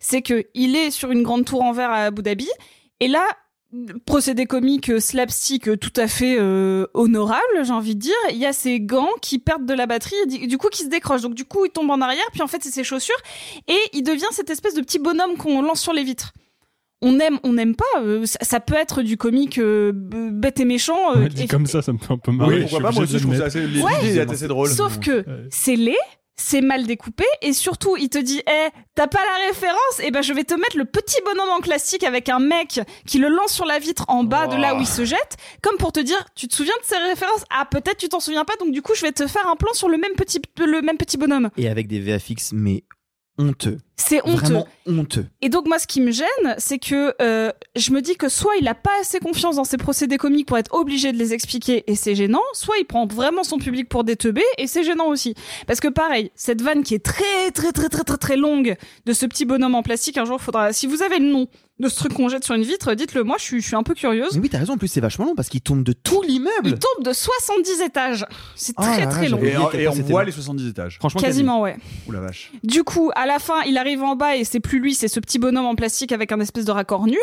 [0.00, 2.48] C'est que il est sur une grande tour en verre à Abu Dhabi,
[2.98, 3.24] et là
[4.06, 8.14] procédé comique slapstick tout à fait euh, honorable, j'ai envie de dire.
[8.30, 10.88] Il y a ses gants qui perdent de la batterie et du- coup qui se
[10.88, 11.22] décrochent.
[11.22, 13.16] Donc du coup il tombe en arrière, puis en fait c'est ses chaussures
[13.68, 16.32] et il devient cette espèce de petit bonhomme qu'on lance sur les vitres.
[17.02, 17.84] On aime, on n'aime pas.
[18.00, 21.14] euh, ça, ça peut être du comique euh, bête et méchant.
[21.14, 22.54] euh, dit et- comme ça, ça me fait un peu marrer.
[22.54, 24.70] Oui, je pourquoi pas, moi aussi, je trouve ça assez- l'idée est assez drôle.
[24.70, 25.94] Sauf que c'est laid,
[26.36, 30.00] c'est mal découpé et surtout il te dit eh t'as pas la référence?
[30.02, 33.18] Et ben je vais te mettre le petit bonhomme en classique avec un mec qui
[33.18, 35.92] le lance sur la vitre en bas de là où il se jette comme pour
[35.92, 37.44] te dire tu te souviens de ces références?
[37.50, 39.72] Ah peut-être tu t'en souviens pas donc du coup je vais te faire un plan
[39.72, 41.50] sur le même petit le même petit bonhomme.
[41.56, 42.84] Et avec des VFX, mais
[43.38, 43.78] honteux.
[43.96, 45.26] c'est honteux Vraiment honteux.
[45.42, 46.26] Et donc moi, ce qui me gêne,
[46.58, 49.76] c'est que euh, je me dis que soit il a pas assez confiance dans ses
[49.76, 53.44] procédés comiques pour être obligé de les expliquer et c'est gênant, soit il prend vraiment
[53.44, 55.34] son public pour des teubés et c'est gênant aussi.
[55.66, 59.12] Parce que pareil, cette vanne qui est très très très très très très longue de
[59.12, 61.48] ce petit bonhomme en plastique, un jour faudra, si vous avez le nom
[61.78, 63.82] de ce truc qu'on jette sur une vitre, dites-le moi, je suis, je suis un
[63.82, 64.34] peu curieuse.
[64.34, 66.52] Mais oui, t'as raison, en plus c'est vachement long parce qu'il tombe de tout l'immeuble.
[66.64, 68.26] Il tombe de 70 étages.
[68.54, 69.38] C'est Oh très là très long.
[69.42, 70.26] Et, on voit long.
[70.26, 70.96] les 70 étages.
[70.98, 71.76] Franchement, Quasiment, ouais.
[72.06, 72.50] Ouh la vache.
[72.64, 75.20] Du coup, à la fin, il arrive en bas et c'est plus lui, c'est ce
[75.20, 77.18] petit bonhomme en plastique avec un espèce de raccord nul.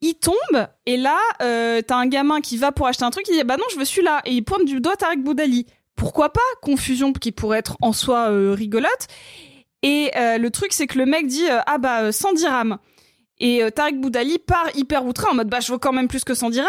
[0.00, 3.36] Il tombe et là, euh, t'as un gamin qui va pour acheter un truc, il
[3.36, 5.66] dit bah non, je veux celui-là et il pointe du doigt Tarek Boudali.
[5.96, 6.40] Pourquoi pas?
[6.60, 9.06] Confusion qui pourrait être en soi euh, rigolote.
[9.82, 12.78] Et euh, le truc, c'est que le mec dit euh, ah bah euh, 100 dirhams.
[13.40, 16.24] Et euh, Tarek Boudali part hyper outré en mode bah je veux quand même plus
[16.24, 16.68] que 100 dirhams.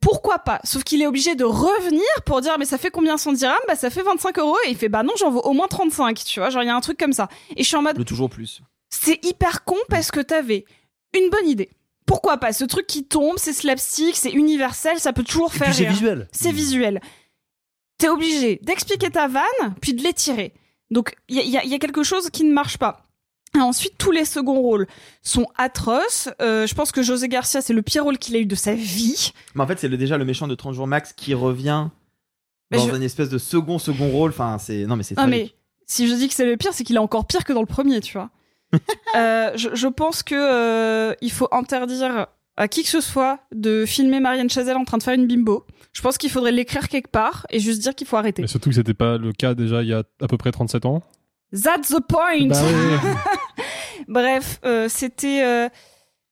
[0.00, 0.60] Pourquoi pas?
[0.64, 3.56] Sauf qu'il est obligé de revenir pour dire mais ça fait combien 100 dirhams?
[3.68, 6.24] Bah ça fait 25 euros et il fait bah non j'en vaux au moins 35
[6.24, 7.96] tu vois genre il y a un truc comme ça et je suis en mode
[7.98, 8.62] Le toujours plus.
[8.90, 10.64] c'est hyper con parce que t'avais
[11.16, 11.70] une bonne idée.
[12.04, 12.52] Pourquoi pas?
[12.52, 16.28] Ce truc qui tombe, c'est slapstick, c'est universel, ça peut toujours faire c'est visuel.
[16.32, 17.00] C'est visuel.
[17.98, 20.52] T'es obligé d'expliquer ta vanne, puis de l'étirer.
[20.90, 23.06] Donc il y y a quelque chose qui ne marche pas.
[23.56, 24.86] Et ensuite, tous les seconds rôles
[25.22, 26.28] sont atroces.
[26.40, 28.74] Euh, je pense que José Garcia, c'est le pire rôle qu'il a eu de sa
[28.74, 29.32] vie.
[29.54, 31.88] Mais en fait, c'est le- déjà le méchant de 30 jours max qui revient
[32.70, 34.30] Mais dans je- une espèce de second second rôle.
[34.30, 35.52] Enfin, c'est non mais c'est Non mais
[35.86, 37.66] si je dis que c'est le pire, c'est qu'il est encore pire que dans le
[37.66, 38.30] premier, tu vois.
[39.14, 43.84] Euh, je, je pense que euh, il faut interdire à qui que ce soit de
[43.84, 45.66] filmer Marianne Chazelle en train de faire une bimbo.
[45.92, 48.40] Je pense qu'il faudrait l'écrire quelque part et juste dire qu'il faut arrêter.
[48.40, 50.86] Mais surtout que c'était pas le cas déjà il y a à peu près 37
[50.86, 51.02] ans.
[51.52, 52.48] That's the point.
[52.48, 53.08] Bah oui.
[54.08, 55.68] Bref, euh, c'était euh,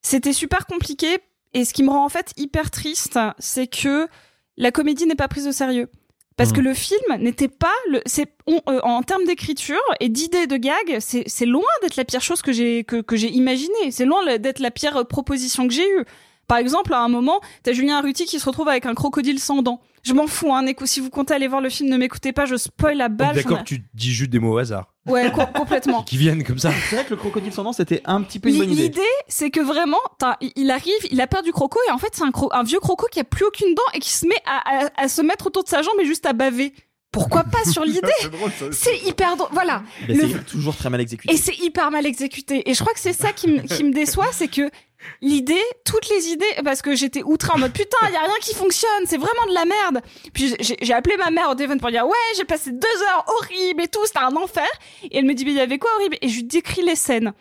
[0.03, 1.19] c'était super compliqué
[1.53, 4.09] et ce qui me rend en fait hyper triste, c'est que
[4.57, 5.89] la comédie n'est pas prise au sérieux.
[6.37, 6.55] Parce Mm.
[6.55, 10.57] que le film n'était pas le, c'est, on- euh, en termes d'écriture et d'idées de
[10.57, 13.91] gag, c'est, c'est loin d'être la pire chose que j'ai, que, que j'ai imaginé.
[13.91, 16.05] C'est loin d'être la pire proposition que j'ai eue.
[16.47, 19.61] Par exemple, à un moment, t'as Julien Ruti qui se retrouve avec un crocodile sans
[19.63, 19.81] dents.
[20.03, 22.47] Je m'en fous, hein, Neko, si vous comptez aller voir le film, ne m'écoutez pas,
[22.47, 23.35] je spoil la balle.
[23.37, 24.95] D'accord, tu dis juste des mots au hasard.
[25.07, 26.03] Ouais, co- complètement.
[26.05, 26.71] Qui viennent comme ça.
[26.89, 28.83] C'est vrai que le crocodile sans dents, c'était un petit peu une L'i- bonne idée.
[28.83, 32.09] L'idée, c'est que vraiment, t'as- il- arrive, il a peur du croco et en fait,
[32.13, 34.37] c'est un, cro- un vieux croco qui a plus aucune dent et qui se met
[34.45, 36.73] à, à- à se mettre autour de sa jambe et juste à baver.
[37.13, 38.67] Pourquoi pas sur l'idée C'est drôle, ça.
[38.73, 39.49] C'est hyper drôle.
[39.53, 39.83] Voilà.
[40.07, 41.33] Mais Le- c'est toujours très mal exécuté.
[41.35, 42.69] Et c'est hyper mal exécuté.
[42.71, 44.71] Et je crois que c'est ça qui me qui me déçoit, c'est que
[45.21, 48.35] l'idée, toutes les idées, parce que j'étais outrée en mode putain, il y a rien
[48.41, 50.03] qui fonctionne, c'est vraiment de la merde.
[50.33, 53.83] Puis j'ai appelé ma mère au téléphone pour dire ouais, j'ai passé deux heures horribles
[53.83, 54.69] et tout, c'était un enfer.
[55.05, 56.17] Et elle me dit mais il y avait quoi horrible?
[56.21, 57.33] Et je décris les scènes.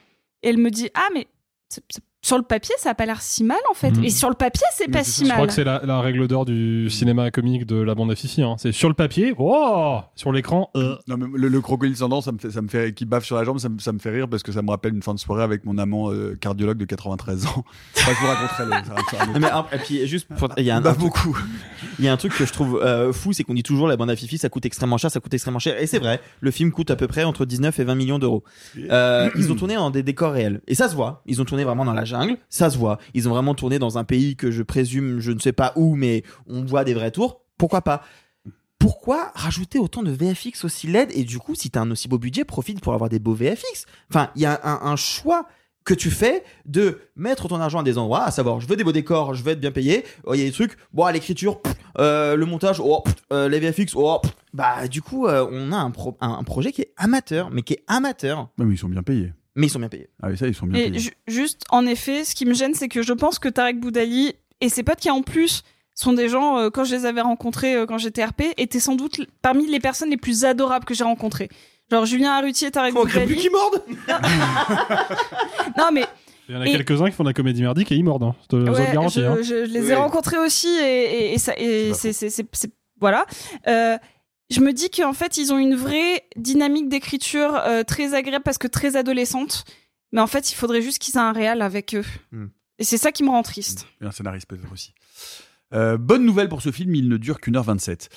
[0.43, 1.27] Et elle me dit ah mais
[1.69, 1.83] c'est-
[2.21, 3.91] sur le papier, ça a pas l'air si mal en fait.
[3.91, 4.03] Mhm.
[4.03, 5.35] Et sur le papier, c'est pas si Je mal.
[5.37, 8.41] crois que c'est la, la règle d'or du cinéma comique de la bande à Fifi.
[8.41, 8.55] Hein.
[8.57, 10.69] C'est sur le papier, oh sur l'écran.
[10.75, 10.95] euh.
[11.07, 13.23] Non, mais le, le crocodile sans dents, ça me fait, ça me fait, qui baffe
[13.25, 15.01] sur la jambe, ça me, ça me fait rire parce que ça me rappelle une
[15.03, 17.63] fin de soirée avec mon amant euh, cardiologue de 93 ans.
[17.97, 18.65] Enfin, je vous raconterai
[19.33, 19.39] le.
[19.39, 21.37] mais, un- et puis juste pour- il y a un, beaucoup.
[21.99, 23.95] il y a un truc que je trouve euh, fou c'est qu'on dit toujours la
[23.97, 26.51] bande à Fifi ça coûte extrêmement cher ça coûte extrêmement cher et c'est vrai le
[26.51, 28.43] film coûte à peu près entre 19 et 20 millions d'euros
[28.89, 31.63] euh, ils ont tourné dans des décors réels et ça se voit ils ont tourné
[31.63, 34.51] vraiment dans la jungle ça se voit ils ont vraiment tourné dans un pays que
[34.51, 38.01] je présume je ne sais pas où mais on voit des vrais tours pourquoi pas?
[38.77, 41.11] Pourquoi rajouter autant de VFX aussi laid?
[41.13, 43.85] Et du coup si t'as un aussi beau budget profite pour avoir des beaux VFX
[44.09, 45.45] enfin il y a un, choix
[45.85, 48.83] que tu fais de mettre ton argent à des endroits, à savoir, je veux des
[48.83, 50.03] beaux décors, je veux être bien payé.
[50.23, 51.61] Oh, Il y a des trucs, bon, l'écriture,
[51.97, 53.03] euh, le montage, oh,
[53.33, 54.35] euh, les VFX, oh, pff.
[54.53, 57.63] bah du coup, euh, on a un, pro- un, un projet qui est amateur, mais
[57.63, 59.33] qui est amateur, mais ils sont bien payés.
[59.59, 60.09] Mais ils sont bien payés.
[60.23, 60.99] Ah oui, ça, ils sont bien Et payés.
[60.99, 64.33] ju- juste, en effet, ce qui me gêne, c'est que je pense que Tarek Boudali
[64.61, 65.61] et ses potes qui, en plus,
[65.95, 68.95] sont des gens, euh, quand je les avais rencontrés euh, quand j'étais RP, étaient sans
[68.95, 71.49] doute parmi les personnes les plus adorables que j'ai rencontrées.
[71.91, 73.25] Genre Julien Arrutier et Tarek un Boudali.
[73.25, 73.83] plus qui morde
[75.77, 76.05] Non, mais
[76.47, 78.23] Il y en a Et- quelques-uns qui font de la comédie merdique et ils mordent.
[78.23, 78.35] hein.
[78.43, 79.19] Je te ouais, garantis.
[79.21, 79.37] je, hein.
[79.37, 79.91] je- je les Oui.
[79.91, 80.81] ai rencontrés aussi et,
[81.31, 83.25] et- et ça, et c'est, c'est, c'est- c'est- voilà.
[83.67, 83.97] Euh,
[84.49, 88.57] je me dis qu'en fait, ils ont une vraie dynamique d'écriture euh, très agréable parce
[88.57, 89.65] que très adolescente.
[90.11, 92.05] Mais en fait, il faudrait juste qu'ils aient un réel avec eux.
[92.31, 92.47] Hmm.
[92.79, 93.85] Et c'est ça qui me rend triste.
[94.01, 94.93] Et un scénariste peut-être aussi.
[95.73, 98.09] Euh, bonne nouvelle pour ce film, il ne dure qu'une heure 27.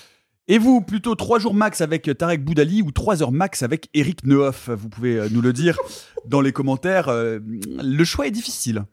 [0.48, 4.24] Et vous, plutôt 3 jours max avec Tarek Boudali ou 3 heures max avec Eric
[4.24, 5.78] Nehoff Vous pouvez euh, nous le dire
[6.24, 7.08] dans les commentaires.
[7.08, 8.84] euh, le choix est difficile.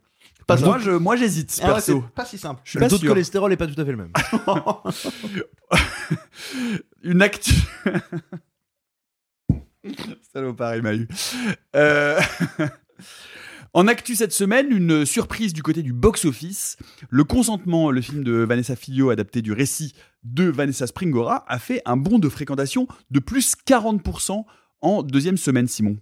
[0.49, 0.83] Pas moi, simple.
[0.83, 2.03] je, moi, j'hésite, Ah ouais, perso.
[2.05, 2.59] c'est pas si simple.
[2.63, 3.09] Je suis Le pas taux de sûr.
[3.09, 4.11] cholestérol est pas tout à fait le même.
[7.03, 7.53] Une actu.
[10.33, 11.07] Salopard, il m'a eu.
[11.75, 12.19] Euh,
[13.75, 16.77] En actu cette semaine, une surprise du côté du box-office.
[17.11, 19.93] Le consentement, le film de Vanessa Filio adapté du récit
[20.23, 24.43] de Vanessa Springora, a fait un bond de fréquentation de plus 40%
[24.81, 25.97] en deuxième semaine, Simon.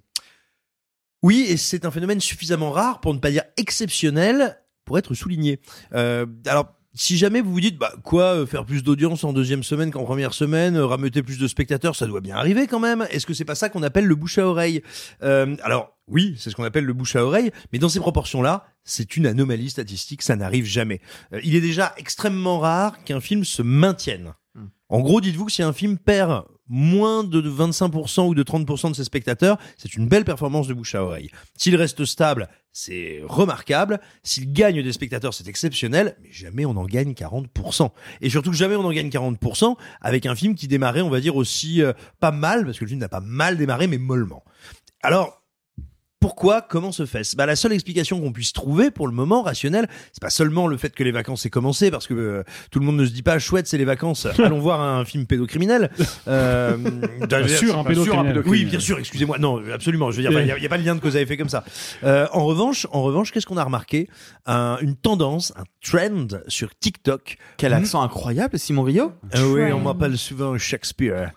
[1.23, 5.59] Oui, et c'est un phénomène suffisamment rare, pour ne pas dire exceptionnel, pour être souligné.
[5.93, 9.63] Euh, alors, si jamais vous vous dites, bah quoi, euh, faire plus d'audience en deuxième
[9.63, 13.07] semaine qu'en première semaine, euh, rameuter plus de spectateurs, ça doit bien arriver quand même.
[13.11, 14.81] Est-ce que c'est pas ça qu'on appelle le bouche à oreille?
[15.21, 18.65] Euh, Alors, oui, c'est ce qu'on appelle le bouche à oreille, mais dans ces proportions-là,
[18.83, 21.01] c'est une anomalie statistique, ça n'arrive jamais.
[21.33, 24.33] Euh, il est déjà extrêmement rare qu'un film se maintienne.
[24.89, 28.95] En gros, dites-vous que si un film perd moins de 25% ou de 30% de
[28.95, 31.29] ses spectateurs, c'est une belle performance de bouche à oreille.
[31.57, 33.99] S'il reste stable, c'est remarquable.
[34.23, 37.89] S'il gagne des spectateurs, c'est exceptionnel, mais jamais on en gagne 40%.
[38.21, 41.35] Et surtout, jamais on en gagne 40% avec un film qui démarrait, on va dire,
[41.35, 44.43] aussi euh, pas mal, parce que le film n'a pas mal démarré, mais mollement.
[45.01, 45.41] Alors,
[46.19, 49.87] pourquoi Comment se fait bah, La seule explication qu'on puisse trouver pour le moment rationnelle,
[50.11, 52.85] c'est pas seulement le fait que les vacances aient commencé, parce que euh, tout le
[52.85, 55.91] monde ne se dit pas chouette, c'est les vacances, allons voir un film pédocriminel.
[56.27, 56.75] Euh,
[57.27, 58.43] Bien sûr, un pas sûr, un pédocriminel.
[58.47, 59.37] oui, bien sûr, excusez-moi.
[59.39, 60.11] Non, absolument.
[60.11, 61.37] Je veux dire, il n'y a, y a pas de lien de cause à effet
[61.37, 61.63] comme ça.
[62.03, 64.09] Euh, en revanche, en revanche, qu'est-ce qu'on a remarqué?
[64.45, 67.37] Un- Une tendance, un trend sur TikTok.
[67.57, 69.13] Quel accent incroyable, Simon Rio?
[69.33, 71.31] Ah oui, on m'appelle souvent Shakespeare.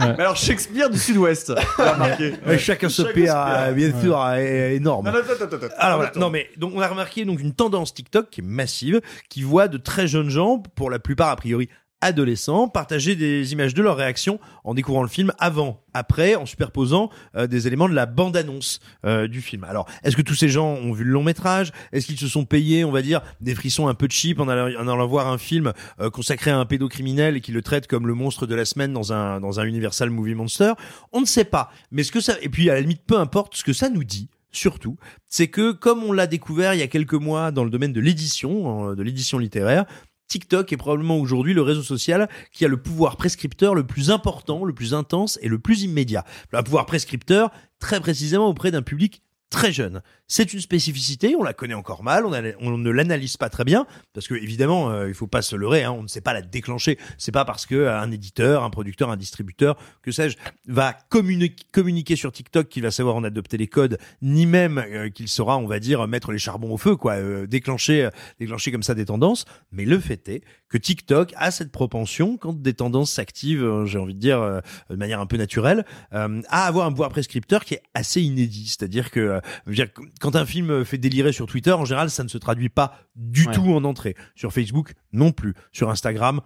[0.00, 1.50] Mais alors, Shakespeare du Sud-Ouest.
[1.50, 5.06] Euh, Chacun se euh, bien sûr, est énorme.
[5.06, 5.74] Non, non, attends, attends, attends.
[5.78, 6.20] Alors voilà, Attends.
[6.20, 9.68] non mais donc on a remarqué donc une tendance TikTok qui est massive, qui voit
[9.68, 11.68] de très jeunes gens, pour la plupart a priori
[12.00, 17.10] adolescents, partager des images de leur réaction en découvrant le film avant, après, en superposant
[17.36, 19.64] euh, des éléments de la bande-annonce euh, du film.
[19.64, 21.72] Alors, est-ce que tous ces gens ont vu le long métrage?
[21.92, 24.80] Est-ce qu'ils se sont payés, on va dire, des frissons un peu cheap en allant,
[24.80, 28.06] en allant voir un film euh, consacré à un pédocriminel et qui le traite comme
[28.06, 30.72] le monstre de la semaine dans un dans un Universal Movie Monster?
[31.12, 31.70] On ne sait pas.
[31.90, 34.04] Mais ce que ça et puis à la limite peu importe ce que ça nous
[34.04, 34.96] dit surtout,
[35.28, 38.00] c'est que comme on l'a découvert il y a quelques mois dans le domaine de
[38.00, 39.84] l'édition, de l'édition littéraire,
[40.30, 44.64] TikTok est probablement aujourd'hui le réseau social qui a le pouvoir prescripteur le plus important,
[44.64, 46.24] le plus intense et le plus immédiat.
[46.52, 47.50] Le pouvoir prescripteur,
[47.80, 50.02] très précisément auprès d'un public très jeune.
[50.32, 54.28] C'est une spécificité, on la connaît encore mal, on, ne l'analyse pas très bien, parce
[54.28, 56.98] que évidemment, euh, il faut pas se leurrer, hein, on ne sait pas la déclencher.
[57.18, 60.36] C'est pas parce que euh, un éditeur, un producteur, un distributeur, que sais-je,
[60.68, 65.08] va communi- communiquer sur TikTok qu'il va savoir en adopter les codes, ni même euh,
[65.08, 68.08] qu'il saura, on va dire, mettre les charbons au feu, quoi, euh, déclencher,
[68.38, 69.46] déclencher comme ça des tendances.
[69.72, 74.14] Mais le fait est que TikTok a cette propension, quand des tendances s'activent, j'ai envie
[74.14, 78.22] de dire, de manière un peu naturelle, à avoir un pouvoir prescripteur qui est assez
[78.22, 78.68] inédit.
[78.68, 79.82] C'est-à-dire que, je
[80.20, 83.46] quand un film fait délirer sur Twitter, en général, ça ne se traduit pas du
[83.46, 83.54] Ouais.
[83.54, 84.14] tout en entrée.
[84.36, 85.54] Sur Facebook, non plus.
[85.72, 86.40] Sur Instagram,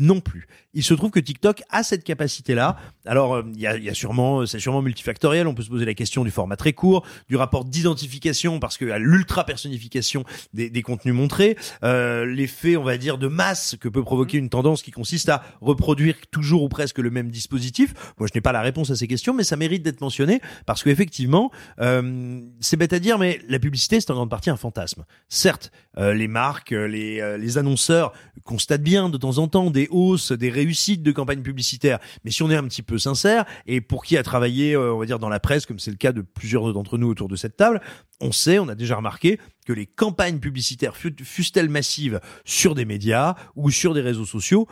[0.00, 0.48] non plus.
[0.74, 2.76] Il se trouve que TikTok a cette capacité-là.
[3.06, 5.46] Alors, euh, il y, a, y a sûrement, c'est sûrement multifactoriel.
[5.46, 8.90] On peut se poser la question du format très court, du rapport d'identification, parce que
[8.90, 10.24] à l'ultra personnification
[10.54, 14.48] des, des contenus montrés, euh, l'effet, on va dire, de masse que peut provoquer une
[14.48, 17.92] tendance qui consiste à reproduire toujours ou presque le même dispositif.
[18.18, 20.82] Moi, je n'ai pas la réponse à ces questions, mais ça mérite d'être mentionné parce
[20.82, 25.04] qu'effectivement, euh, c'est bête à dire, mais la publicité, c'est en grande partie un fantasme.
[25.28, 28.12] Certes, euh, les marques, euh, les, euh, les annonceurs
[28.44, 31.98] constatent bien de temps en temps des hausses, des réussites de campagnes publicitaires.
[32.24, 34.98] Mais si on est un petit peu sincère, et pour qui a travaillé, euh, on
[34.98, 37.36] va dire, dans la presse, comme c'est le cas de plusieurs d'entre nous autour de
[37.36, 37.80] cette table,
[38.20, 43.34] on sait, on a déjà remarqué que les campagnes publicitaires, fussent-elles massives sur des médias
[43.56, 44.66] ou sur des réseaux sociaux,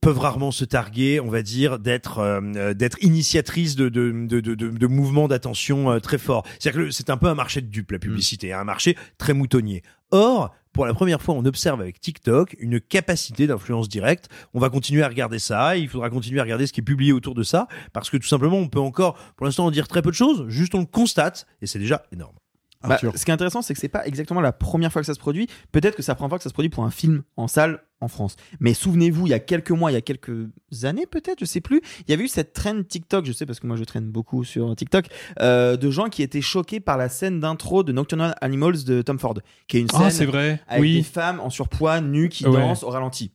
[0.00, 4.10] peuvent rarement se targuer, on va dire, d'être euh, euh, d'être initiatrices de de,
[4.40, 6.46] de, mouvements d'attention euh, très forts.
[6.58, 9.82] C'est-à-dire que c'est un peu un marché de dupes, la publicité, un marché très moutonnier.
[10.10, 14.28] Or, pour la première fois, on observe avec TikTok une capacité d'influence directe.
[14.54, 17.12] On va continuer à regarder ça, il faudra continuer à regarder ce qui est publié
[17.12, 20.02] autour de ça, parce que tout simplement, on peut encore, pour l'instant, en dire très
[20.02, 22.34] peu de choses, juste on le constate, et c'est déjà énorme.
[22.82, 25.14] Bah, ce qui est intéressant, c'est que c'est pas exactement la première fois que ça
[25.14, 25.48] se produit.
[25.72, 27.82] Peut-être que c'est la première fois que ça se produit pour un film en salle
[28.00, 28.36] en France.
[28.60, 30.46] Mais souvenez-vous, il y a quelques mois, il y a quelques
[30.84, 33.58] années peut-être, je sais plus, il y avait eu cette traîne TikTok, je sais parce
[33.58, 35.06] que moi je traîne beaucoup sur TikTok,
[35.40, 39.18] euh, de gens qui étaient choqués par la scène d'intro de Nocturnal Animals de Tom
[39.18, 39.34] Ford,
[39.66, 40.94] qui est une Ah, scène c'est vrai, avec oui.
[40.98, 42.52] des femmes en surpoids, nues, qui Ouais.
[42.60, 43.32] dansent au ralenti.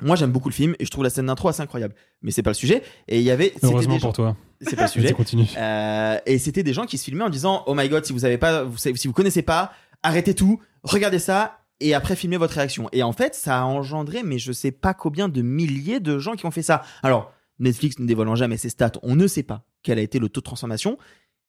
[0.00, 1.94] Moi, j'aime beaucoup le film et je trouve la scène d'intro assez incroyable.
[2.22, 2.82] Mais c'est pas le sujet.
[3.08, 3.52] Et il y avait.
[3.62, 4.36] Heureusement des gens- pour toi.
[4.62, 5.12] C'est pas le sujet.
[5.12, 5.46] continue.
[5.56, 8.24] Euh, et c'était des gens qui se filmaient en disant Oh my god, si vous
[8.24, 12.54] avez pas, vous si vous connaissez pas, arrêtez tout, regardez ça et après filmez votre
[12.54, 12.88] réaction.
[12.92, 16.34] Et en fait, ça a engendré, mais je sais pas combien de milliers de gens
[16.34, 16.82] qui ont fait ça.
[17.02, 20.28] Alors, Netflix ne dévoilant jamais ses stats, on ne sait pas quel a été le
[20.28, 20.98] taux de transformation.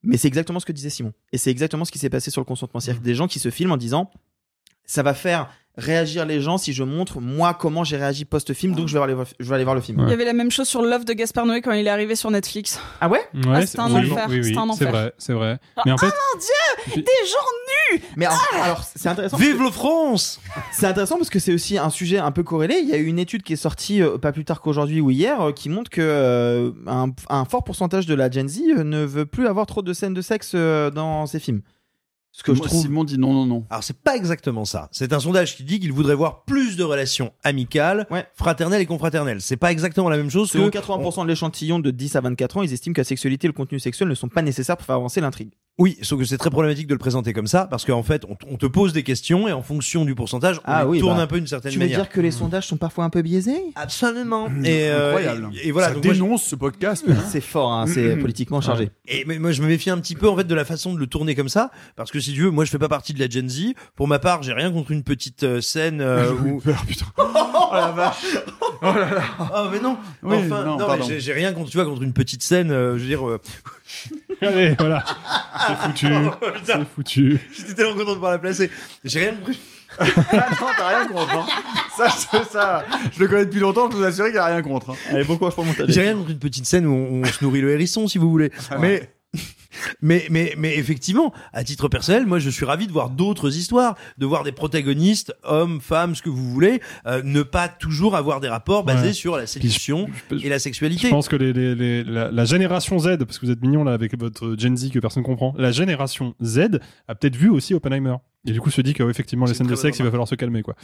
[0.03, 1.13] Mais c'est exactement ce que disait Simon.
[1.31, 2.81] Et c'est exactement ce qui s'est passé sur le consentement.
[2.81, 4.11] C'est-à-dire que des gens qui se filment en disant
[4.85, 8.87] ça va faire réagir les gens si je montre moi comment j'ai réagi post-film, donc
[8.89, 10.03] je vais aller voir, je vais aller voir le film.
[10.05, 12.15] Il y avait la même chose sur Love de Gaspard Noé quand il est arrivé
[12.15, 12.79] sur Netflix.
[13.01, 13.21] Ah ouais?
[13.33, 14.25] Ouais, Ah, c'est- c'était un oui, enfer.
[14.29, 14.91] oui, un c'est enfer.
[14.91, 15.57] vrai, c'est vrai.
[15.83, 19.37] Mais en fait, Oh mon dieu Des gens nus Mais alors, alors, c'est intéressant.
[19.37, 20.39] Vive le France
[20.73, 22.75] C'est intéressant parce que c'est aussi un sujet un peu corrélé.
[22.83, 25.09] Il y a eu une étude qui est sortie euh, pas plus tard qu'aujourd'hui ou
[25.09, 29.03] hier euh, qui montre que euh, un, un fort pourcentage de la Gen Z ne
[29.03, 31.61] veut plus avoir trop de scènes de sexe euh, dans ses films.
[32.35, 32.81] Ce que je trouve.
[32.81, 33.65] Simon dit non, non, non.
[33.69, 34.89] Alors c'est pas exactement ça.
[34.91, 39.39] C'est un sondage qui dit qu'il voudrait voir plus de relations amicales, fraternelles et confraternelles.
[39.39, 42.57] C'est pas exactement la même chose Selon que 80% de l'échantillon de 10 à 24
[42.57, 44.85] ans, ils estiment que la sexualité et le contenu sexuel ne sont pas nécessaires pour
[44.87, 45.51] faire avancer l'intrigue.
[45.79, 48.35] Oui, sauf que c'est très problématique de le présenter comme ça parce qu'en fait, on,
[48.35, 50.99] t- on te pose des questions et en fonction du pourcentage, on Ah les oui,
[50.99, 52.01] tourne bah, un peu d'une certaine Tu veux manière.
[52.01, 53.59] dire que les sondages sont parfois un peu biaisés?
[53.75, 54.49] Absolument.
[54.63, 55.49] Et, euh, Incroyable.
[55.55, 55.87] et- et voilà.
[55.87, 57.03] Ça donc moi, je- dénonce ce podcast.
[57.27, 58.91] C'est fort, hein, c'est politiquement chargé.
[59.07, 60.99] Et mais moi je me méfie un petit peu en fait de la façon de
[60.99, 63.19] le tourner comme ça parce que si tu veux moi je fais pas partie de
[63.19, 66.61] la Gen Z pour ma part j'ai rien contre une petite euh, scène euh, où
[66.87, 68.25] putain oh la vache
[68.81, 71.69] oh là là oh mais non Oui, enfin non, non, mais j'ai- j'ai rien contre
[71.69, 73.39] tu vois contre une petite scène euh, je veux dire euh,
[74.41, 75.03] allez, voilà.
[75.67, 76.07] C'est foutu.
[76.11, 76.79] Oh, putain.
[76.79, 77.39] C'est foutu.
[77.55, 78.71] j'étais tellement content de pouvoir la placer
[79.03, 79.57] j'ai rien contre
[79.99, 80.05] Ah
[80.59, 81.35] non, t'as rien contre.
[81.37, 81.45] hein.
[81.95, 82.83] Ça, c'est ça.
[83.15, 84.89] Je le connais depuis longtemps, je vous assure qu'il n'y a rien contre.
[84.89, 84.95] hein.
[85.11, 85.85] Allez, bon courage pour montage.
[85.89, 88.31] J'ai rien contre une petite scène où on, on se nourrit le hérisson, si vous
[88.31, 88.51] voulez.
[88.79, 89.11] mais,
[90.01, 93.95] mais, mais, mais effectivement, à titre personnel, moi, je suis ravi de voir d'autres histoires,
[94.17, 98.39] de voir des protagonistes, hommes, femmes, ce que vous voulez, euh, ne pas toujours avoir
[98.39, 99.13] des rapports basés Ouais.
[99.13, 100.07] sur la séduction
[100.43, 101.07] et la sexualité.
[101.07, 103.83] Je pense que les, les- les- la, la génération Z, parce que vous êtes mignon
[103.83, 107.73] là avec votre Gen Z que personne comprend, la génération Z a peut-être vu aussi
[107.73, 108.15] Oppenheimer.
[108.45, 110.61] Et du coup se dit qu'effectivement les scènes de sexe, il va falloir se calmer
[110.63, 110.75] quoi.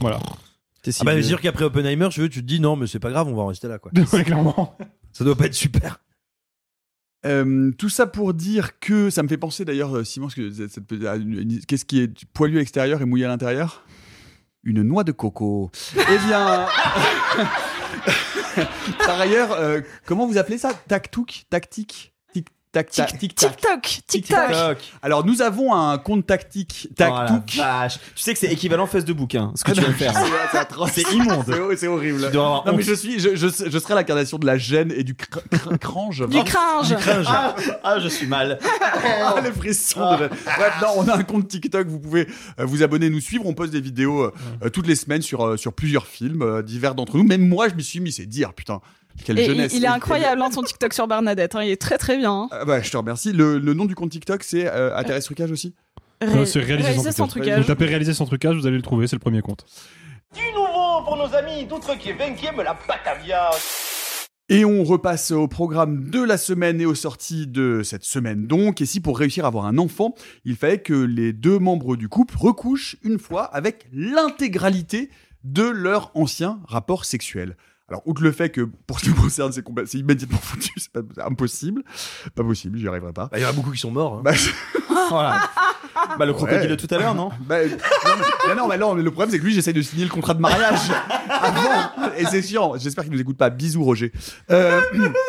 [0.00, 0.18] Voilà.
[1.00, 3.10] Ah bah, c'est sûr qu'après Oppenheimer, je veux, tu te dis non, mais c'est pas
[3.10, 3.90] grave, on va en rester là, quoi.
[4.12, 4.76] Ouais, clairement.
[5.12, 5.98] Ça doit pas être super.
[7.26, 12.00] Euh, tout ça pour dire que ça me fait penser d'ailleurs, euh, Simon, qu'est-ce qui
[12.00, 13.84] est poilu à l'extérieur et mouillé à l'intérieur?
[14.62, 15.70] Une noix de coco.
[15.96, 16.66] eh bien,
[19.06, 20.72] par ailleurs, euh, comment vous appelez ça?
[20.88, 22.15] Tactouk Tactique?
[22.84, 23.50] Tac tac tic tac.
[23.56, 24.78] TikTok, TikTok.
[25.02, 27.32] Alors nous avons un compte tactique tac Oh.
[27.56, 27.98] Vache.
[28.14, 30.12] Tu sais que c'est équivalent fesse de bouquin, ce que tu viens de faire.
[30.92, 31.44] C'est immonde.
[31.76, 32.30] C'est- horrible.
[32.34, 35.40] Non mais je suis, je, je, je serai l'incarnation de la gêne et du cr-
[35.52, 36.28] cr- cringe.
[36.28, 36.94] Du cringe.
[37.28, 37.54] Ah,
[37.84, 38.58] ah, je suis mal.
[39.28, 40.28] Ah, les frissons de gêne.
[40.44, 42.26] Bref, non, on a un compte TikTok, vous pouvez
[42.60, 43.46] euh, vous abonner, nous suivre.
[43.46, 44.32] On poste des vidéos euh,
[44.64, 47.24] euh, toutes les semaines sur, euh, sur plusieurs films euh, divers d'entre nous.
[47.24, 48.80] Même moi, je m'y suis mis, c'est dire, putain,
[49.24, 49.72] quelle Et il, jeunesse.
[49.74, 51.54] il est incroyable, hein, son TikTok sur Bernadette.
[51.54, 52.32] hein, il est très très bien.
[52.32, 52.48] hein.
[52.52, 53.32] Ah bah, je te remercie.
[53.32, 55.74] Le, le nom du compte TikTok, c'est euh, Intéresse Trucage aussi?
[56.22, 57.46] Euh, c'est réaliser, Réaliser sans trucage.
[57.48, 57.60] trucage.
[57.60, 59.66] Vous tapez réaliser sans trucage, vous allez le trouver, c'est le premier compte.
[60.34, 61.66] Du nouveau pour nos amis
[62.62, 63.50] la Batavia.
[64.48, 68.80] Et on repasse au programme de la semaine et aux sorties de cette semaine donc.
[68.80, 70.14] Et si pour réussir à avoir un enfant,
[70.44, 75.10] il fallait que les deux membres du couple recouchent une fois avec l'intégralité
[75.44, 77.56] de leur ancien rapport sexuel.
[77.88, 81.02] Alors, outre le fait que, pour ce qui me concerne, c'est immédiatement foutu, c'est pas-
[81.24, 81.82] impossible.
[82.34, 83.26] Pas possible, j'y arriverai pas.
[83.30, 84.14] Bah, il y en a beaucoup qui sont morts.
[84.14, 84.22] hein.
[84.24, 84.32] Bah,
[85.08, 85.40] Voilà.
[86.18, 86.66] Bah, le crocodile Ouais.
[86.68, 87.76] de tout à l'heure, non bah, non,
[88.48, 90.34] mais, non, mais non, mais le problème, c'est que lui, j'essaye de signer le contrat
[90.34, 90.80] de mariage
[91.28, 92.12] avant.
[92.18, 92.72] Et c'est chiant.
[92.76, 93.50] J'espère qu'il nous écoute pas.
[93.50, 94.10] Bisous, Roger.
[94.50, 94.80] Euh,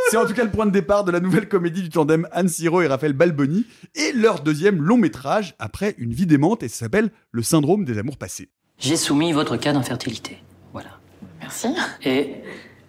[0.09, 2.47] c'est en tout cas le point de départ de la nouvelle comédie du tandem Anne
[2.47, 6.79] Siro et Raphaël Balboni et leur deuxième long métrage après une vie démente et ça
[6.85, 8.49] s'appelle Le syndrome des amours passés.
[8.79, 10.41] J'ai soumis votre cas d'infertilité.
[11.47, 11.69] Merci.
[12.03, 12.35] Et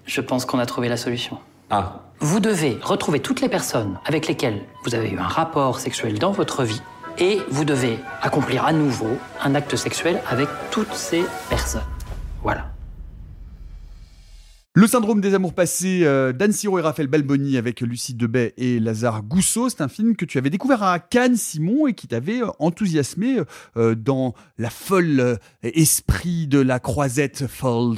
[0.04, 1.38] je pense qu'on a trouvé la solution.
[1.70, 2.00] Ah.
[2.18, 6.32] Vous devez retrouver toutes les personnes avec lesquelles vous avez eu un rapport sexuel dans
[6.32, 6.82] votre vie
[7.18, 11.82] et vous devez accomplir à nouveau un acte sexuel avec toutes ces personnes.
[12.42, 12.66] Voilà.
[14.79, 18.79] Le syndrome des amours passés euh, d'Anne Siro et Raphaël Balboni avec Lucie Debay et
[18.79, 19.68] Lazare Gousseau.
[19.68, 23.41] C'est un film que tu avais découvert à Cannes, Simon, et qui t'avait euh, enthousiasmé
[23.76, 27.97] euh, dans la folle euh, esprit de la croisette folle.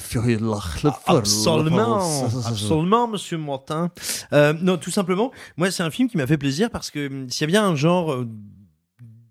[1.18, 1.98] Absolument,
[2.46, 3.90] absolument, monsieur Martin.
[4.32, 7.42] Non, tout simplement, moi, c'est un film qui m'a fait plaisir parce que hum, s'il
[7.42, 8.24] y a bien un genre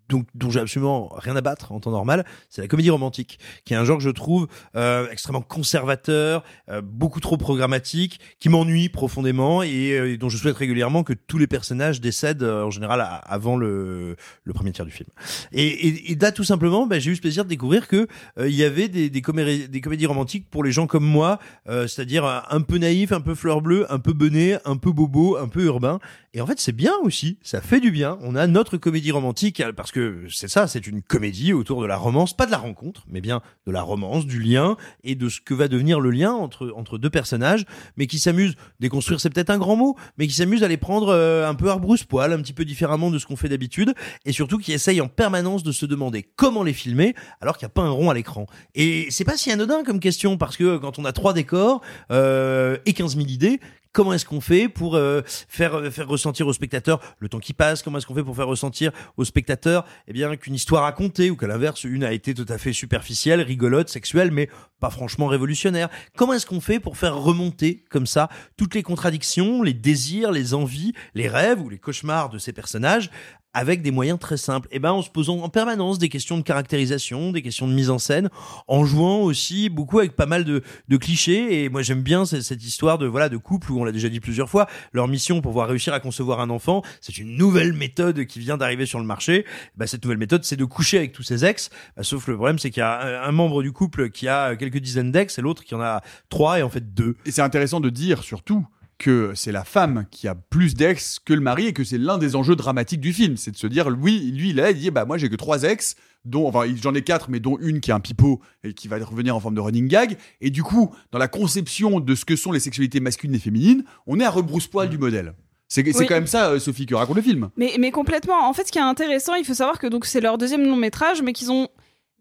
[0.10, 3.74] donc, dont j'ai absolument rien à battre en temps normal, c'est la comédie romantique, qui
[3.74, 8.90] est un genre que je trouve euh, extrêmement conservateur, euh, beaucoup trop programmatique, qui m'ennuie
[8.90, 13.08] profondément et, euh, dont je souhaite régulièrement que tous les personnages décèdent euh, en général
[13.24, 15.10] avant le, le premier tiers du film.
[15.52, 18.08] Et, et, et là, tout simplement, bah, j'ai eu ce plaisir de découvrir que
[18.38, 21.40] euh, il y avait des, des, comédies, des comédies romantiques pour les gens comme moi,
[21.68, 25.38] euh, c'est-à-dire un peu naïf, un peu fleur bleue, un peu bené, un peu bobo,
[25.38, 26.00] un peu urbain.
[26.36, 28.20] Et en fait, c'est bien aussi, ça fait du bien.
[28.22, 31.88] On a notre comédie romantique euh, parce que c'est ça, c'est une comédie autour de
[31.88, 35.28] la romance, pas de la rencontre, mais bien de la romance, du lien et de
[35.28, 37.66] ce que va devenir le lien entre entre deux personnages,
[37.98, 41.10] mais qui s'amusent déconstruire, c'est peut-être un grand mot, mais qui s'amusent à les prendre
[41.10, 44.60] euh, un peu arbrousse-poil, un petit peu différemment de ce qu'on fait d'habitude, et surtout
[44.60, 47.82] qui essayent en permanence de se demander comment les filmer alors qu'il n'y a pas
[47.82, 48.46] un rond à l'écran.
[48.76, 52.78] Et c'est pas si anodin comme question parce que quand on a trois décors euh,
[52.86, 53.60] et 15 000 idées,
[53.92, 57.82] comment est-ce qu'on fait pour euh, faire faire ressentir au spectateur le temps qui passe?
[57.82, 61.36] Comment est-ce qu'on fait pour faire ressentir au spectateur eh bien qu'une histoire compter ou
[61.36, 65.90] qu'à l'inverse une a été tout à fait superficielle, rigolote, sexuelle, mais pas franchement révolutionnaire?
[66.16, 70.54] Comment est-ce qu'on fait pour faire remonter comme ça toutes les contradictions, les désirs, les
[70.54, 73.10] envies, les rêves ou les cauchemars de ces personnages
[73.54, 74.68] avec des moyens très simples.
[74.72, 77.90] Et ben en se posant en permanence des questions de caractérisation, des questions de mise
[77.90, 78.30] en scène,
[78.68, 81.64] en jouant aussi beaucoup avec pas mal de, de clichés.
[81.64, 84.20] Et moi j'aime bien cette, histoire de voilà de couple où on l'a déjà dit
[84.20, 88.26] plusieurs fois, leur mission pour pouvoir réussir à concevoir un enfant, c'est une nouvelle méthode
[88.26, 89.46] qui vient d'arriver sur le marché.
[89.76, 91.70] Bah, cette nouvelle méthode, c'est de coucher avec tous ses ex.
[91.96, 94.78] Bah, sauf le problème, c'est qu'il y a un membre du couple qui a quelques
[94.78, 97.16] dizaines d'ex et l'autre qui en a trois et en fait deux.
[97.26, 98.66] Et c'est intéressant de dire surtout
[99.00, 102.18] que c'est la femme qui a plus d'ex que le mari et que c'est l'un
[102.20, 103.38] des enjeux dramatiques du film.
[103.38, 105.96] C'est de se dire, oui, lui, là, il dit, bah, moi, j'ai que trois ex,
[106.26, 108.98] dont, enfin, j'en ai quatre, mais dont une qui est un pipeau et qui va
[108.98, 110.18] revenir en forme de running gag.
[110.42, 113.84] Et du coup, dans la conception de ce que sont les sexualités masculines et féminines,
[114.06, 115.34] on est à rebrousse-poil du modèle.
[115.72, 116.06] C'est Oui.
[116.08, 117.50] quand même ça, euh, Sophie, que raconte le film.
[117.56, 118.50] Mais, mais complètement.
[118.50, 120.76] En fait, ce qui est intéressant, il faut savoir que donc c'est leur deuxième long
[120.76, 121.68] métrage, mais qu'ils ont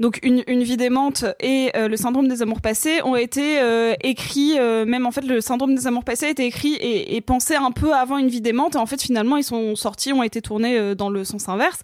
[0.01, 3.95] donc une, une vie démente et euh, le syndrome des amours passés ont été euh,
[4.03, 4.55] écrits.
[4.59, 7.57] euh, même en fait, le syndrome des amours passés a été écrit et, et pensé
[7.57, 8.77] un peu avant une vie démente.
[8.77, 11.81] Et en fait, finalement, ils sont sortis, ont été tournés dans le sens inverse.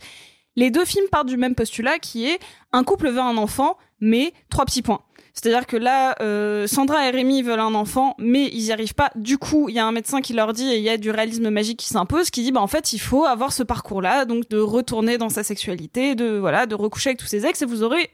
[0.57, 2.39] Les deux films partent du même postulat qui est
[2.73, 5.01] un couple veut un enfant, mais trois petits points.
[5.35, 9.11] C'est-à-dire que là, euh, Sandra et Rémi veulent un enfant, mais ils y arrivent pas.
[9.17, 11.11] Du coup, il y a un médecin qui leur dit, et il y a du
[11.11, 14.49] réalisme magique qui s'impose, qui dit, bah en fait, il faut avoir ce parcours-là, donc
[14.49, 17.83] de retourner dans sa sexualité, de voilà, de recoucher avec tous ses ex, et vous
[17.83, 18.11] aurez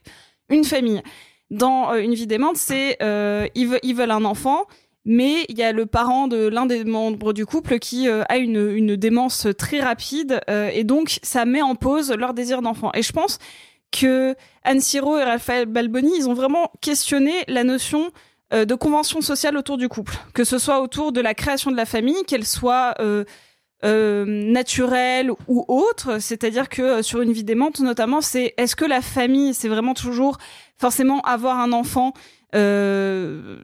[0.49, 1.03] une famille.
[1.51, 4.67] Dans euh, Une vie démente, c'est euh, ils, veulent, un enfant,
[5.05, 8.39] mais il y a le parent de l'un des membres du couple qui euh, a
[8.39, 12.93] une, démence très rapide, et donc ça met en pause leur désir d'enfant.
[12.95, 13.39] Et je pense
[13.91, 14.35] que
[14.65, 18.11] Anne Siro et Raphaël Balboni, ils ont vraiment questionné la notion
[18.53, 21.77] euh, de convention sociale autour du couple, que ce soit autour de la création de
[21.77, 23.25] la famille, qu'elle soit euh,
[23.85, 28.85] euh, naturelle ou autre, c'est-à-dire que euh, sur une vie d'aimante notamment, c'est est-ce que
[28.85, 30.37] la famille, c'est vraiment toujours
[30.77, 32.13] forcément avoir un enfant
[32.55, 33.57] euh,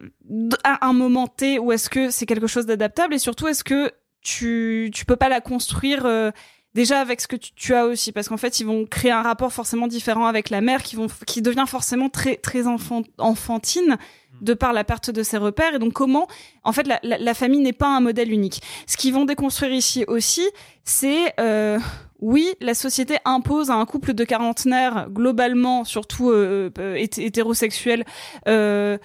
[0.64, 3.14] à un moment T ou est-ce que c'est quelque chose d'adaptable?
[3.14, 3.90] Et surtout est-ce que
[4.22, 6.30] tu tu peux pas la construire euh,
[6.76, 9.22] déjà avec ce que tu, tu as aussi parce qu'en fait ils vont créer un
[9.22, 13.96] rapport forcément différent avec la mère qui vont qui devient forcément très très enfant, enfantine
[14.42, 15.74] de par la perte de ses repères.
[15.74, 16.28] Et donc comment
[16.62, 18.60] en fait la, la, la famille n'est pas un modèle unique.
[18.86, 20.46] Ce qu'ils vont déconstruire ici aussi
[20.84, 21.78] c'est euh,
[22.20, 28.04] oui la société impose à un couple de quarantenaires globalement surtout euh, euh, hété- hétérosexuels
[28.46, 28.98] euh,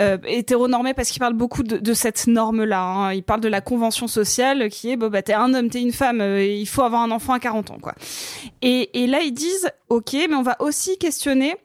[0.00, 2.80] euh, hétéronormé parce qu'il parle beaucoup de, cette norme-là.
[2.80, 3.12] hein.
[3.12, 5.92] Il parle de la convention sociale qui est, bon, bah, t'es un homme, t'es une
[5.92, 7.94] femme, euh, il faut avoir un enfant à 40 ans, quoi.
[8.62, 11.56] Et, là, ils disent, ok, mais on va aussi questionner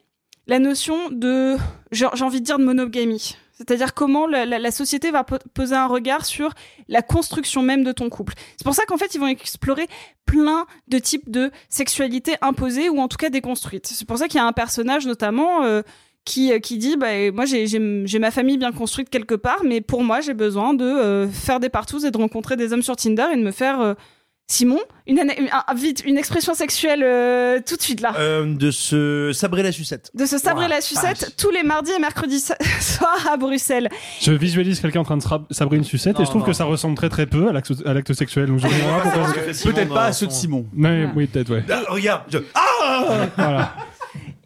[0.46, 1.56] la notion de,
[1.92, 3.36] j'ai envie de dire de monogamie.
[3.52, 6.52] C'est-à-dire comment la, société va po- poser un regard sur
[6.88, 8.34] la construction même de ton couple.
[8.56, 9.86] C'est pour ça qu'en fait, ils vont explorer
[10.26, 13.86] plein de types de sexualité imposées ou en tout cas déconstruites.
[13.86, 15.82] C'est pour ça qu'il y a un personnage notamment euh,
[16.24, 20.02] qui, euh, qui dit bah, moi j'ai ma famille bien construite quelque part, mais pour
[20.02, 23.26] moi j'ai besoin de euh, faire des partous et de rencontrer des hommes sur Tinder
[23.32, 23.94] et de me faire euh,
[24.46, 28.14] Simon une, un- vite une expression sexuelle euh, tout de suite là.
[28.18, 30.10] Euh, de se sabrer la sucette.
[30.14, 31.36] De se sabrer la sucette vache.
[31.38, 33.88] tous les mardis et mercredis so- soirs à Bruxelles.
[34.20, 36.46] Je visualise quelqu'un en train de sabrer une sucette et je trouve non.
[36.46, 38.46] que ça ressemble très très peu à l'acte à l'acte sexuel.
[39.64, 40.66] Peut-être pas à ceux de Simon.
[40.76, 41.64] Ouais, oui, peut-être, ouais.
[41.70, 43.74] Ah, regarde, je- ah Voilà.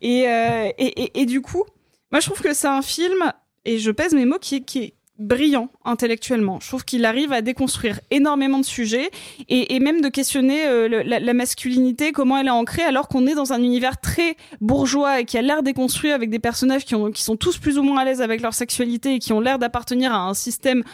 [0.02, 1.64] Et, euh, et, et, et du coup,
[2.10, 3.32] moi je trouve que c'est un film,
[3.64, 6.60] et je pèse mes mots, qui qui est brillant intellectuellement.
[6.60, 9.10] Je trouve qu'il arrive à déconstruire énormément de sujets
[9.48, 13.34] et, et même de questionner euh, la, masculinité, comment elle est ancrée, alors qu'on est
[13.34, 17.10] dans un univers très bourgeois et qui a l'air déconstruit avec des personnages qui, ont,
[17.10, 19.58] qui sont tous plus ou moins à l'aise avec leur sexualité et qui ont l'air
[19.58, 20.84] d'appartenir à un système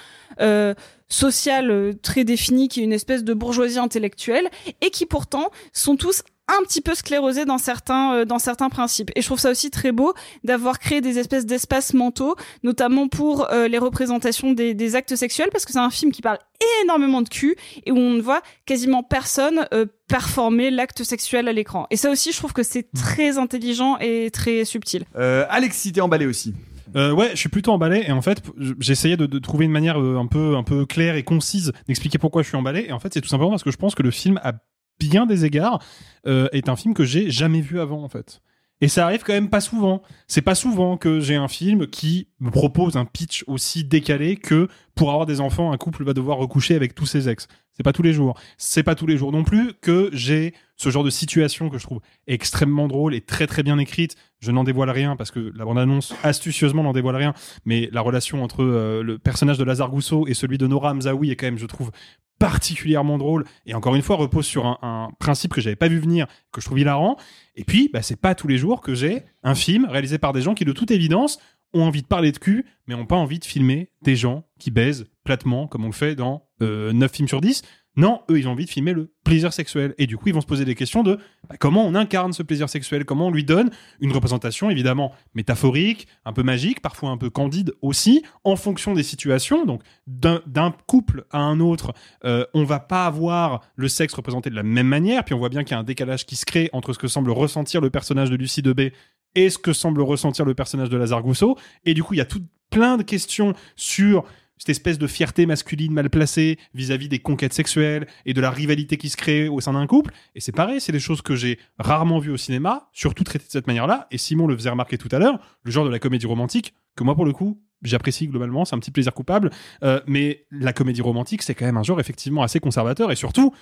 [0.41, 0.75] euh,
[1.09, 4.49] social très défini qui est une espèce de bourgeoisie intellectuelle
[4.81, 9.11] et qui pourtant sont tous un petit peu sclérosés dans certains euh, dans certains principes.
[9.17, 13.51] Et je trouve ça aussi très beau d'avoir créé des espèces d'espaces mentaux notamment pour
[13.51, 16.39] euh, les représentations des, des actes sexuels parce que c'est un film qui parle
[16.83, 21.53] énormément de cul et où on ne voit quasiment personne euh, performer l'acte sexuel à
[21.53, 21.87] l'écran.
[21.91, 25.05] Et ça aussi je trouve que c'est très intelligent et très subtil.
[25.17, 26.55] Euh, Alexis, t'es emballé aussi.
[26.97, 28.43] Euh, ouais, je suis plutôt emballé et en fait,
[28.79, 32.19] j'essayais de, de trouver une manière euh, un peu un peu claire et concise d'expliquer
[32.19, 32.87] pourquoi je suis emballé.
[32.89, 34.53] Et en fait, c'est tout simplement parce que je pense que le film à
[34.99, 35.83] bien des égards
[36.27, 38.41] euh, est un film que j'ai jamais vu avant en fait.
[38.81, 40.03] Et ça arrive quand même pas souvent.
[40.27, 44.69] C'est pas souvent que j'ai un film qui me propose un pitch aussi décalé que
[44.95, 47.49] pour avoir des enfants, un couple va devoir recoucher avec tous ses ex.
[47.73, 48.39] C'est pas tous les jours.
[48.59, 51.85] C'est pas tous les jours non plus que j'ai ce genre de situation que je
[51.85, 54.17] trouve extrêmement drôle et très très bien écrite.
[54.45, 57.33] Je n'en dévoile rien parce que la bande-annonce astucieusement n'en dévoile rien,
[57.65, 61.31] mais la relation entre euh, le personnage de Lazare Gousseau et celui de Nora Hamzaoui
[61.31, 61.91] est quand même, je trouve,
[62.39, 66.27] particulièrement drôle et encore une fois repose sur un, principe que j'avais pas vu venir,
[66.53, 67.17] que je trouve hilarant.
[67.55, 70.43] Et puis, bah, c'est pas tous les jours que j'ai un film réalisé par des
[70.43, 71.39] gens qui, de toute évidence,
[71.73, 74.71] ont envie de parler de cul, mais ont pas envie de filmer des gens qui
[74.71, 77.63] baisent platement, comme on le fait dans euh, 9 films sur 10.
[77.97, 79.95] Non, eux, ils ont envie de filmer le plaisir sexuel.
[79.99, 81.19] Et du coup, ils vont se poser des questions de
[81.49, 83.71] bah, comment on incarne ce plaisir sexuel, comment on lui donne
[84.01, 89.03] une représentation évidemment métaphorique, un peu magique, parfois un peu candide aussi, en fonction des
[89.03, 89.65] situations.
[89.65, 94.57] Donc, d'un couple à un autre, euh, on va pas avoir le sexe représenté de
[94.57, 95.25] la même manière.
[95.25, 97.09] Puis on voit bien qu'il y a un décalage qui se crée entre ce que
[97.09, 98.93] semble ressentir le personnage de Lucie Debé
[99.37, 101.57] et ce que semble ressentir le personnage de Lazare Gousseau.
[101.85, 104.25] Et du coup, il y a tout plein de questions sur
[104.57, 108.97] cette espèce de fierté masculine mal placée vis-à-vis des conquêtes sexuelles et de la rivalité
[108.97, 110.13] qui se crée au sein d'un couple.
[110.35, 113.51] Et c'est pareil, c'est des choses que j'ai rarement vues au cinéma, surtout traitées de
[113.51, 114.07] cette manière-là.
[114.11, 117.05] Et Simon le faisait remarquer tout à l'heure, le genre de la comédie romantique, que
[117.05, 119.51] moi pour le coup, j'apprécie globalement, c'est un petit plaisir coupable.
[119.83, 123.13] Euh, mais la comédie romantique, c'est quand même un genre effectivement assez conservateur.
[123.13, 123.55] Et surtout,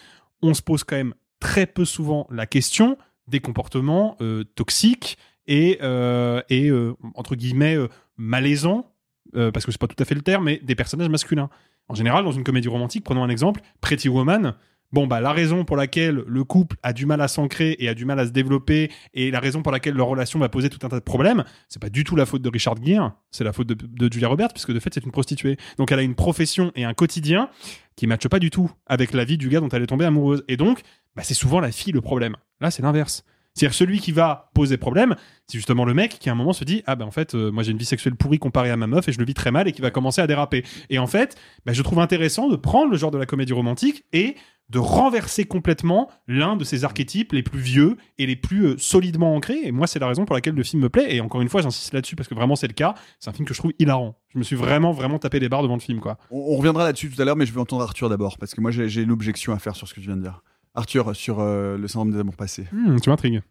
[0.42, 2.96] on se pose quand même très peu souvent la question
[3.28, 6.70] des comportements euh, toxiques et, euh, et
[7.14, 7.76] entre guillemets
[8.16, 8.91] malaisants
[9.34, 11.50] euh, parce que c'est pas tout à fait le terme, mais des personnages masculins.
[11.88, 14.54] En général, dans une comédie romantique, prenons un exemple, Pretty Woman.
[14.92, 17.94] Bon, bah, la raison pour laquelle le couple a du mal à s'ancrer et a
[17.94, 20.84] du mal à se développer et la raison pour laquelle leur relation va poser tout
[20.84, 23.54] un tas de problèmes, c'est pas du tout la faute de Richard Gere, c'est la
[23.54, 25.56] faute de, Julia Roberts, puisque de fait, c'est une prostituée.
[25.78, 27.48] Donc, elle a une profession et un quotidien
[27.96, 30.44] qui matchent pas du tout avec la vie du gars dont elle est tombée amoureuse.
[30.48, 30.82] Et donc,
[31.16, 32.36] bah, c'est souvent la fille le problème.
[32.60, 33.24] Là, c'est l'inverse.
[33.54, 35.14] C'est-à-dire celui qui va poser problème,
[35.46, 37.50] c'est justement le mec qui à un moment se dit ah ben en fait euh,
[37.50, 39.50] moi j'ai une vie sexuelle pourrie comparée à ma meuf et je le vis très
[39.50, 40.64] mal et qui va commencer à déraper.
[40.90, 41.36] Et en fait,
[41.66, 44.36] bah, je trouve intéressant de prendre le genre de la comédie romantique et
[44.72, 49.34] de renverser complètement l'un de ces archétypes les plus vieux et les plus euh, solidement
[49.34, 49.60] ancrés.
[49.64, 51.14] Et moi, c'est la raison pour laquelle le film me plaît.
[51.14, 52.94] Et encore une fois, j'insiste là-dessus parce que vraiment, c'est le cas.
[53.20, 54.16] C'est un film que je trouve hilarant.
[54.32, 56.16] Je me suis vraiment, vraiment tapé les barres devant le film, quoi.
[56.30, 58.62] On, on reviendra là-dessus tout à l'heure, mais je vais entendre Arthur d'abord, parce que
[58.62, 60.42] moi j'ai une objection à faire sur ce que tu viens de dire.
[60.74, 62.64] Arthur, sur euh, le syndrome des amours passés.
[62.72, 63.42] Hmm, tu m'intrigues.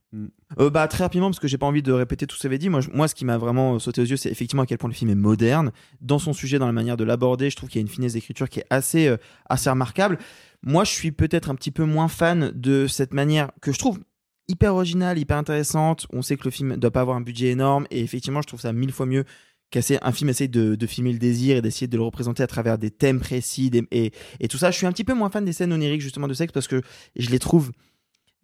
[0.59, 2.51] Euh, bah très rapidement parce que j'ai pas envie de répéter tout ce que vous
[2.51, 2.69] avez dit.
[2.69, 4.89] Moi, je- moi, ce qui m'a vraiment sauté aux yeux, c'est effectivement à quel point
[4.89, 7.49] le film est moderne dans son sujet, dans la manière de l'aborder.
[7.51, 9.17] Je trouve qu'il y a une finesse d'écriture qui est assez euh,
[9.49, 10.17] assez remarquable.
[10.63, 13.99] Moi, je suis peut-être un petit peu moins fan de cette manière que je trouve
[14.47, 16.07] hyper originale, hyper intéressante.
[16.11, 18.59] On sait que le film doit pas avoir un budget énorme et effectivement, je trouve
[18.59, 19.23] ça mille fois mieux
[19.71, 22.77] qu'un un film essaye de, filmer le désir et d'essayer de le représenter à travers
[22.77, 24.69] des thèmes précis et, et tout ça.
[24.69, 26.81] Je suis un petit peu moins fan des scènes oniriques justement de sexe parce que
[27.15, 27.71] je les trouve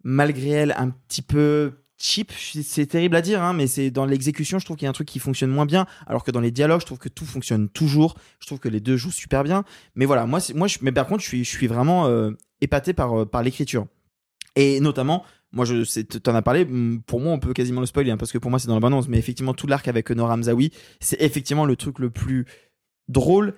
[0.02, 4.58] malgré elles un petit peu cheap, c'est terrible à dire, hein, mais c'est dans l'exécution,
[4.58, 6.52] je trouve qu'il y a un truc qui fonctionne moins bien, alors que dans les
[6.52, 8.16] dialogues, je trouve que tout fonctionne toujours.
[8.40, 9.64] Je trouve que les deux jouent super bien.
[9.96, 13.20] Mais voilà, moi, moi, mais par contre, je suis, je suis vraiment euh, épaté par,
[13.20, 13.86] euh, par l'écriture.
[14.54, 16.66] Et notamment, moi, je, t'en as parlé.
[17.06, 19.08] Pour moi, on peut quasiment le spoiler, hein, parce que pour moi, c'est dans l'abondance.
[19.08, 22.44] Mais effectivement, tout l'arc avec Nora Hamzaoui, c'est effectivement le truc le plus
[23.08, 23.54] drôle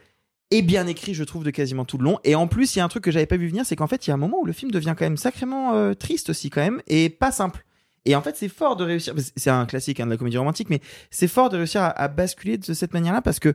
[0.53, 2.19] et bien écrit, je trouve, de quasiment tout le long.
[2.25, 3.87] Et en plus, il y a un truc que j'avais pas vu venir, c'est qu'en
[3.87, 6.31] fait, il y a un moment où le film devient quand même sacrément euh, triste
[6.31, 7.65] aussi, quand même, et pas simple.
[8.05, 9.15] Et en fait, c'est fort de réussir.
[9.37, 10.81] C'est un classique hein, de la comédie romantique, mais
[11.11, 13.55] c'est fort de réussir à, à basculer de cette manière-là parce que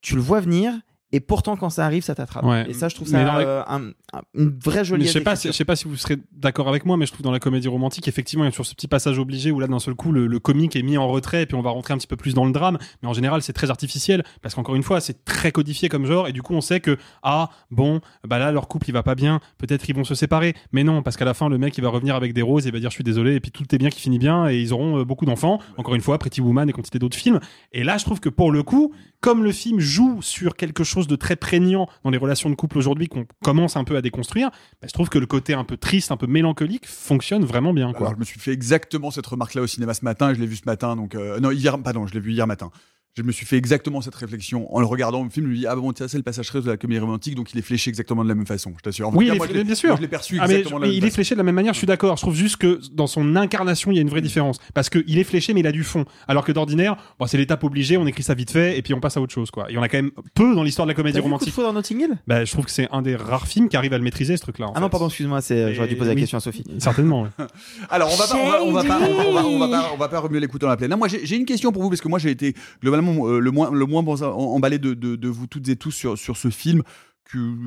[0.00, 0.72] tu le vois venir.
[1.12, 2.44] Et pourtant, quand ça arrive, ça t'attrape.
[2.44, 2.64] Ouais.
[2.70, 5.02] Et ça, je trouve ça la- euh, un- un- une vraie jolie.
[5.02, 7.04] Mais je sais pas, si- je sais pas si vous serez d'accord avec moi, mais
[7.06, 9.50] je trouve dans la comédie romantique, effectivement, il y a toujours ce petit passage obligé
[9.50, 11.60] où là, d'un seul coup, le, le comique est mis en retrait et puis on
[11.62, 12.78] va rentrer un petit peu plus dans le drame.
[13.02, 16.28] Mais en général, c'est très artificiel parce qu'encore une fois, c'est très codifié comme genre
[16.28, 19.14] et du coup, on sait que ah bon, bah là, leur couple il va pas
[19.14, 20.54] bien, peut-être ils vont se séparer.
[20.72, 22.70] Mais non, parce qu'à la fin, le mec il va revenir avec des roses et
[22.70, 24.58] il va dire je suis désolé et puis tout est bien qui finit bien et
[24.60, 25.58] ils auront euh, beaucoup d'enfants.
[25.76, 27.40] Encore une fois, Pretty Woman et quantité d'autres films.
[27.72, 31.01] Et là, je trouve que pour le coup, comme le film joue sur quelque chose
[31.06, 34.50] de très prégnant dans les relations de couple aujourd'hui qu'on commence un peu à déconstruire,
[34.80, 37.92] bah, je trouve que le côté un peu triste, un peu mélancolique fonctionne vraiment bien.
[37.98, 40.56] Je me suis fait exactement cette remarque-là au cinéma ce matin, et je l'ai vu
[40.56, 42.70] ce matin, donc euh, non hier, pardon, je l'ai vu hier matin.
[43.14, 45.44] Je me suis fait exactement cette réflexion en le regardant le film.
[45.44, 47.58] Je me dis ah bon tiens c'est le passage de la comédie romantique, donc il
[47.58, 48.72] est fléché exactement de la même façon.
[48.78, 49.10] Je t'assure.
[49.14, 49.88] Oui, cas, il moi, je bien sûr.
[49.90, 51.38] moi, je l'ai perçu Ah, mais exactement de la mais même il est fléché de
[51.38, 52.16] la même manière, je suis d'accord.
[52.16, 54.60] Je trouve juste que dans son incarnation, il y a une vraie différence.
[54.72, 56.06] Parce qu'il est fléché, mais il a du fond.
[56.26, 59.00] Alors que d'ordinaire, bon, c'est l'étape obligée, on écrit ça vite fait, et puis on
[59.00, 59.50] passe à autre chose.
[59.50, 59.66] Quoi.
[59.68, 61.28] Il y en a quand même peu dans l'histoire de la comédie T'as vu Coup
[61.28, 61.52] de romantique.
[61.52, 62.18] foudre dans Notting Hill?
[62.26, 64.42] Bah, je trouve que c'est un des rares films qui arrive à le maîtriser, ce
[64.42, 64.68] truc-là.
[64.68, 66.64] en Ah non, pardon, excuse-moi, c'est j'aurais dû Et poser la question à Sophie.
[66.78, 67.24] Certainement.
[67.24, 67.28] ouais.
[67.90, 70.08] Alors on va pas, on va, on pas, on va, on va pas, on va
[70.08, 70.88] pas remuer les dans la plaie.
[70.88, 73.38] Non, moi j'ai j'ai une question pour vous parce que moi j'ai été globalement euh,
[73.38, 76.82] le moins, le moins emballé de, vous toutes et tous sur ce film.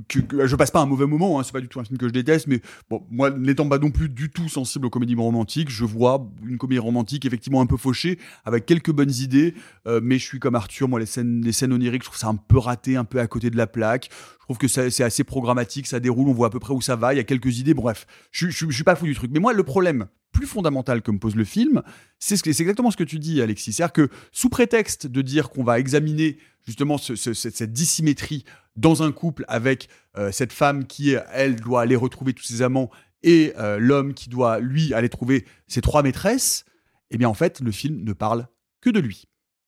[0.08, 2.08] Que, je passe pas un mauvais moment, hein, c'est pas du tout un film que
[2.08, 5.70] je déteste, mais bon, moi n'étant pas non plus du tout sensible aux comédies romantiques,
[5.70, 9.56] je vois une comédie romantique effectivement un peu fauchée, avec quelques bonnes idées,
[9.88, 12.28] euh, mais je suis comme Arthur, moi les scènes, les scènes oniriques, je trouve ça
[12.28, 14.10] un peu raté, un peu à côté de la plaque.
[14.12, 16.96] Je trouve que c'est assez programmatique, ça déroule, on voit à peu près où ça
[16.96, 19.32] va, il y a quelques idées, bref, je, je, suis pas fou du truc.
[19.34, 21.82] Mais moi, le problème plus fondamental que me pose le film,
[22.20, 23.74] c'est ce exactement ce que tu dis, Alexis.
[23.74, 26.38] C'est-à-dire que sous prétexte de dire qu'on va examiner
[26.68, 28.44] justement ce- ce- cette, cette dissymétrie
[28.76, 32.90] dans un couple avec euh, cette femme qui, elle, doit aller retrouver tous ses amants
[33.24, 36.66] et euh, l'homme qui doit, lui, aller trouver ses trois maîtresses,
[37.10, 38.48] eh bien, en fait, le film ne parle
[38.82, 39.26] que de lui.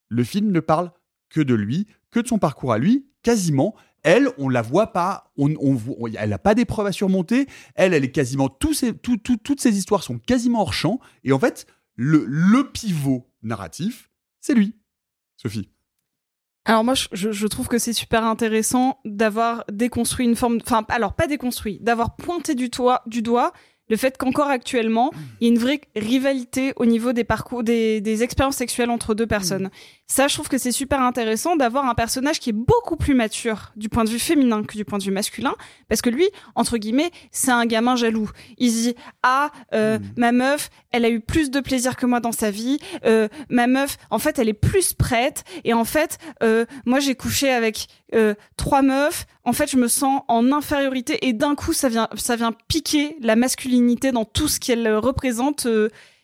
[0.09, 0.91] Le film ne parle
[1.29, 3.75] que de lui, que de son parcours à lui, quasiment.
[4.03, 7.47] Elle, on la voit pas, elle n'a pas d'épreuve à surmonter.
[7.75, 10.99] Elle, elle est quasiment tout- tout- toutes ces histoires sont quasiment hors champ.
[11.23, 14.75] Et en fait, le pivot narratif, c'est lui,
[15.35, 15.69] Sophie.
[16.67, 21.13] Alors moi, je- je, trouve que c'est super intéressant d'avoir déconstruit une forme, enfin, alors
[21.13, 23.53] pas déconstruit, d'avoir pointé du, toit, du doigt
[23.89, 28.01] le fait qu'encore actuellement, il y a une vraie rivalité au niveau des parcours, des,
[28.01, 29.69] des expériences sexuelles entre deux personnes.
[30.09, 33.73] Ça, je trouve que c'est super intéressant d'avoir un personnage qui est beaucoup plus mature
[33.75, 35.53] du point de vue féminin que du point de vue masculin,
[35.89, 38.29] parce que lui, entre guillemets, c'est un gamin jaloux.
[38.57, 42.21] Il se dit ah, euh, ma meuf, elle a eu plus de plaisir que moi
[42.21, 42.79] dans sa vie.
[43.05, 45.43] Euh, ma meuf, en fait, elle est plus prête.
[45.65, 49.25] Et en fait, euh, moi, j'ai couché avec euh, trois meufs.
[49.43, 53.17] En fait, je me sens en infériorité et d'un coup, ça vient, ça vient piquer
[53.21, 55.67] la masculinité dans tout ce qu'elle représente.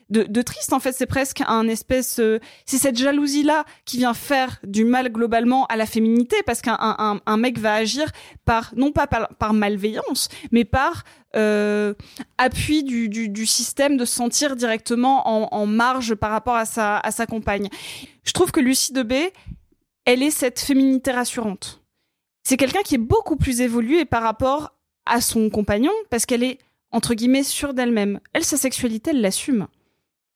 [0.09, 4.13] De, triste en fait c'est presque un espèce euh, c'est cette jalousie là qui vient
[4.13, 8.11] faire du mal globalement à la féminité parce qu'un un, mec va agir
[8.45, 11.03] par non pas par, malveillance mais par
[11.35, 11.93] euh,
[12.37, 16.65] appui du, du, du système de se sentir directement en, en marge par rapport à
[16.65, 17.69] sa, à sa compagne.
[18.23, 19.33] Je trouve que Lucie Debé
[20.05, 21.81] elle est cette féminité rassurante.
[22.43, 24.73] C'est quelqu'un qui est beaucoup plus évolué par rapport
[25.05, 26.59] à son compagnon parce qu'elle est
[26.91, 28.19] entre guillemets sûre d'elle-même.
[28.33, 29.67] Elle sa sexualité elle l'assume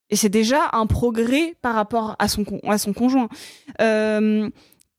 [0.10, 3.30] et c'est déjà un progrès par rapport à son, à son conjoint.
[3.82, 4.50] Euh,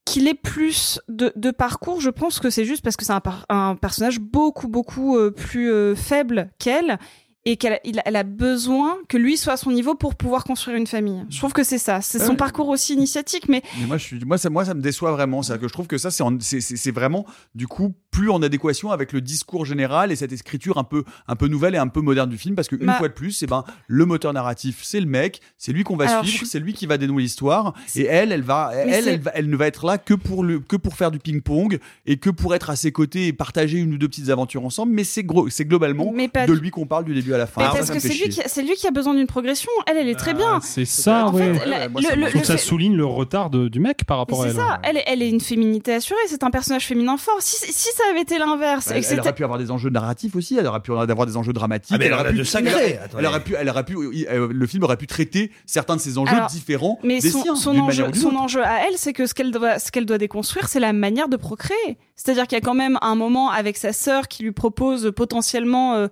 [0.04, 3.12] qu'il ait plus de, de parcours, je pense que c'est juste parce que c'est
[3.50, 6.98] un, personnage beaucoup beaucoup euh, plus euh, faible qu'elle
[7.44, 10.86] et qu'elle elle a besoin que lui soit à son niveau pour pouvoir construire une
[10.86, 11.24] famille.
[11.30, 12.00] Je trouve que c'est ça.
[12.00, 14.82] C'est son parcours aussi initiatique, mais Mais moi, je suis, moi, ça, moi, ça me
[14.82, 15.42] déçoit vraiment.
[15.42, 17.24] C'est que je trouve que ça, c'est vraiment,
[17.54, 21.36] du coup, plus en adéquation avec le discours général et cette écriture un peu, un
[21.36, 22.54] peu nouvelle et un peu moderne du film.
[22.54, 25.40] Parce que une Bah- fois de plus, c'est ben, le moteur narratif, c'est le mec,
[25.56, 27.74] c'est lui qu'on va Alors, suivre, suis- c'est lui qui va dénouer l'histoire.
[27.94, 30.42] Et elle, elle va, elle, c'est- elle, va- elle ne va être là que pour
[30.42, 33.78] le, que pour faire du ping-pong et que pour être à ses côtés et partager
[33.78, 34.92] une ou deux petites aventures ensemble.
[34.92, 37.46] Mais c'est gros, c'est globalement Mais pas de lui qu'on parle du début à la
[37.46, 37.60] fin.
[37.60, 39.26] Mais Alors, parce ça, ça que c'est lui, qui, c'est lui qui a besoin d'une
[39.26, 39.70] progression.
[39.86, 40.54] Elle, elle est très bien.
[40.56, 41.54] Ah, C'est ça, En ouais.
[41.54, 44.16] fait, la- Ouais, moi, le- ça, le- ça souligne le retard de- du mec par
[44.16, 44.56] Mais rapport à c'est elle.
[44.56, 47.36] ça, elle, est- elle est une féminité assurée, c'est un personnage féminin fort.
[47.40, 50.66] Si, si ça avait été l'inverse, Elle, aurait pu avoir des enjeux narratifs aussi, elle
[50.66, 51.92] aurait pu avoir des enjeux dramatiques.
[51.94, 54.84] Ah, mais elle aurait pu, de elle, aurait pu, elle aurait pu, euh, le film
[54.84, 57.82] aurait pu traiter certains de ces enjeux Alors, différents mais des son, siens, son d'une
[57.82, 60.92] enjeu, son à elle, c'est que ce qu'elle doit, ce qu'elle doit déconstruire, c'est la
[60.92, 61.98] manière de procréer.
[62.14, 65.94] C'est-à-dire qu'il y a quand même un moment avec sa sœur qui lui propose potentiellement,
[65.94, 66.08] euh,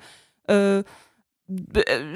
[0.50, 0.82] euh,
[1.76, 2.14] euh,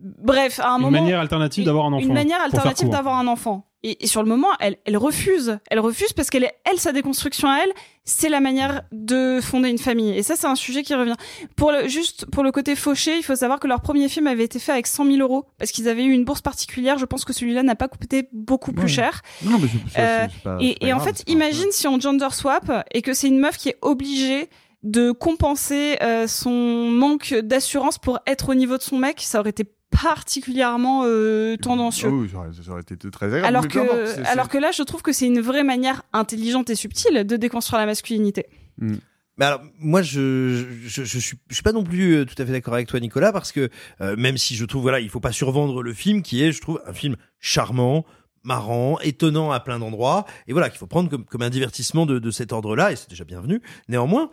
[0.00, 2.06] bref, à un Une moment, manière alternative d'avoir un enfant.
[2.06, 3.68] une manière alternative d'avoir un enfant.
[3.82, 5.58] Et, et sur le moment, elle, elle refuse.
[5.70, 7.72] Elle refuse parce qu'elle, est- elle, sa déconstruction à elle,
[8.08, 10.16] c'est la manière de fonder une famille.
[10.16, 11.16] Et ça, c'est un sujet qui revient.
[11.56, 14.44] Pour le, juste pour le côté fauché, il faut savoir que leur premier film avait
[14.44, 16.98] été fait avec 100 000 euros parce qu'ils avaient eu une bourse particulière.
[16.98, 18.88] Je pense que celui-là n'a pas coûté beaucoup plus Ouais.
[18.88, 19.22] cher.
[19.44, 21.86] Non, mais c'est- c'est- Euh, c'est pas- et c'est pas et en fait, imagine si
[21.88, 24.48] on gender swap et que c'est une meuf qui est obligée
[24.84, 26.50] de compenser euh, son
[26.90, 32.08] manque d'assurance pour être au niveau de son mec, ça aurait été particulièrement euh, tendancieux.
[32.10, 33.46] Ah oui, ça aurait, ça aurait été très agréable.
[33.46, 37.24] Alors que, alors que là, je trouve que c'est une vraie manière intelligente et subtile
[37.24, 38.46] de déconstruire la masculinité.
[38.78, 42.46] Mais alors, moi, je, je, je, suis, je suis pas non plus euh, tout à
[42.46, 43.68] fait d'accord avec toi, Nicolas, parce que
[44.00, 46.60] euh, même si je trouve, voilà, il faut pas survendre le film, qui est, je
[46.60, 48.06] trouve, un film charmant,
[48.44, 52.18] marrant, étonnant à plein d'endroits, et voilà, qu'il faut prendre comme, comme un divertissement de,
[52.18, 53.60] de cet ordre-là, et c'est déjà bienvenu.
[53.88, 54.30] Néanmoins,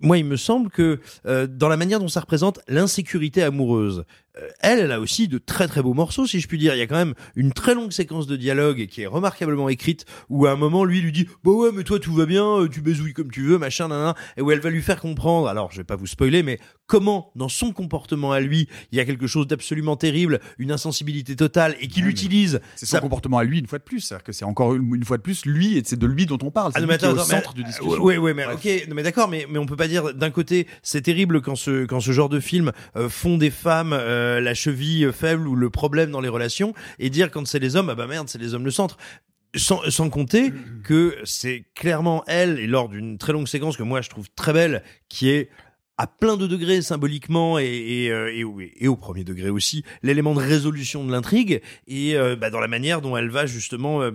[0.00, 4.04] moi, il me semble que euh, dans la manière dont ça représente l'insécurité amoureuse, euh,
[4.60, 6.74] elle, elle a aussi de très très beaux morceaux, si je puis dire.
[6.74, 10.04] Il y a quand même une très longue séquence de dialogue qui est remarquablement écrite,
[10.28, 12.68] où à un moment, lui lui dit «Bah ouais, mais toi, tout va bien, euh,
[12.68, 15.70] tu baisouilles comme tu veux, machin, nanana», et où elle va lui faire comprendre, alors
[15.70, 19.04] je vais pas vous spoiler, mais comment, dans son comportement à lui, il y a
[19.04, 22.60] quelque chose d'absolument terrible, une insensibilité totale, et qu'il utilise...
[22.76, 25.16] C'est son comportement à lui une fois de plus, c'est-à-dire que c'est encore une, fois
[25.16, 26.72] de plus lui et c'est de lui dont on parle.
[26.72, 28.02] C'est Ah non, lui mais qui est attends, au mais- centre du discussion.
[28.02, 30.66] Ouais, ouais, mais ok, non, mais d'accord, mais mais on peut pas dire d'un côté
[30.82, 34.54] c'est terrible quand ce quand ce genre de film euh, font des femmes euh, la
[34.54, 37.94] cheville faible ou le problème dans les relations et dire quand c'est les hommes ah
[37.94, 38.96] bah merde c'est les hommes le centre.
[39.56, 40.52] Sans, sans compter
[40.82, 44.52] que c'est clairement elle et lors d'une très longue séquence que moi je trouve très
[44.52, 45.48] belle qui est
[45.96, 50.40] à plein de degrés symboliquement et, et, euh, et, au- premier degré aussi l'élément de
[50.40, 54.10] résolution de l'intrigue et euh, bah, dans la manière dont elle va justement euh,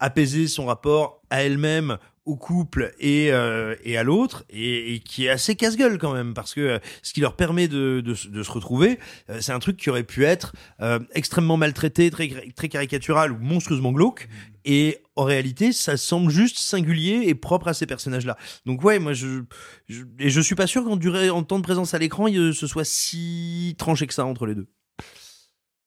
[0.00, 5.26] apaiser son rapport à elle-même au couple et, euh, et à l'autre et, et qui
[5.26, 8.28] est assez casse-gueule quand même parce que euh, ce qui leur permet de, de, se-
[8.28, 8.98] de se retrouver
[9.28, 13.36] euh, c'est un truc qui aurait pu être euh, extrêmement maltraité très, très caricatural ou
[13.38, 14.28] monstrueusement glauque
[14.64, 18.98] et en réalité ça semble juste singulier et propre à ces personnages là donc ouais
[18.98, 19.42] moi je,
[19.88, 22.54] je et je suis pas sûr qu'en durée en temps de présence à l'écran il
[22.54, 24.66] ce soit si tranché que ça entre les deux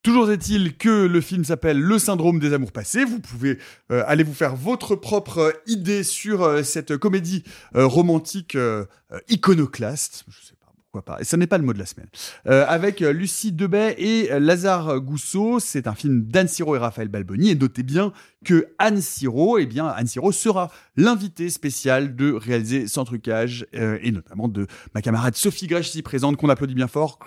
[0.04, 3.04] Toujours est-il que le film s'appelle Le syndrome des amours passés.
[3.04, 3.58] Vous pouvez
[3.92, 7.44] euh, aller vous faire votre propre euh, idée sur euh, cette comédie
[7.74, 8.58] romantique
[9.28, 10.24] iconoclaste.
[10.30, 11.20] Je sais pas pourquoi pas.
[11.20, 12.08] Et ce n'est pas le mot de la semaine.
[12.46, 15.60] Avec Lucie Debay et Lazare Gousseau.
[15.60, 17.50] C'est un film d'Anne Siro et Raphaël Balboni.
[17.50, 18.14] Et notez bien
[18.46, 24.12] que Anne Siro, eh bien, Anne Siro sera l'invitée spéciale de réaliser sans trucage et
[24.12, 27.20] notamment de ma camarade Sophie Grèche ici présente qu'on applaudit bien fort.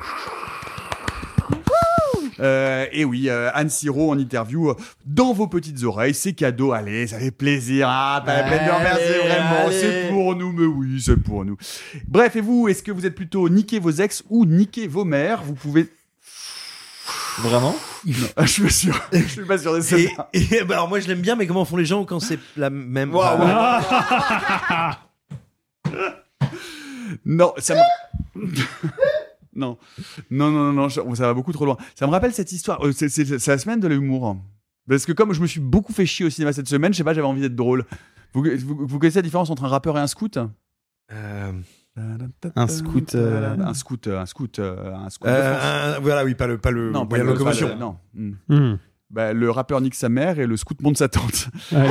[2.41, 6.73] Euh, et oui, euh, Anne Siro en interview euh, dans vos petites oreilles, c'est cadeau,
[6.73, 7.87] allez, ça fait plaisir.
[7.89, 11.57] Ah, pas la peine de remercier vraiment, c'est pour nous, mais oui, c'est pour nous.
[12.07, 15.43] Bref, et vous, est-ce que vous êtes plutôt niquer vos ex ou niquer vos mères?
[15.43, 15.89] Vous pouvez.
[17.39, 17.77] Vraiment?
[18.07, 19.01] Non, je suis pas sûr.
[19.13, 19.97] Je suis pas sûr de ça.
[19.99, 22.39] et, et, bah, alors moi je l'aime bien mais comment font les gens quand c'est
[22.57, 23.15] la même?
[27.25, 28.47] Non, ça me...
[29.55, 29.79] non.
[30.31, 31.77] non, non, non, ça va beaucoup trop loin.
[31.95, 32.85] Ça me rappelle cette histoire.
[32.87, 34.37] euh, c'est, la semaine de l'humour.
[34.89, 37.05] Parce que comme je me suis beaucoup fait chier au cinéma cette semaine, je sais
[37.05, 37.85] pas, j'avais envie d'être drôle.
[38.33, 40.39] Vous, vous, vous connaissez la différence entre un rappeur et un scout?
[41.13, 41.53] Euh,
[42.57, 43.15] Un scout.
[43.15, 46.91] euh, Un scout, un scout, un scout Euh, un- voilà oui pas le pas le
[46.93, 47.81] Non, pas le- locomotion pas le-
[48.49, 48.79] non.
[49.11, 51.49] Bah, le rappeur nique sa mère et le scout monte sa tante.
[51.73, 51.89] Allez.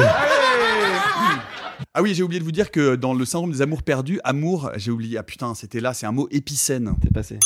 [1.93, 4.71] Ah oui, j'ai oublié de vous dire que dans le syndrome des amours perdus, amour,
[4.75, 5.17] j'ai oublié.
[5.17, 6.95] Ah putain, c'était là, c'est un mot épicène.
[7.01, 7.39] T'es passé.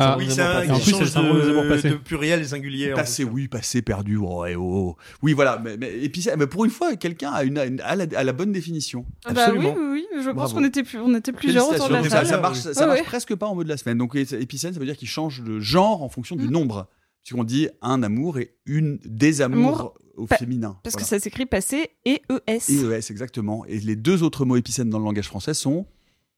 [0.00, 2.44] Ah, oui, Zemmour c'est un En plus, c'est change le syndrome de de, pluriel et
[2.44, 2.92] singulier.
[2.92, 4.16] Passé, oui, passé, perdu.
[4.16, 4.96] Oh, ouais, oh, oh.
[5.22, 5.60] Oui, voilà.
[5.62, 8.24] Mais, mais, et puis, ça- mais pour une fois, quelqu'un a, une, a, la, a
[8.24, 9.04] la bonne définition.
[9.24, 11.94] Ah Bah oui, oui, oui, je pense qu'on était, plus, on était plusieurs autour de
[11.94, 12.10] la table.
[12.10, 13.06] Ça, ça marche, ça, ça Ouais, marche ouais.
[13.06, 13.98] presque pas en mode de la semaine.
[13.98, 16.88] Donc, épicène, ça veut dire qu'il change de genre en fonction du nombre.
[17.24, 20.78] Puisqu'on dit un amour et une des amours Amour, au pa- féminin.
[20.82, 21.04] Parce Voilà.
[21.04, 22.70] que ça s'écrit passé et ES.
[22.70, 23.64] Et ES, exactement.
[23.66, 25.86] Et les deux autres mots épicènes dans le langage français sont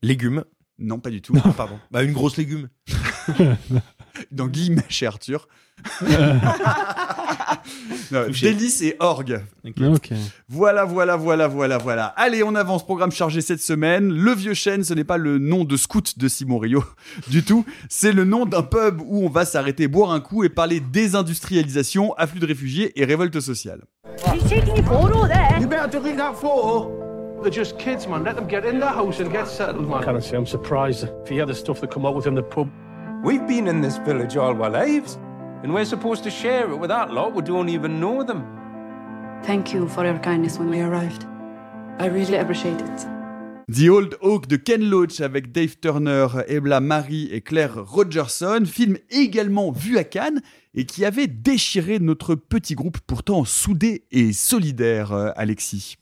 [0.02, 0.44] Légumes.
[0.80, 1.34] Non, pas du tout.
[1.44, 1.78] Ah, pardon.
[1.90, 2.68] Bah, une grosse légume.
[4.32, 5.46] dans Guillemets chez Arthur.
[8.12, 9.40] Non, délice et orgue.
[9.64, 10.10] Ok.
[10.48, 12.06] Voilà, voilà, voilà, voilà, voilà.
[12.16, 12.84] Allez, on avance.
[12.84, 14.12] Programme chargé cette semaine.
[14.12, 16.82] Le Vieux Chêne, ce n'est pas le nom de scout de Simon Rio
[17.28, 17.64] du tout.
[17.88, 22.14] C'est le nom d'un pub où on va s'arrêter boire un coup et parler désindustrialisation,
[22.14, 23.82] afflux de réfugiés et révolte sociale.
[25.60, 28.22] You They're just kids, man.
[28.24, 30.02] Let them get in their house and get settled, man.
[30.02, 32.42] Can I say I'm surprised if he had the stuff that come out within the
[32.42, 32.70] pub.
[33.24, 35.18] We've been in this village all our lives,
[35.62, 38.44] and we're supposed to share it with that lot who don't even know them.
[39.42, 41.24] Thank you for your kindness when we arrived.
[41.98, 43.06] I really appreciate it.
[43.68, 48.98] The Old Oak de Ken Loach avec Dave Turner, Ebla Marie et Claire Rogerson, film
[49.10, 50.42] également vu à Cannes
[50.74, 55.96] et qui avait déchiré notre petit groupe pourtant soudé et solidaire, euh, Alexis.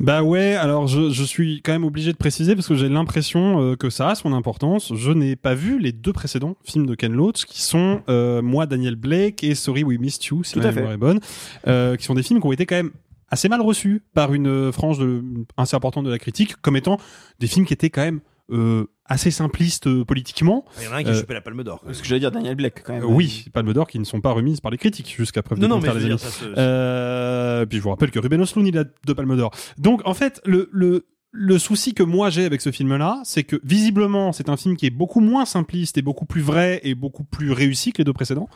[0.00, 3.60] Bah ouais, alors je, je suis quand même obligé de préciser parce que j'ai l'impression
[3.62, 4.94] euh, que ça a son importance.
[4.94, 8.64] Je n'ai pas vu les deux précédents films de Ken Loach qui sont euh, Moi,
[8.64, 10.76] Daniel Blake et Sorry We Missed You, si Tout ma à fait.
[10.76, 11.20] mémoire est bonne,
[11.66, 12.92] euh, qui sont des films qui ont été quand même
[13.28, 15.22] assez mal reçus par une frange de,
[15.58, 16.96] assez importante de la critique comme étant
[17.38, 18.20] des films qui étaient quand même
[18.52, 20.64] euh, assez simplistes euh, politiquement.
[20.78, 21.82] Il y en a un qui a Euh, chopé la palme d'or.
[21.92, 23.02] Ce que j'allais dire, Daniel Blake, quand même.
[23.02, 25.66] euh, oui, Palme d'Or qui ne sont pas remises par les critiques jusqu'à preuve Non,
[25.66, 26.08] du non, contraire, les amis.
[26.10, 29.36] dire, ça se- Euh, puis je vous rappelle que Ruben Östlund il a deux Palmes
[29.36, 29.50] d'Or.
[29.78, 33.56] Donc en fait, le, le, le souci que moi j'ai avec ce film-là, c'est que
[33.64, 37.24] visiblement c'est un film qui est beaucoup moins simpliste et beaucoup plus vrai et beaucoup
[37.24, 38.48] plus réussi que les deux précédents.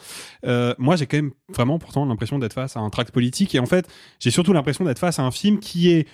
[0.47, 3.59] Euh, moi j'ai quand même vraiment pourtant l'impression d'être face à un tract politique et
[3.61, 6.07] en fait j'ai surtout l'impression d'être face à un film qui est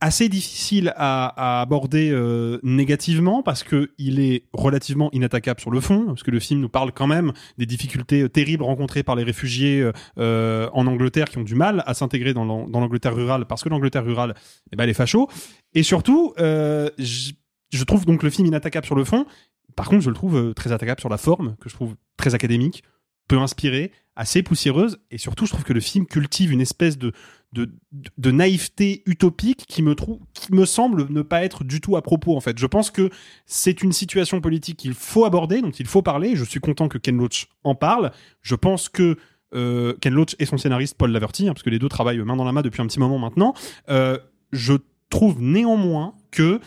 [0.00, 5.80] assez difficile à, à aborder euh, négativement parce que il est relativement inattaquable sur le
[5.80, 9.16] fond parce que le film nous parle quand même des difficultés euh, terribles rencontrées par
[9.16, 12.78] les réfugiés euh, euh, en Angleterre qui ont du mal à s'intégrer dans l'An- dans
[12.78, 14.34] l'Angleterre rurale parce que l'Angleterre rurale
[14.72, 15.28] eh ben, elle est facho.
[15.74, 17.32] Et surtout euh, je,
[17.72, 19.26] je trouve donc le film inattaquable sur le fond.
[19.74, 22.34] Par contre je le trouve euh, très attaquable sur la forme que je trouve très
[22.36, 22.84] académique
[23.28, 27.12] peu inspirée, assez poussiéreuse, et surtout je trouve que le film cultive une espèce de,
[27.52, 32.36] de, naïveté utopique qui me, qui me semble ne pas être du tout à propos
[32.36, 32.58] en fait.
[32.58, 33.10] Je pense que
[33.46, 36.98] c'est une situation politique qu'il faut aborder, dont il faut parler, je suis content que
[36.98, 38.12] Ken Loach en parle,
[38.42, 39.16] je pense que
[39.54, 42.36] euh, Ken Loach et son scénariste Paul Laverty, hein, parce que les deux travaillent main
[42.36, 43.54] dans la main depuis un petit moment maintenant,
[43.88, 44.18] euh,
[44.52, 44.74] je
[45.08, 46.60] trouve néanmoins que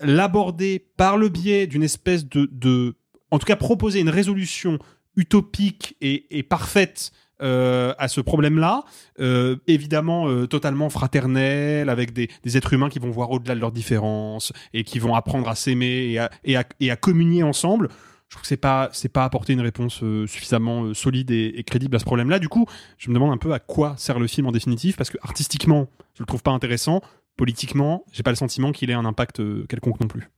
[0.00, 2.96] l'aborder par le biais d'une espèce de, de,
[3.30, 4.78] en tout cas proposer une résolution
[5.16, 8.84] utopique et parfaite euh, à ce problème-là,
[9.18, 13.72] euh, évidemment euh, totalement fraternel, avec des, êtres humains qui vont voir au-delà de leurs
[13.72, 17.88] différences et qui vont apprendre à s'aimer et à, communier ensemble.
[18.28, 21.96] Je trouve que c'est pas c'est pas apporter une réponse suffisamment solide et, et crédible
[21.96, 22.38] à ce problème-là.
[22.38, 25.10] Du coup, je me demande un peu à quoi sert le film en définitive, parce
[25.10, 27.02] que artistiquement, je le trouve pas intéressant.
[27.36, 30.30] Politiquement, j'ai pas le sentiment qu'il ait un impact quelconque non plus.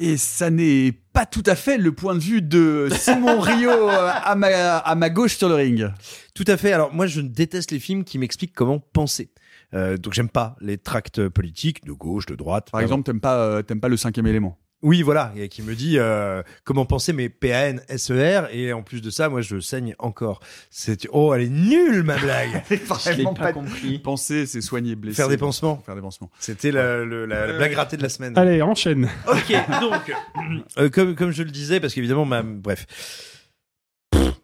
[0.00, 4.10] Et ça n'est pas tout à fait le point de vue de Simon Rio euh,
[4.12, 5.88] à ma, à ma gauche sur le ring.
[6.34, 6.72] Tout à fait.
[6.72, 9.32] Alors moi, je déteste les films qui m'expliquent comment penser.
[9.74, 12.70] Euh, donc j'aime pas les tracts politiques de gauche, de droite.
[12.70, 14.58] Par exemple, t'aimes pas, euh, t'aimes pas le cinquième élément.
[14.80, 19.02] Oui, voilà, et qui me dit euh, comment penser mes PAN, SER, et en plus
[19.02, 20.38] de ça, moi, je saigne encore.
[20.70, 22.62] C'est oh, elle est nulle ma blague.
[22.86, 23.98] Vraiment pas, compris.
[24.02, 25.16] Penser, c'est soigner, blesser.
[25.16, 25.82] Faire des pansements.
[25.84, 26.30] Faire des pansements.
[26.38, 28.38] C'était la, la- la blague ratée de la semaine.
[28.38, 29.08] Allez, enchaîne.
[29.26, 30.12] Ok, donc
[30.78, 32.86] euh, comme comme je le disais, parce qu'évidemment, ma, bref.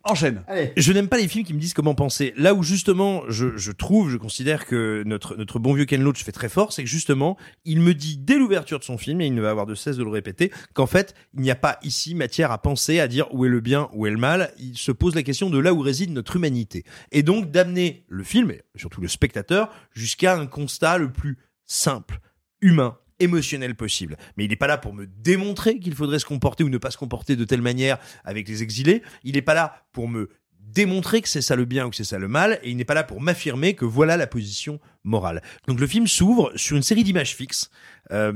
[0.06, 0.42] Enchaîne.
[0.76, 2.34] Je n'aime pas les films qui me disent comment penser.
[2.36, 6.22] Là où justement, je, je trouve, je considère que notre, notre bon vieux Ken Loach
[6.22, 9.26] fait très fort, c'est que justement, il me dit dès l'ouverture de son film, et
[9.26, 11.78] il ne va avoir de cesse de le répéter, qu'en fait, il n'y a pas
[11.82, 14.52] ici matière à penser, à dire où est le bien, où est le mal.
[14.58, 16.84] Il se pose la question de là où réside notre humanité.
[17.10, 22.20] Et donc d'amener le film, et surtout le spectateur, jusqu'à un constat le plus simple,
[22.60, 24.16] humain, émotionnel possible.
[24.36, 26.90] Mais il n'est pas là pour me démontrer qu'il faudrait se comporter ou ne pas
[26.90, 29.02] se comporter de telle manière avec les exilés.
[29.22, 32.04] Il n'est pas là pour me démontrer que c'est ça le bien ou que c'est
[32.04, 35.42] ça le mal, et il n'est pas là pour m'affirmer que voilà la position morale.
[35.68, 37.70] Donc le film s'ouvre sur une série d'images fixes.
[38.10, 38.32] euh,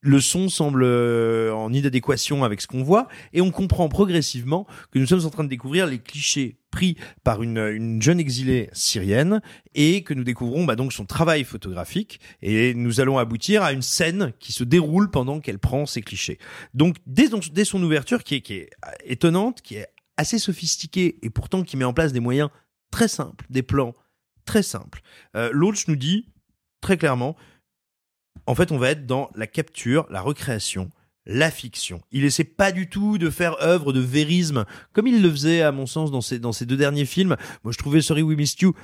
[0.00, 4.98] le son semble euh, en inadéquation avec ce qu'on voit et on comprend progressivement que
[4.98, 9.40] nous sommes en train de découvrir les clichés pris par une, une jeune exilée syrienne
[9.74, 13.82] et que nous découvrons bah, donc son travail photographique et nous allons aboutir à une
[13.82, 16.38] scène qui se déroule pendant qu'elle prend ces clichés.
[16.74, 18.70] Donc dès, dès son ouverture qui est, qui est
[19.04, 22.50] étonnante, qui est assez sophistiquée et pourtant qui met en place des moyens
[22.90, 23.94] très simples, des plans
[24.44, 25.00] très simples.
[25.36, 25.50] Euh,
[25.88, 26.28] nous dit
[26.80, 27.36] très clairement
[28.46, 30.90] en fait, on va être dans la capture, la recréation,
[31.26, 32.00] la fiction.
[32.10, 35.72] Il essaie pas du tout de faire œuvre de vérisme, comme il le faisait, à
[35.72, 37.36] mon sens, dans ses, deux derniers films.
[37.62, 38.74] Moi, je trouvais Sorry We Missed You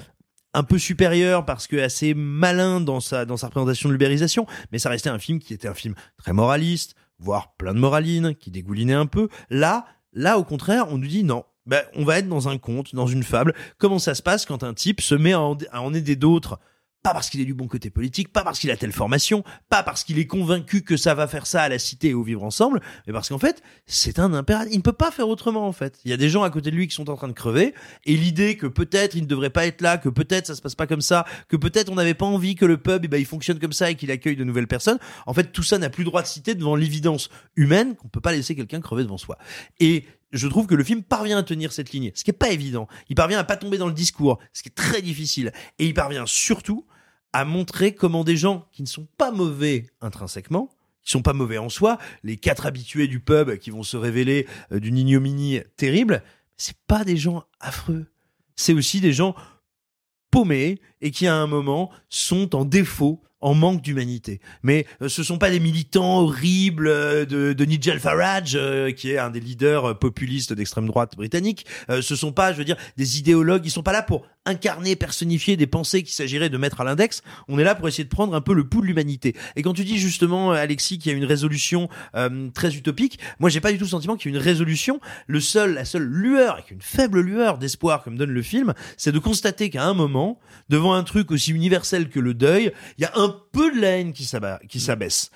[0.57, 5.11] un peu supérieur parce que assez malin dans sa, représentation de l'ubérisation, mais ça restait
[5.11, 9.07] un film qui était un film très moraliste, voire plein de moraline, qui dégoulinait un
[9.07, 9.29] peu.
[9.51, 12.95] Là, là, au contraire, on nous dit non, ben, on va être dans un conte,
[12.95, 13.55] dans une fable.
[13.79, 16.61] Comment ça se passe quand un type se met à en aider d'autres
[17.05, 19.83] pas parce qu'il est du bon côté politique, pas parce qu'il a telle formation, pas
[19.83, 22.43] parce qu'il est convaincu que ça va faire ça à la cité et au vivre
[22.43, 24.73] ensemble, mais parce qu'en fait, c'est un impératif.
[24.73, 26.01] Il ne peut pas faire autrement, en fait.
[26.07, 27.75] Il y a des gens à côté de lui qui sont en train de crever,
[28.07, 30.75] et l'idée que peut-être il ne devrait pas être là, que peut-être ça se passe
[30.75, 33.27] pas comme ça, que peut-être on n'avait pas envie que le pub, eh ben, il
[33.27, 34.99] fonctionne comme ça et qu'il accueille de nouvelles personnes.
[35.27, 38.33] En fait, tout ça n'a plus droit de citer devant l'évidence humaine qu'on peut pas
[38.33, 39.37] laisser quelqu'un crever devant soi.
[39.79, 42.51] Et je trouve que le film parvient à tenir cette ligne, ce qui est pas
[42.51, 42.89] évident.
[43.09, 45.53] Il parvient à pas tomber dans le discours, ce qui est très difficile.
[45.79, 46.85] Et il parvient surtout
[47.33, 50.71] à montrer comment des gens qui ne sont pas mauvais intrinsèquement,
[51.03, 54.47] qui sont pas mauvais en soi, les quatre habitués du pub qui vont se révéler
[54.73, 56.23] euh, d'une ignominie terrible,
[56.57, 58.07] c'est pas des gens affreux.
[58.57, 59.35] C'est aussi des gens
[60.31, 64.41] paumés et qui à un moment sont en défaut en manque d'humanité.
[64.63, 69.11] Mais euh, ce sont pas des militants horribles euh, de, de Nigel Farage, euh, qui
[69.11, 71.67] est un des leaders populistes d'extrême droite britannique.
[71.89, 73.67] ce sont pas, je veux dire, des idéologues.
[73.67, 77.23] Ils sont pas là pour incarner, personnifier des pensées qu'il s'agirait de mettre à l'index.
[77.49, 79.35] On est là pour essayer de prendre un peu le pouls de l'humanité.
[79.57, 81.89] Et quand tu dis justement, Alexis, qu'il y a une résolution
[82.53, 85.01] très utopique, moi j'ai pas du tout le sentiment qu'il y a une résolution.
[85.27, 89.13] Le seul, la seule lueur, avec une faible lueur d'espoir comme donne le film, c'est
[89.13, 90.39] de constater qu'à un moment,
[90.69, 93.99] devant un truc aussi universel que le deuil, il y a un peu de la
[93.99, 94.25] haine qui
[94.81, 95.31] s'abaisse.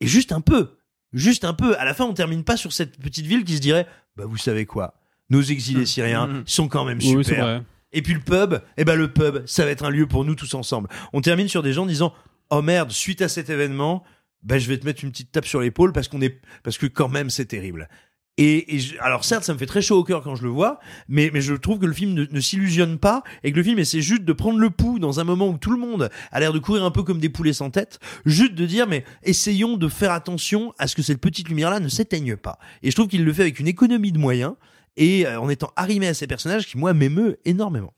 [0.00, 0.76] Et juste un peu.
[1.12, 1.76] Juste un peu.
[1.78, 4.36] À la fin, on termine pas sur cette petite ville qui se dirait, bah, vous
[4.38, 4.94] savez quoi?
[5.30, 6.42] Nos exilés syriens Mmh.
[6.46, 7.44] sont quand même Oui, super.
[7.44, 7.62] vrai.
[7.92, 10.34] et puis le pub, eh ben, le pub, ça va être un lieu pour nous
[10.34, 10.88] tous ensemble.
[11.12, 12.12] On termine sur des gens disant,
[12.50, 14.04] oh merde, suite à cet événement,
[14.42, 16.86] ben, je vais te mettre une petite tape sur l'épaule parce qu'on est, parce que
[16.86, 17.88] quand même, c'est terrible.
[18.38, 20.48] Et, et je- alors certes, ça me fait très chaud au cœur quand je le
[20.48, 23.62] vois, mais, mais je trouve que le film ne, ne s'illusionne pas et que le
[23.62, 26.40] film essaie juste de prendre le pouls dans un moment où tout le monde a
[26.40, 29.76] l'air de courir un peu comme des poulets sans tête, juste de dire mais essayons
[29.76, 32.58] de faire attention à ce que cette petite lumière-là ne s'éteigne pas.
[32.82, 34.54] Et je trouve qu'il le fait avec une économie de moyens
[34.96, 37.92] et euh, en étant arrimé à ces personnages qui moi m'émeut énormément.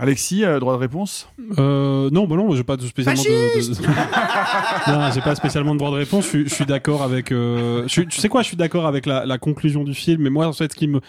[0.00, 1.28] Alexis, euh, droit de réponse
[1.58, 3.28] Euh, non, bah non, j'ai pas de spécialement de.
[3.28, 3.86] de-
[4.92, 6.24] non, j'ai pas spécialement de droit de réponse.
[6.24, 7.32] Je, suis- je suis d'accord avec.
[7.32, 10.22] euh, je tu sais quoi, je suis d'accord avec la, la conclusion du film.
[10.22, 11.00] Mais moi, en fait, ce qui me.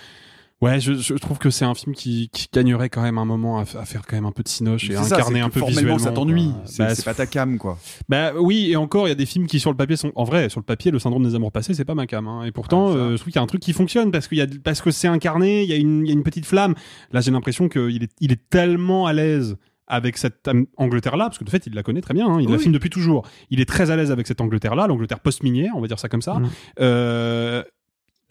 [0.62, 3.58] Ouais, je, je trouve que c'est un film qui, qui gagnerait quand même un moment
[3.58, 5.98] à, faire quand même un peu de cinoche et à ça, incarner un peu visuellement.
[5.98, 6.52] ça t'ennuie.
[6.66, 7.80] C'est Bah, c'est pas ta cam, quoi.
[8.10, 10.24] bah oui, et encore, il y a des films qui sur le papier sont en
[10.24, 12.28] vrai, sur le papier, le syndrome des amours passés, c'est pas ma cam.
[12.28, 12.44] hein.
[12.46, 14.42] Et pourtant, euh, je trouve qu'il y a un truc qui fonctionne parce qu'il y
[14.42, 16.76] a parce que c'est incarné, il y a une il y a une petite flamme.
[17.12, 19.58] Là, j'ai l'impression qu'il est il est tellement à l'aise
[19.88, 22.56] avec cette Angleterre-là, parce que de fait, il la connaît très bien, hein, il la
[22.56, 22.62] Oui.
[22.62, 23.28] filme depuis toujours.
[23.50, 26.22] Il est très à l'aise avec cette Angleterre-là, l'Angleterre post-minière, on va dire ça comme
[26.22, 26.36] ça.
[26.36, 26.50] Mm.
[26.80, 27.64] Euh,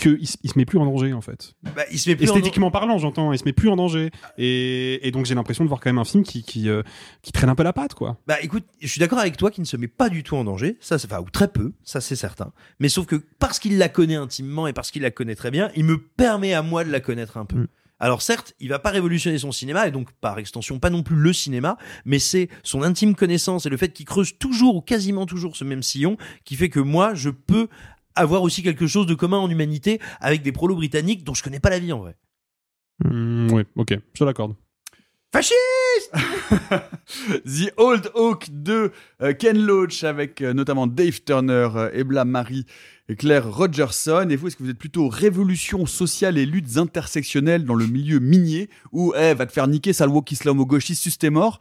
[0.00, 1.54] que il, s- il se met plus en danger en fait.
[1.76, 4.10] Bah, il se met plus en Esthétiquement parlant, j'entends, il se met plus en danger.
[4.38, 6.82] Et, et donc j'ai l'impression de voir quand même un film qui qui, euh,
[7.22, 8.16] qui traîne un peu la patte quoi.
[8.26, 10.44] Bah écoute, je suis d'accord avec toi qui ne se met pas du tout en
[10.44, 12.52] danger, ça enfin ou très peu, ça c'est certain.
[12.80, 15.70] Mais sauf que parce qu'il la connaît intimement et parce qu'il la connaît très bien,
[15.76, 17.66] il me permet à moi de la connaître un peu.
[18.02, 21.16] Alors certes, il va pas révolutionner son cinéma et donc par extension pas non plus
[21.16, 25.26] le cinéma, mais c'est son intime connaissance et le fait qu'il creuse toujours ou quasiment
[25.26, 26.16] toujours ce même sillon
[26.46, 27.68] qui fait que moi je peux
[28.14, 31.60] avoir aussi quelque chose de commun en humanité avec des prolos britanniques dont je connais
[31.60, 32.16] pas la vie en vrai.
[33.04, 34.54] Mm, oui, ok, je te l'accorde.
[35.32, 36.10] Fasciste
[37.44, 38.90] The Old Oak 2,
[39.22, 42.66] euh, Ken Loach avec euh, notamment Dave Turner, euh, Ebla Marie
[43.08, 44.26] et Claire Rogerson.
[44.28, 48.18] Et vous, est-ce que vous êtes plutôt révolution sociale et luttes intersectionnelles dans le milieu
[48.18, 51.60] minier ou eh, va te faire niquer sale woke islamo-gauchiste, t'es mort?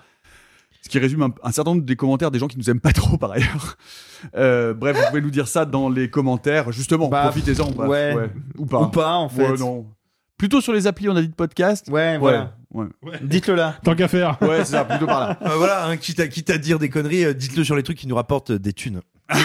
[0.89, 2.91] Ce qui résume un, un certain nombre des commentaires des gens qui nous aiment pas
[2.93, 3.77] trop par ailleurs.
[4.35, 6.71] Euh, bref, vous pouvez nous dire ça dans les commentaires.
[6.71, 7.69] Justement, Bah, profitez-en.
[7.71, 8.29] bref, ouais.
[8.57, 8.81] Ou pas.
[8.81, 9.51] Ou pas, en fait.
[9.51, 9.85] Ouais, non.
[10.37, 11.87] Plutôt sur les applis, on a dit de podcast.
[11.89, 12.55] Ouais, voilà.
[12.73, 12.87] Ouais.
[13.21, 13.75] Dites-le là.
[13.83, 14.37] Tant qu'à faire.
[14.41, 15.37] Ouais, c'est ça, plutôt par là.
[15.43, 17.97] Euh, voilà, hein, quitte, à, quitte à dire des conneries, euh, dites-le sur les trucs
[17.97, 19.01] qui nous rapportent euh, des thunes.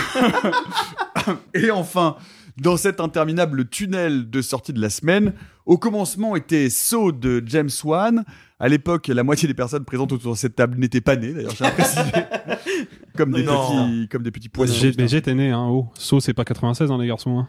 [1.54, 2.16] Et enfin,
[2.60, 5.32] dans cet interminable tunnel de sortie de la semaine,
[5.66, 8.24] au commencement était Saw de James Wan.
[8.60, 11.54] À l'époque, la moitié des personnes présentes autour de cette table n'étaient pas nées, d'ailleurs,
[11.56, 12.02] j'ai précisé.
[13.16, 14.92] comme des petits, comme des petits poissons.
[14.96, 15.88] Mais j'étais né, hein, oh.
[15.94, 17.38] So, c'est pas 96, hein, les garçons.
[17.38, 17.48] Hein.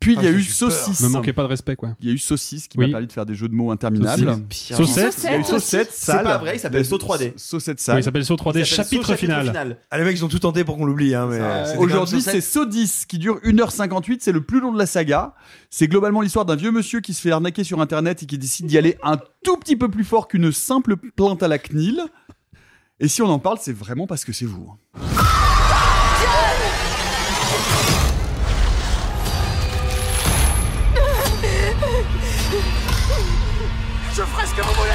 [0.00, 1.02] Puis il y a Ah, eu saucisse.
[1.02, 1.90] Me manquez pas de respect, quoi.
[2.00, 2.86] Il y a eu saucisse qui Oui.
[2.86, 4.44] m'a permis de faire des jeux de mots interminables.
[4.50, 4.76] Saucisse.
[4.76, 5.16] Saucette.
[5.24, 7.34] Il y a eu saucette, C'est pas vrai, il s'appelle Saut 3D.
[7.36, 7.98] Saucette Oui, sale.
[7.98, 9.76] il s'appelle So 3D, Il s'appelle chapitre, Saut final.
[9.90, 11.38] Ah, les mecs, ils ont tout tenté pour qu'on l'oublie, hein, mais.
[11.38, 14.20] Ça, c'était Aujourd'hui, c'est Saut 10 qui dure 1h58.
[14.22, 15.34] C'est le plus long de la saga.
[15.68, 18.66] C'est globalement l'histoire d'un vieux monsieur qui se fait arnaquer sur internet et qui décide
[18.66, 22.00] d'y aller un tout petit peu plus fort qu'une simple plainte à la CNIL.
[23.00, 24.72] Et si on en parle, c'est vraiment parce que c'est vous.
[34.46, 34.90] Ce que vous voulez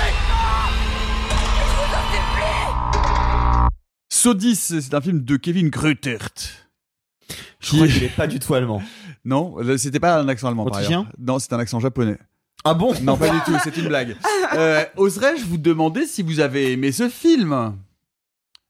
[4.10, 6.30] Saut 10, c'est un film de Kevin Grutert.
[7.60, 8.82] Je crois qu'il est pas du tout allemand.
[9.28, 11.08] Non, c'était pas un accent allemand par ailleurs.
[11.18, 12.20] Non, c'est un accent japonais.
[12.64, 12.94] Ah bon?
[13.02, 14.16] Non, pas du tout, c'est une blague.
[14.54, 17.74] Euh, Oserais-je vous demander si vous avez aimé ce film?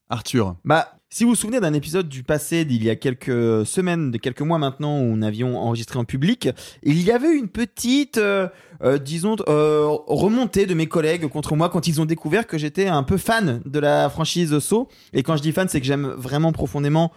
[0.08, 0.56] Arthur.
[0.64, 4.18] Bah, si vous vous souvenez d'un épisode du passé d'il y a quelques semaines, de
[4.18, 6.48] quelques mois maintenant, où nous avions enregistré en public,
[6.82, 8.48] il y avait une petite, euh,
[8.82, 12.88] euh, disons, euh, remontée de mes collègues contre moi quand ils ont découvert que j'étais
[12.88, 14.88] un peu fan de la franchise Saw.
[15.12, 17.12] Et quand je dis fan, c'est que j'aime vraiment profondément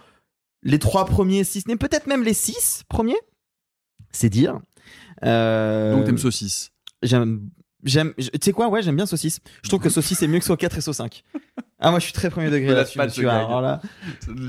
[0.62, 3.18] les trois premiers, si ce n'est peut-être même les six premiers.
[4.12, 4.60] C'est dire.
[5.22, 6.70] Donc t'aimes saucisse.
[7.02, 7.50] J'aime.
[7.82, 9.40] J'aime, tu sais quoi, ouais, j'aime bien saucisse.
[9.62, 11.24] Je trouve que saucisse est mieux que Saw 4 et Saw 5.
[11.80, 13.24] Ah, moi, je suis très premier degré là-dessus, monsieur.
[13.24, 13.34] gag.
[13.46, 13.80] Alors là,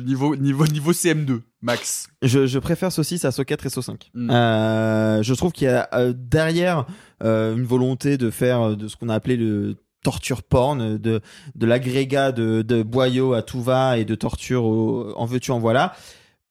[0.06, 2.10] Niveau, niveau, niveau CM2, max.
[2.22, 4.12] je, je préfère saucisse à Saw 4 et Saw 5.
[4.14, 4.30] Mm.
[4.32, 6.86] Euh, je trouve qu'il y a euh, derrière
[7.24, 11.22] euh, une volonté de faire de ce qu'on a appelé le torture porn, de,
[11.56, 15.60] de l'agrégat de, de boyaux à tout va et de torture au- en veux-tu en
[15.60, 15.94] voilà.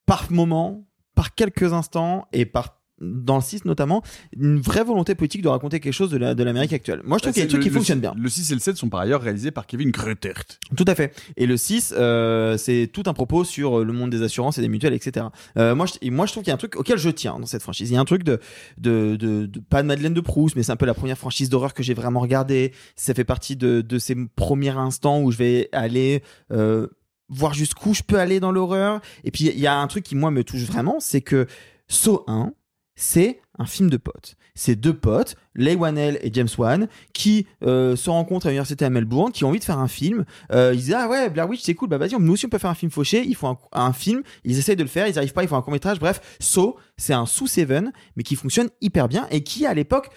[0.07, 4.03] Par moment, par quelques instants et par dans le 6 notamment,
[4.37, 7.01] une vraie volonté politique de raconter quelque chose de la- de l'Amérique actuelle.
[7.05, 8.15] Moi, je trouve qu'il y a des trucs qui fonctionnent bien.
[8.17, 10.43] Le 6 et le 7 sont par ailleurs réalisés par Kevin Grutert.
[10.77, 11.15] Tout à fait.
[11.37, 14.61] Et le 6, euh, c'est tout un propos sur euh, le monde des assurances et
[14.61, 15.27] des mutuelles, etc.
[15.57, 17.39] Euh, moi, je, et moi, je trouve qu'il y a un truc auquel je tiens
[17.39, 17.91] dans cette franchise.
[17.91, 18.39] Il y a un truc de,
[18.79, 21.49] de, de, de- pas de Madeleine de Proust, mais c'est un peu la première franchise
[21.49, 22.73] d'horreur que j'ai vraiment regardée.
[22.97, 26.23] Ça fait partie de, de ces premiers instants où je vais aller
[26.53, 26.87] euh,
[27.29, 29.01] voir jusqu'où je peux aller dans l'horreur.
[29.25, 31.47] Et puis, il y a un truc qui, moi, me touche vraiment, c'est que
[31.89, 32.53] Saw 1,
[33.01, 34.37] c'est un film de potes.
[34.55, 38.91] C'est deux potes, Leigh Whannell et James Wan, qui euh, se rencontrent à l'université à
[38.91, 40.27] Melbourne, qui ont envie de faire un film.
[40.53, 42.59] Euh, ils disent ah ouais Blair Witch c'est cool, bah vas-y nous aussi on peut
[42.59, 43.25] faire un film fauché.
[43.27, 45.63] Ils font un, film, ils essayent de le faire, ils arrivent pas, ils font un
[45.63, 45.99] court métrage.
[45.99, 50.11] Bref, So c'est un sous Seven, mais qui fonctionne hyper bien et qui à l'époque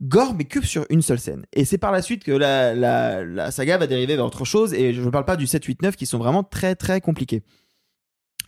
[0.00, 1.44] gore mais que sur une seule scène.
[1.52, 4.72] Et c'est par la suite que la, la, la saga va dériver vers autre chose.
[4.72, 7.42] Et je ne parle pas du 7, 8, 9 qui sont vraiment très très compliqués.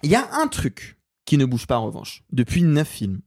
[0.02, 0.96] Il y a un truc
[1.26, 3.20] qui ne bouge pas en revanche depuis 9 films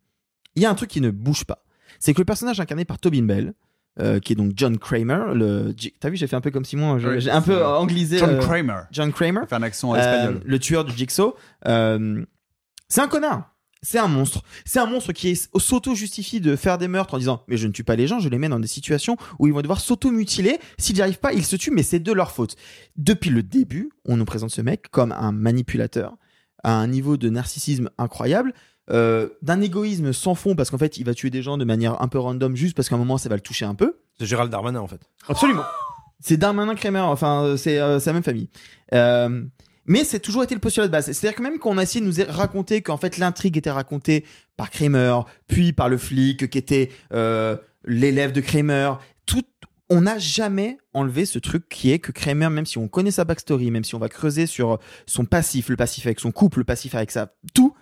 [0.55, 1.63] il y a un truc qui ne bouge pas.
[1.99, 3.53] C'est que le personnage incarné par Tobin Bell,
[3.99, 5.73] euh, qui est donc John Kramer, le...
[5.99, 8.17] T'as vu, j'ai fait un peu comme Simon, Ouais, j'ai un peu anglisé.
[8.17, 8.81] John euh, Kramer.
[8.91, 9.41] John Kramer.
[9.47, 10.41] Fait un accent Euh, espagnol.
[10.43, 11.35] le tueur du Jigsaw.
[11.65, 13.51] C'est un connard.
[13.81, 14.41] C'est un monstre.
[14.65, 17.83] C'est un monstre qui s'auto-justifie de faire des meurtres en disant Mais je ne tue
[17.83, 20.57] pas les gens, je les mets dans des situations où ils vont devoir s'auto-mutiler.
[20.79, 22.55] S'ils n'y arrivent pas, ils se tuent, mais c'est de leur faute.
[22.97, 26.15] Depuis le début, on nous présente ce mec comme un manipulateur,
[26.63, 28.53] à un niveau de narcissisme incroyable.
[28.91, 32.01] Euh, d'un égoïsme sans fond parce qu'en fait il va tuer des gens de manière
[32.01, 34.25] un peu random juste parce qu'à un moment ça va le toucher un peu C'est
[34.25, 35.01] Gérald Darmanin en fait.
[35.27, 35.63] Absolument.
[36.19, 38.49] C'est Darmanin Kramer, enfin euh, c'est euh, la même famille.
[38.93, 39.43] Euh,
[39.85, 41.05] mais c'est toujours été le postulat de base.
[41.05, 44.25] C'est-à-dire que même qu'on a essayé de nous raconter qu'en fait l'intrigue était racontée
[44.57, 47.55] par Kramer, puis par le flic qui était euh,
[47.85, 48.93] l'élève de Kramer,
[49.25, 49.43] tout,
[49.89, 53.25] on n'a jamais enlevé ce truc qui est que Kramer, même si on connaît sa
[53.25, 56.65] backstory, même si on va creuser sur son passif, le passif avec son couple, le
[56.65, 57.75] passif avec sa tout,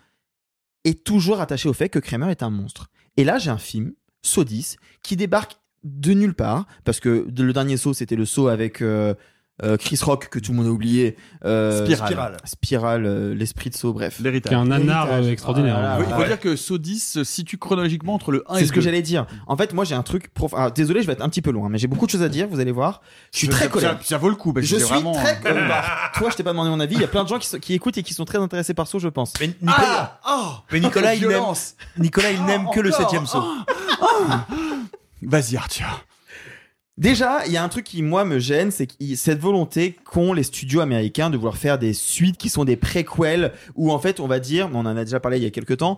[0.83, 2.89] est toujours attaché au fait que Kramer est un monstre.
[3.17, 3.93] Et là, j'ai un film,
[4.23, 8.81] 10, qui débarque de nulle part, parce que le dernier saut, c'était le saut avec
[8.81, 9.13] euh,
[9.61, 11.15] euh, Chris Rock, que tout le monde a oublié.
[11.45, 12.07] euh, Spiral.
[12.07, 14.19] Spiral, Spiral, euh, l'esprit de saut, bref.
[14.19, 14.49] L'héritage.
[14.49, 15.75] Qui est un nanar euh, extraordinaire.
[15.77, 16.27] Oh là là, Oui, il faut ouais.
[16.27, 18.81] dire que Saw 10 se situe chronologiquement entre le 1 et C'est ce que 2.
[18.85, 19.27] j'allais dire.
[19.45, 20.33] En fait, moi, j'ai un truc.
[20.33, 20.53] Prof...
[20.73, 22.47] Désolé, je vais être un petit peu loin, mais j'ai beaucoup de choses à dire.
[22.49, 23.01] Vous allez voir.
[23.31, 23.99] Je suis très colère.
[24.03, 25.39] ça vaut le coup, parce je suis vraiment- très.
[25.45, 25.83] Euh, bah,
[26.15, 26.95] toi, je t'ai pas demandé mon avis.
[26.95, 28.73] Il y a plein de gens qui, sont- qui écoutent et qui sont très intéressés
[28.73, 29.33] par ça, je pense.
[29.39, 31.43] Mais Nicolas, Ah mais Nicolas, il n'aime.
[31.99, 33.01] Nicolas, il n'aime que le encore.
[33.01, 33.43] septième saut.
[35.21, 36.05] Vas-y, Arthur.
[36.97, 40.43] Déjà, il y a un truc qui, moi, me gêne, c'est cette volonté qu'ont les
[40.43, 44.27] studios américains de vouloir faire des suites qui sont des préquels, où en fait, on
[44.27, 45.97] va dire, on en a déjà parlé il y a quelques temps,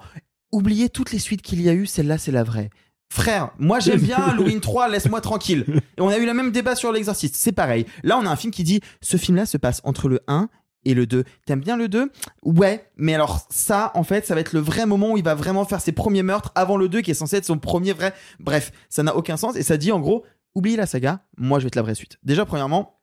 [0.54, 2.70] oubliez toutes les suites qu'il y a eu, celle-là, c'est la vraie.
[3.10, 5.66] Frère, moi j'aime bien Halloween 3, laisse-moi tranquille.
[5.98, 7.86] Et on a eu le même débat sur l'exorciste, c'est pareil.
[8.04, 10.50] Là, on a un film qui dit, ce film-là se passe entre le 1
[10.86, 11.26] et le 2.
[11.46, 12.10] T'aimes bien le 2
[12.44, 15.36] Ouais, mais alors ça, en fait, ça va être le vrai moment où il va
[15.36, 18.14] vraiment faire ses premiers meurtres avant le 2 qui est censé être son premier vrai.
[18.40, 20.24] Bref, ça n'a aucun sens et ça dit en gros,
[20.56, 22.18] oubliez la saga, moi je vais être la vraie suite.
[22.24, 23.00] Déjà, premièrement,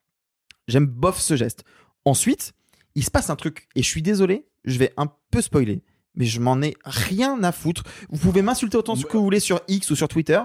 [0.68, 1.64] j'aime bof ce geste.
[2.04, 2.52] Ensuite,
[2.94, 5.82] il se passe un truc, et je suis désolé, je vais un peu spoiler,
[6.14, 7.84] mais je m'en ai rien à foutre.
[8.10, 10.40] Vous pouvez m'insulter autant ce que vous voulez sur X ou sur Twitter.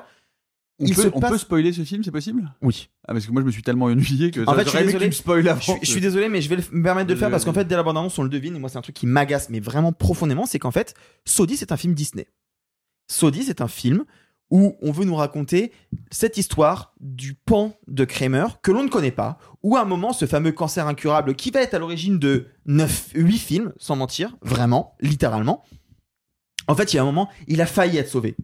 [0.79, 2.53] On, Il peut, se on passe- peut spoiler ce film, c'est possible?
[2.61, 2.89] Oui.
[3.07, 4.83] Ah, parce que moi je me suis tellement ennuyé que En fait, je suis j'aurais
[4.83, 5.05] aimé que désolé.
[5.05, 5.59] tu me spoiles avant.
[5.59, 7.53] Je suis, je suis désolé, mais je vais me permettre de le faire parce qu'en
[7.53, 8.55] fait, dès la bande-annonce, on le devine.
[8.55, 10.45] Et moi, c'est un truc qui m'agace, mais vraiment profondément.
[10.45, 10.93] C'est qu'en fait,
[11.25, 12.27] Sodi, c'est un film Disney.
[13.09, 14.05] Sodi, c'est un film
[14.49, 15.71] où on veut nous raconter
[16.11, 20.13] cette histoire du pan de Kramer que l'on ne connaît pas, où à un moment,
[20.13, 24.35] ce fameux cancer incurable qui va être à l'origine de 9, 8 films, sans mentir,
[24.41, 25.63] vraiment, littéralement.
[26.67, 28.35] En fait, il y a un moment, il a failli être sauvé.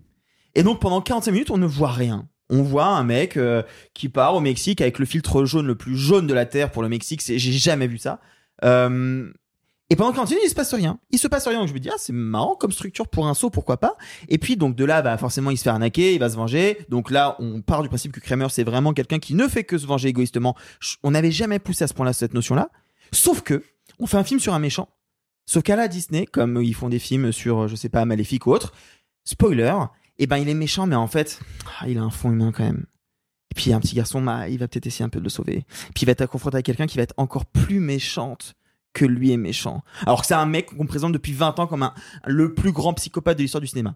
[0.56, 2.28] Et donc, pendant 45 minutes, on ne voit rien.
[2.50, 3.64] On voit un mec euh,
[3.94, 6.84] qui part au Mexique avec le filtre jaune le plus jaune de la Terre pour
[6.84, 7.24] le Mexique.
[7.26, 8.20] J'ai jamais vu ça.
[8.64, 9.32] Euh,
[9.94, 10.98] et pendant 40 minutes, il se passe rien.
[11.12, 11.60] Il se passe rien.
[11.60, 13.96] Donc je me dis, ah, c'est marrant comme structure pour un saut, pourquoi pas.
[14.28, 16.80] Et puis, donc de là, bah, forcément, il se fait arnaquer, il va se venger.
[16.90, 19.78] Donc là, on part du principe que Kramer, c'est vraiment quelqu'un qui ne fait que
[19.78, 20.56] se venger égoïstement.
[21.04, 22.72] On n'avait jamais poussé à ce point-là cette notion-là.
[23.12, 23.64] Sauf que,
[24.00, 24.90] on fait un film sur un méchant.
[25.46, 28.52] Sauf qu'à la Disney, comme ils font des films sur, je sais pas, Maléfique ou
[28.52, 28.74] autre,
[29.26, 29.76] spoiler,
[30.18, 31.40] et ben il est méchant, mais en fait,
[31.80, 32.88] ah, il a un fond humain quand même.
[33.52, 35.68] Et puis un petit garçon, bah, il va peut-être essayer un peu de le sauver.
[35.94, 38.56] Puis il va être confronté avec quelqu'un qui va être encore plus méchante
[38.94, 39.84] que lui est méchant.
[40.06, 41.90] Alors que c'est un mec qu'on présente depuis 20 ans comme
[42.26, 43.96] le plus grand psychopathe de l'histoire du cinéma.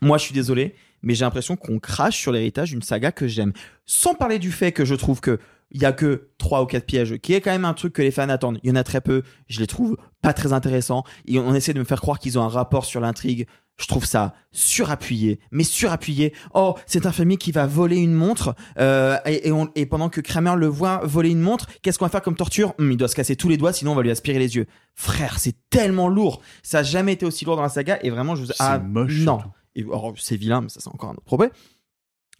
[0.00, 3.52] Moi, je suis désolé, mais j'ai l'impression qu'on crache sur l'héritage d'une saga que j'aime.
[3.86, 5.38] Sans parler du fait que je trouve que
[5.72, 8.02] il y a que trois ou quatre pièges, qui est quand même un truc que
[8.02, 8.58] les fans attendent.
[8.62, 9.22] Il y en a très peu.
[9.48, 11.02] Je les trouve pas très intéressants.
[11.26, 13.46] Et on essaie de me faire croire qu'ils ont un rapport sur l'intrigue.
[13.80, 16.34] Je trouve ça surappuyé, mais surappuyé.
[16.54, 20.10] Oh, c'est un famille qui va voler une montre, euh, et, et on- et pendant
[20.10, 22.74] que Kramer le voit voler une montre, qu'est-ce qu'on va faire comme torture?
[22.78, 24.66] Hum, Il doit se casser tous les doigts, sinon on va lui aspirer les yeux.
[24.94, 26.42] Frère, c'est tellement lourd.
[26.62, 29.20] Ça a jamais été aussi lourd dans la saga, et vraiment, je vous ah, moche,
[29.20, 29.40] non.
[29.78, 31.50] Alors, c'est vilain, mais ça c'est encore un autre problème.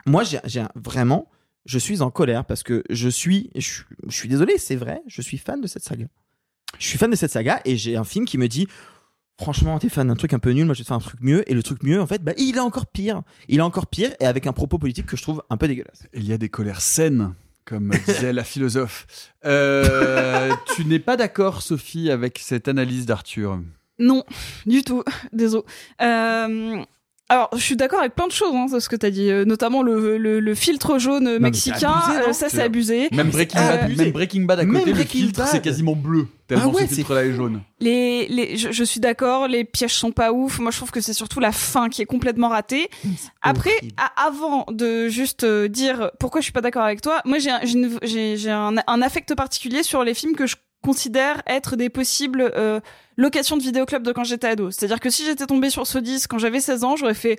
[0.04, 1.28] Moi, j'ai vraiment,
[1.64, 5.02] je suis en colère parce que je suis, je, suis- je suis désolé, c'est vrai,
[5.06, 6.06] je suis fan de cette saga.
[6.78, 8.66] Je suis fan de cette saga et j'ai un film qui me dit,
[9.40, 11.20] franchement, t'es fan d'un truc un peu nul, moi je vais te faire un truc
[11.20, 11.48] mieux.
[11.51, 13.22] Et le truc mieux, en fait, bah, il est encore pire.
[13.48, 16.05] Il est encore pire et avec un propos politique que je trouve un peu dégueulasse.
[16.14, 17.34] Il y a des colères saines,
[17.64, 19.06] comme disait la philosophe.
[19.44, 23.60] Euh, tu n'es pas d'accord, Sophie, avec cette analyse d'Arthur?
[23.98, 24.24] Non,
[24.66, 25.05] du tout.
[25.32, 25.64] Désolé.
[26.01, 26.82] Euh,
[27.28, 29.31] alors, je suis d'accord avec plein de choses hein, de ce que tu as dit,
[29.31, 31.90] euh, notamment le, le, le filtre jaune mais mexicain.
[31.90, 33.09] abusé, euh, ça, c'est abusé.
[33.12, 35.49] Même Breaking, Bad, Euh, même Breaking Bad à côté, Même le Breaking filtre, Bad.
[35.51, 36.27] c'est quasiment bleu.
[36.47, 37.62] Tellement Ah ouais, ce filtre-là est jaune.
[37.81, 40.59] Les, les, je, je suis d'accord, les pièges sont pas ouf.
[40.59, 42.90] Moi, je trouve que c'est surtout la fin qui est complètement ratée.
[43.40, 47.39] Après, à- avant de juste euh, dire pourquoi je suis pas d'accord avec toi, moi
[47.39, 52.52] j'ai un, un, un affect particulier sur les films que je considère être des possibles
[52.56, 52.80] euh,
[53.16, 54.70] locations de vidéoclub de quand j'étais ado.
[54.70, 57.38] C'est-à-dire que si j'étais tombée sur ce disque quand j'avais 16 ans, j'aurais fait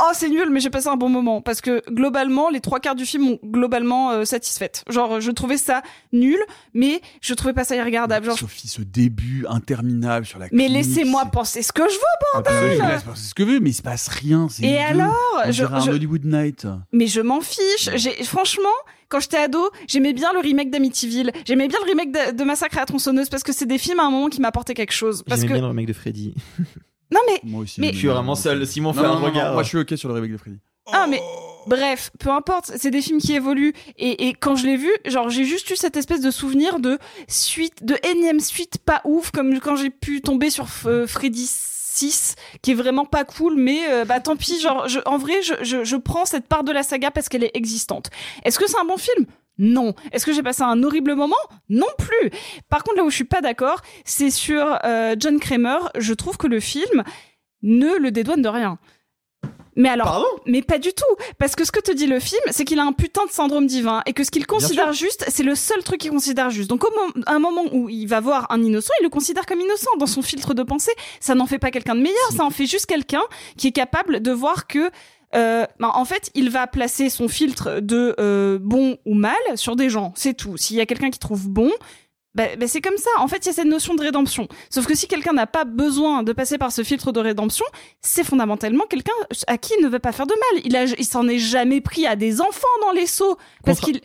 [0.00, 1.42] Oh, c'est nul, mais j'ai passé un bon moment.
[1.42, 4.84] Parce que globalement, les trois quarts du film m'ont globalement euh, satisfaite.
[4.88, 5.82] Genre, je trouvais ça
[6.12, 6.38] nul,
[6.72, 8.26] mais je trouvais pas ça irregardable.
[8.26, 12.00] Genre, Sophie, ce début interminable sur la mais laissez-moi penser ce que je veux,
[12.32, 12.54] bordel!
[12.54, 14.48] Absolument, laisse penser ce que veut, mais il se passe rien.
[14.48, 15.14] c'est Et alors
[15.46, 16.66] On Je- un je- Hollywood Night.
[16.92, 17.90] Mais je m'en fiche.
[17.96, 18.68] J'ai franchement,
[19.08, 21.32] quand j'étais ado, j'aimais bien le remake d'Amityville.
[21.44, 24.00] J'aimais bien le remake de, de Massacre à la tronçonneuse parce que c'est des films
[24.00, 25.22] à un moment qui m'apportaient quelque chose.
[25.26, 26.34] Parce J'aimais que bien le remake de Freddy.
[27.12, 27.80] non mais Moi aussi.
[27.80, 28.66] Mais- Je suis vraiment seul.
[28.66, 29.52] Simon Non, fait non, un non, non, regard.
[29.54, 30.58] Moi, je suis ok sur le remake de Freddy.
[30.92, 31.20] ah mais
[31.66, 32.72] bref, peu importe.
[32.76, 35.76] C'est des films qui évoluent et, et quand je l'ai vu, genre j'ai juste eu
[35.76, 36.98] cette espèce de souvenir de
[37.28, 42.34] suite, de énième suite pas ouf comme quand j'ai pu tomber sur euh, Freddy 6
[42.62, 45.52] qui est vraiment pas cool mais euh, bah tant pis genre je- en vrai je,
[45.62, 48.08] je, je prends cette part de la saga parce qu'elle est existante
[48.44, 49.26] est-ce que c'est un bon film?
[49.58, 49.94] Non.
[50.12, 51.36] Est-ce que j'ai passé un horrible moment
[51.68, 52.30] Non plus.
[52.68, 55.78] Par contre, là où je suis pas d'accord, c'est sur euh, John Kramer.
[55.98, 57.02] Je trouve que le film
[57.62, 58.78] ne le dédouane de rien.
[59.74, 62.66] Mais alors, mais pas du tout, parce que ce que te dit le film, c'est
[62.66, 65.54] qu'il a un putain de syndrome divin et que ce qu'il considère juste, c'est le
[65.54, 66.68] seul truc qu'il considère juste.
[66.68, 69.46] Donc, au mo- à un moment où il va voir un innocent, il le considère
[69.46, 70.92] comme innocent dans son filtre de pensée.
[71.20, 73.22] Ça n'en fait pas quelqu'un de meilleur, ça en fait juste quelqu'un
[73.56, 74.90] qui est capable de voir que
[75.34, 79.76] euh, ben, en fait, il va placer son filtre de euh, bon ou mal sur
[79.76, 80.56] des gens, c'est tout.
[80.56, 81.70] S'il y a quelqu'un qui trouve bon,
[82.34, 83.10] ben, ben, c'est comme ça.
[83.18, 84.48] En fait, il y a cette notion de rédemption.
[84.70, 87.64] Sauf que si quelqu'un n'a pas besoin de passer par ce filtre de rédemption,
[88.00, 89.12] c'est fondamentalement quelqu'un
[89.46, 90.62] à qui il ne veut pas faire de mal.
[90.64, 93.92] Il, a, il s'en est jamais pris à des enfants dans les seaux parce Contra-
[93.92, 94.00] qu'il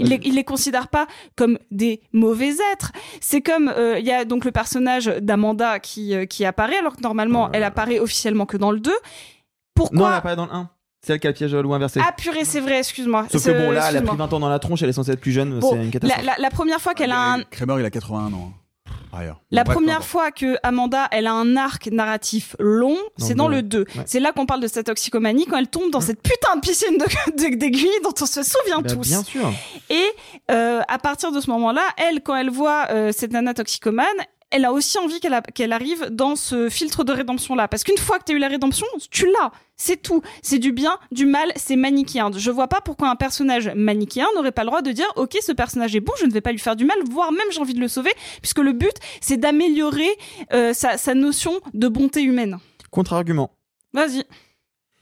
[0.00, 2.92] il les, il les considère pas comme des mauvais êtres.
[3.20, 6.94] C'est comme euh, il y a donc le personnage d'Amanda qui euh, qui apparaît alors
[6.96, 8.92] que normalement elle apparaît officiellement que dans le 2.
[9.78, 10.70] Pourquoi Non, elle apparaît dans le 1.
[11.00, 12.00] C'est elle qui a le piège à loup inversé.
[12.06, 13.22] Ah purée, c'est vrai, excuse-moi.
[13.30, 14.92] Sauf que C'est- bon, là, elle a pris 20 ans dans la tronche, elle est
[14.92, 16.24] censée être plus jeune, Bon, c'est une catastrophe.
[16.26, 18.50] la, la- la première fois qu'elle a un, Kramer, il a 81 ans.
[18.52, 18.52] hein.
[19.10, 19.40] Ailleurs.
[19.50, 23.62] la Bref, première fois que Amanda, elle a un arc narratif long, c'est dans le
[23.62, 23.80] 2.
[23.80, 24.02] Ouais.
[24.06, 26.98] C'est là qu'on parle de sa toxicomanie quand elle tombe dans cette putain de piscine
[26.98, 29.08] de- de- d'aiguilles dont on se souvient Bah, tous.
[29.08, 29.50] bien sûr.
[29.88, 30.04] Et
[30.50, 34.06] euh, à partir de ce moment-là, elle, quand elle voit euh, cette nana toxicomane,
[34.50, 37.68] elle a aussi envie qu'elle arrive dans ce filtre de rédemption là.
[37.68, 39.52] Parce qu'une fois que tu as eu la rédemption, tu l'as.
[39.76, 40.22] C'est tout.
[40.42, 42.30] C'est du bien, du mal, c'est manichéen.
[42.34, 45.52] Je vois pas pourquoi un personnage manichéen n'aurait pas le droit de dire ok ce
[45.52, 47.74] personnage est bon, je ne vais pas lui faire du mal, voire même j'ai envie
[47.74, 50.08] de le sauver, puisque le but c'est d'améliorer
[50.52, 52.58] euh, sa, sa notion de bonté humaine.
[52.90, 53.50] Contre-argument.
[53.92, 54.24] Vas-y.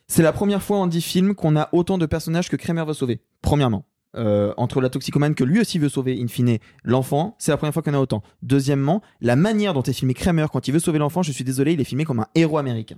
[0.09, 2.95] C'est la première fois en 10 films qu'on a autant de personnages que Kramer veut
[2.95, 3.21] sauver.
[3.43, 3.85] Premièrement.
[4.17, 7.75] Euh, entre la toxicomane que lui aussi veut sauver, in fine, l'enfant, c'est la première
[7.75, 8.23] fois qu'on a autant.
[8.43, 11.73] Deuxièmement, la manière dont est filmé Kramer quand il veut sauver l'enfant, je suis désolé,
[11.73, 12.97] il est filmé comme un héros américain.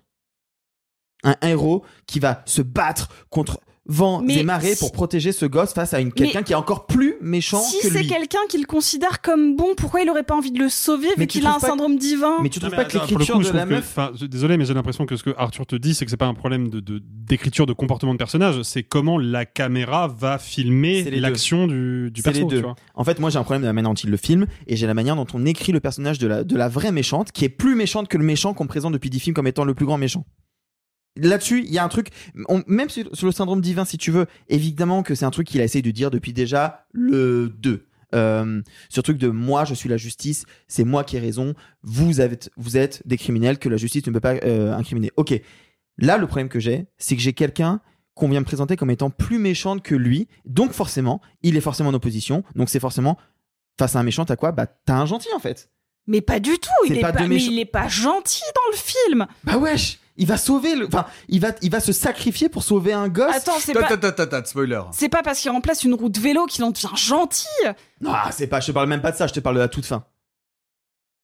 [1.24, 5.46] Un héros qui va se battre contre vents Mais et marées si- pour protéger ce
[5.46, 8.06] gosse face à une quelqu'un Mais- qui est encore plus méchant Si que c'est lui.
[8.06, 11.26] quelqu'un qu'il considère comme bon, pourquoi il aurait pas envie de le sauver Mais vu
[11.26, 13.38] qu'il a un trouves pas- syndrome divin Mais tu trouves Non, pas mais que l'écriture
[13.40, 13.98] de la que- meuf
[14.28, 16.34] désolé, mais j'ai l'impression que ce que Arthur te dit, c'est que c'est pas un
[16.34, 16.80] problème de
[17.28, 22.22] d'écriture de, comportement de personnage, c'est comment la caméra va filmer C'est l'action du, du
[22.22, 22.48] C'est les perso.
[22.48, 22.56] deux.
[22.56, 22.74] tu vois.
[22.94, 24.86] En fait, moi j'ai un problème de la manière dont il le filme et j'ai
[24.86, 27.48] la manière dont on écrit le personnage de la, de la vraie méchante qui est
[27.50, 29.98] plus méchante que le méchant qu'on présente depuis 10 films comme étant le plus grand
[29.98, 30.24] méchant.
[31.18, 32.08] Là-dessus, il y a un truc,
[32.48, 35.46] on- même sur, sur le syndrome divin, si tu veux, évidemment que c'est un truc
[35.48, 37.84] qu'il a essayé de dire depuis déjà le 2.
[38.14, 42.20] Euh, ce truc de moi, je suis la justice, c'est moi qui ai raison, vous
[42.22, 45.10] êtes, vous êtes des criminels que la justice ne peut pas euh, incriminer.
[45.16, 45.38] Ok,
[45.98, 47.80] là le problème que j'ai, c'est que j'ai quelqu'un
[48.14, 51.90] qu'on vient me présenter comme étant plus méchante que lui, donc forcément, il est forcément
[51.90, 53.18] en opposition, donc c'est forcément
[53.78, 54.52] face à un méchant, t'as quoi?
[54.52, 55.70] Bah t'as un gentil en fait.
[56.06, 56.70] Mais pas du tout.
[56.86, 59.26] Il est pas mais il est pas gentil dans le film.
[59.44, 62.92] Bah wesh, il va sauver le, enfin, il va, il va se sacrifier pour sauver
[62.92, 63.34] un gosse.
[63.34, 63.84] Attends, c'est pas.
[63.84, 64.82] ta- ta- ta- ta- spoiler.
[64.92, 67.46] C'est pas parce qu'il remplace une roue de vélo qu'il en devient gentil.
[68.00, 69.68] Non, c'est pas, je te parle même pas de ça, je te parle de la
[69.68, 70.04] toute fin.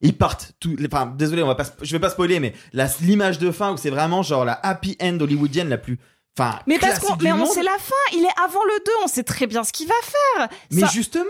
[0.00, 3.38] Ils partent, tout, enfin, désolé, on va pas, je vais pas spoiler, mais la- l'image
[3.38, 5.98] de fin où c'est vraiment genre la happy end hollywoodienne la plus,
[6.38, 7.94] enfin, Mais parce qu'on, mais on sait la fin.
[8.12, 8.92] Il est avant le 2.
[9.04, 10.48] On sait très bien ce qu'il va faire.
[10.72, 11.24] Mais Ça- justement,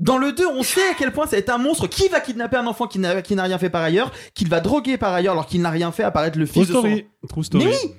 [0.00, 2.20] dans le 2, on sait à quel point ça va être un monstre qui va
[2.20, 5.12] kidnapper un enfant qui n'a qui n'a rien fait par ailleurs, qu'il va droguer par
[5.14, 7.00] ailleurs alors qu'il n'a rien fait apparaître le True fils de son...
[7.28, 7.64] True story.
[7.64, 7.94] Mais oui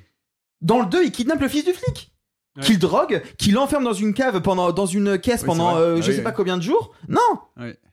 [0.61, 2.11] Dans le 2, il kidnappe le fils du flic.
[2.57, 2.63] Ouais.
[2.63, 5.84] Qu'il drogue, qu'il enferme dans une cave pendant dans une caisse Oui, pendant c'est vrai.
[5.84, 6.23] euh, Ah je oui, sais oui.
[6.23, 6.91] pas combien de jours.
[7.09, 7.19] Non.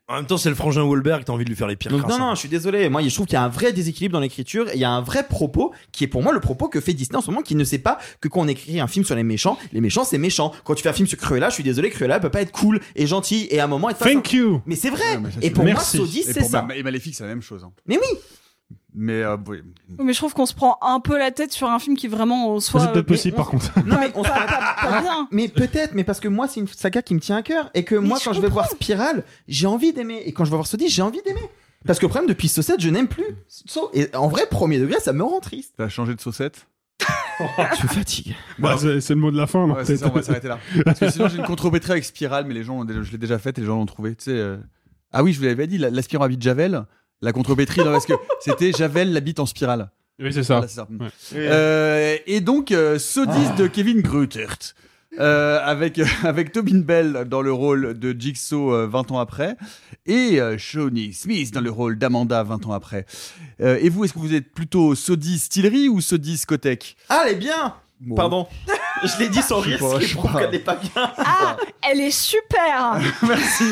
[0.09, 2.01] En même temps, c'est le frangin Wahlberg, t'as envie de lui faire les pires Donc
[2.03, 2.29] crasses, non hein.
[2.31, 2.89] non, je suis désolé.
[2.89, 4.69] Moi, je trouve qu'il y a un vrai déséquilibre dans l'écriture.
[4.69, 6.93] et Il y a un vrai propos qui est pour moi le propos que fait
[6.93, 9.15] Disney en ce moment, qui ne sait pas que quand on écrit un film sur
[9.15, 10.53] les méchants, les méchants c'est méchant.
[10.65, 12.81] Quand tu fais un film sur Cruella, je suis désolé, Cruella peut pas être cool
[12.97, 14.61] et gentil et à un moment être Thank you.
[14.67, 15.01] Mais c'est vrai.
[15.15, 15.99] Ouais, mais ça, et pour moi, Merci.
[16.19, 16.63] Et c'est pour ça.
[16.63, 17.63] Ma- Et Maléfique, c'est la même chose.
[17.65, 17.73] hein.
[17.87, 18.19] Mais oui.
[18.95, 19.59] Mais euh, oui.
[19.99, 22.55] Mais je trouve qu'on se prend un peu la tête sur un film qui vraiment
[22.55, 22.81] en soit.
[22.81, 23.71] C'est peut-être possible, mais par contre.
[23.87, 25.29] Non mais on se Pas, pas- pas bien.
[25.33, 27.85] Mais peut-être, mais parce que moi c'est une saga qui me tient à cœur et
[27.85, 30.67] que moi quand je vais voir Spiral, j'ai envie d'aimer et quand je vais voir
[30.67, 31.49] Sodis, j'ai envie d'aimer.
[31.87, 33.25] Parce que le problème depuis Saucette, je n'aime plus.
[33.49, 35.75] So- Et en vrai, premier degré, ça me rend triste.
[35.79, 36.67] T'as changé de saucette
[37.41, 38.37] je me fatigue.
[38.59, 39.67] Bah, c'est c'est le mot de la fin.
[39.67, 40.59] non, Ouais, c'est ça, on va s'arrêter là.
[40.85, 43.59] Parce que sinon, j'ai une contrepétrie avec Spiral, mais les gens, je l'ai déjà faite
[43.59, 44.15] et les gens l'ont trouvé.
[44.15, 44.59] Tu sais, euh,
[45.13, 46.85] Ah oui, je vous l'avais dit, la- l'aspirant à Javel,
[47.23, 49.91] la contrepétrie, non, parce que c'était Javel, la bite en spirale.
[50.21, 50.61] Oui, c'est ça.
[50.61, 51.11] Voilà.
[51.35, 54.57] Euh, et donc, euh, Sodis de Kevin Grutert.
[55.19, 59.57] euh, avec, avec Tobin Bell dans le rôle de Jigsaw euh, 20 ans après
[60.07, 63.05] et euh, Shawnee Smith dans le rôle d'Amanda 20 ans après.
[63.61, 67.33] Euh, et vous, est-ce que vous êtes plutôt Sodis Stillery ou Sodis Kotek Ah, elle
[67.33, 68.15] est bien Bon.
[68.15, 68.47] Pardon.
[69.05, 70.41] je l'ai dit sans rire, pas, ce qui je sais prouve pas.
[70.41, 70.91] qu'elle n'est pas bien.
[71.19, 71.57] Ah,
[71.91, 72.99] elle est super.
[73.23, 73.65] Merci.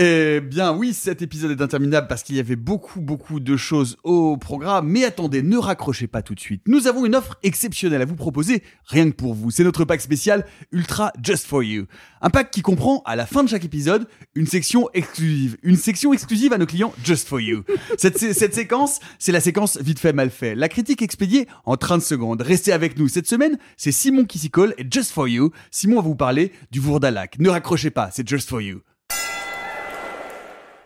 [0.00, 3.96] Eh bien oui, cet épisode est interminable parce qu'il y avait beaucoup beaucoup de choses
[4.04, 4.86] au programme.
[4.88, 6.62] Mais attendez, ne raccrochez pas tout de suite.
[6.68, 9.50] Nous avons une offre exceptionnelle à vous proposer, rien que pour vous.
[9.50, 11.86] C'est notre pack spécial Ultra Just for You.
[12.22, 14.06] Un pack qui comprend, à la fin de chaque épisode,
[14.36, 15.56] une section exclusive.
[15.64, 17.64] Une section exclusive à nos clients Just for You.
[17.96, 20.54] Cette, sé- cette séquence, c'est la séquence vite fait mal fait.
[20.54, 22.40] La critique expédiée en 30 secondes.
[22.40, 23.08] Restez avec nous.
[23.08, 25.50] Cette semaine, c'est Simon qui s'y colle et Just for You.
[25.72, 27.40] Simon va vous parler du Vourdalac.
[27.40, 28.78] Ne raccrochez pas, c'est Just for You.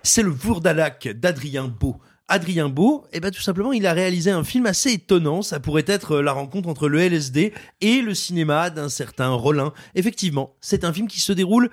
[0.02, 1.96] C'est le Vourdalac d'Adrien Beau.
[2.28, 5.42] Adrien Beau, eh ben tout simplement, il a réalisé un film assez étonnant.
[5.42, 9.72] Ça pourrait être euh, la rencontre entre le LSD et le cinéma d'un certain Rollin.
[9.94, 11.68] Effectivement, c'est un film qui se déroule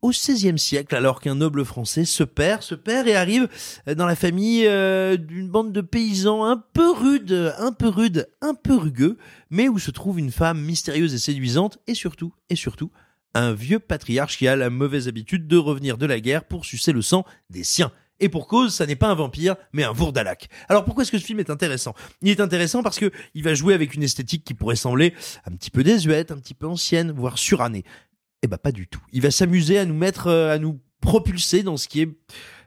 [0.00, 3.48] au XVIe siècle, alors qu'un noble français se perd, se perd et arrive
[3.96, 8.54] dans la famille euh, d'une bande de paysans un peu rude, un peu rude, un
[8.54, 9.18] peu rugueux,
[9.50, 12.92] mais où se trouve une femme mystérieuse et séduisante, et surtout, et surtout,
[13.34, 16.92] un vieux patriarche qui a la mauvaise habitude de revenir de la guerre pour sucer
[16.92, 17.92] le sang des siens.
[18.20, 20.48] Et pour cause, ça n'est pas un vampire, mais un Vourdalak.
[20.68, 21.94] Alors pourquoi est-ce que ce film est intéressant?
[22.20, 25.14] Il est intéressant parce que il va jouer avec une esthétique qui pourrait sembler
[25.44, 27.84] un petit peu désuète, un petit peu ancienne, voire surannée.
[28.42, 29.02] Eh ben pas du tout.
[29.12, 32.08] Il va s'amuser à nous mettre, euh, à nous propulser dans ce qui est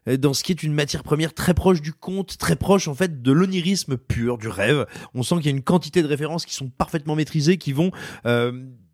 [0.07, 2.95] euh, dans ce qui est une matière première très proche du conte, très proche en
[2.95, 4.85] fait de l'onirisme pur, du rêve.
[5.13, 7.91] On sent qu'il y a une quantité de références qui sont parfaitement maîtrisées, qui vont
[8.25, 8.51] euh,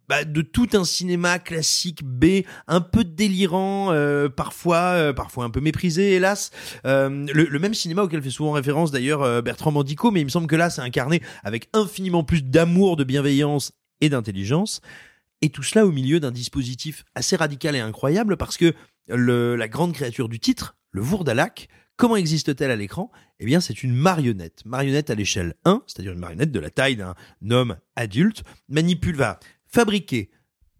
[0.08, 5.50] bah, de tout un cinéma classique B, un peu délirant, euh, parfois, euh, parfois un
[5.50, 6.52] peu méprisé, hélas.
[6.86, 10.26] Euh, le, le même cinéma auquel fait souvent référence d'ailleurs euh, Bertrand Mandico, mais il
[10.26, 14.82] me semble que là, c'est incarné avec infiniment plus d'amour, de bienveillance et d'intelligence.
[15.42, 18.74] Et tout cela au milieu d'un dispositif assez radical et incroyable parce que
[19.08, 23.12] le, la grande créature du titre, le Vourdalak, comment existe-t-elle à l'écran?
[23.40, 24.64] Eh bien, c'est une marionnette.
[24.66, 27.14] Marionnette à l'échelle 1, c'est-à-dire une marionnette de la taille d'un
[27.50, 29.16] homme adulte, manipule,
[29.68, 30.30] fabriquée,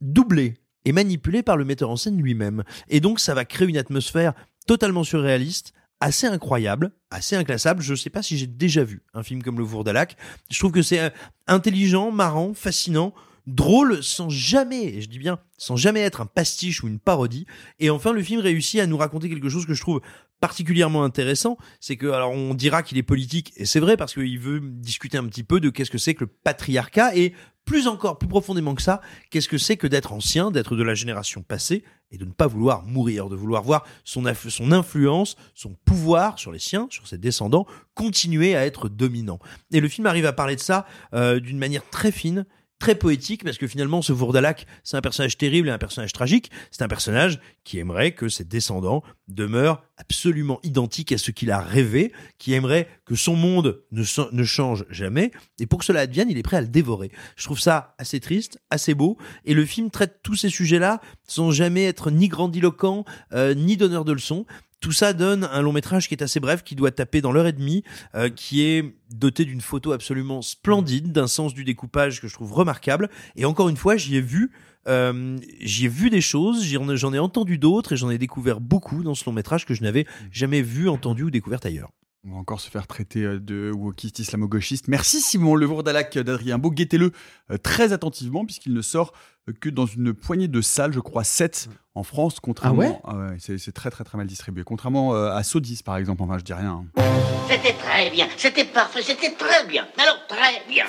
[0.02, 0.56] doublée
[0.86, 2.64] et manipulée par le metteur en scène lui-même.
[2.90, 4.34] Et donc, ça va créer une atmosphère
[4.66, 7.82] totalement surréaliste, assez incroyable, assez inclassable.
[7.82, 10.16] Je ne sais pas si j'ai déjà vu un film comme Le Vourdalak.
[10.52, 11.10] Je trouve que c'est euh,
[11.48, 13.14] intelligent, marrant, fascinant,
[13.48, 17.48] drôle sans jamais, et je dis bien sans jamais être un pastiche ou une parodie.
[17.80, 20.02] Et enfin, le film réussit à nous raconter quelque chose que je trouve
[20.40, 24.40] particulièrement intéressant, c'est que alors on dira qu'il est politique et c'est vrai parce qu'il
[24.40, 27.34] veut discuter un petit peu de qu'est-ce que c'est que le patriarcat et
[27.68, 30.96] plus encore, plus profondément que ça, qu'est-ce que c'est que d'être ancien, d'être de la
[30.96, 36.40] génération passée et de ne pas vouloir mourir, de vouloir voir son, influence, son pouvoir
[36.40, 39.40] sur les siens, sur ses descendants, continuer à être dominant.
[39.72, 42.46] Et le film arrive à parler de ça euh, d'une manière très fine,
[42.80, 46.52] très poétique parce que finalement ce Vourdalak c'est un personnage terrible et un personnage tragique.
[46.72, 51.60] C'est un personnage qui aimerait que ses descendants demeurent absolument identiques à ce qu'il a
[51.60, 55.32] rêvé qui aimerait que son monde ne, change jamais.
[55.60, 57.12] Et pour que cela advienne il est prêt à le dévorer.
[57.36, 59.18] Je trouve ça assez triste assez beau.
[59.46, 63.78] Et le film traite tous ces sujets là sans jamais être ni grandiloquent euh, ni
[63.78, 64.46] donneur de leçons
[64.80, 67.48] tout ça donne un long métrage qui est assez bref, qui doit taper dans l'heure
[67.48, 67.84] et demie,
[68.16, 72.54] euh, qui est doté d'une photo absolument splendide, d'un sens du découpage que je trouve
[72.54, 73.10] remarquable.
[73.36, 74.52] Et encore une fois, j'y ai vu,
[74.88, 79.04] euh, j'y ai vu des choses, j'en ai entendu d'autres et j'en ai découvert beaucoup
[79.04, 81.92] dans ce long métrage que je n'avais jamais vu, entendu ou découvert ailleurs.
[82.30, 84.90] On va encore se faire traiter euh, de wokiste islamo-gauchiste.
[84.90, 86.72] Merci Simon Le Vourdalac d'Adrien Beau.
[86.72, 87.12] Guettez-le
[87.52, 89.14] euh, très attentivement puisqu'il ne sort
[89.48, 93.02] euh, que dans une poignée de salles, je crois 7 en France, contrairement.
[93.06, 94.64] Ah ouais, ah c'est très très très mal distribué.
[94.66, 96.86] Contrairement à Sodis par exemple, enfin je dis rien.
[96.98, 97.04] hein.
[97.50, 99.88] C'était très bien, c'était parfait, c'était très bien.
[99.98, 100.86] Alors très bien.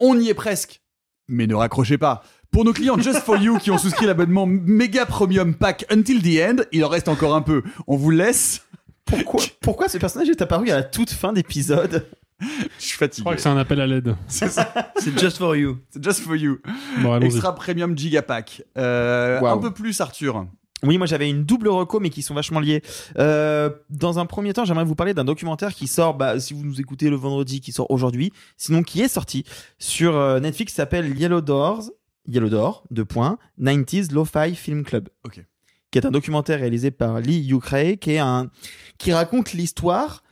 [0.00, 0.80] On y est presque.
[1.28, 2.22] Mais ne raccrochez pas.
[2.50, 6.40] Pour nos clients Just For You qui ont souscrit l'abonnement Mega Premium Pack Until the
[6.42, 7.62] End, il en reste encore un peu.
[7.86, 8.66] On vous laisse.
[9.10, 12.06] Pourquoi, pourquoi ce personnage est apparu à la toute fin d'épisode
[12.40, 12.46] Je
[12.78, 13.18] suis fatigué.
[13.18, 14.16] Je crois que c'est un appel à l'aide.
[14.26, 14.72] C'est ça.
[14.96, 15.78] C'est Just For You.
[15.90, 16.58] C'est Just For You.
[17.02, 17.20] Bon.
[17.20, 18.62] Extra Premium Gigapack.
[18.78, 19.42] Euh.
[19.42, 20.46] Un peu plus Arthur.
[20.82, 22.82] Oui, moi j'avais une double reco, mais qui sont vachement liées.
[23.18, 26.64] Euh, dans un premier temps, j'aimerais vous parler d'un documentaire qui sort, bah, si vous
[26.64, 29.44] nous écoutez le vendredi, qui sort aujourd'hui, sinon qui est sorti
[29.78, 31.90] sur euh, Netflix, qui s'appelle Yellow Doors,
[32.26, 35.10] Yellow Door, deux points, 90s Lo-Fi Film Club.
[35.24, 35.44] Ok.
[35.90, 38.50] Qui est un documentaire réalisé par Lee Yukrei, qui est un,
[38.98, 40.22] qui raconte l'histoire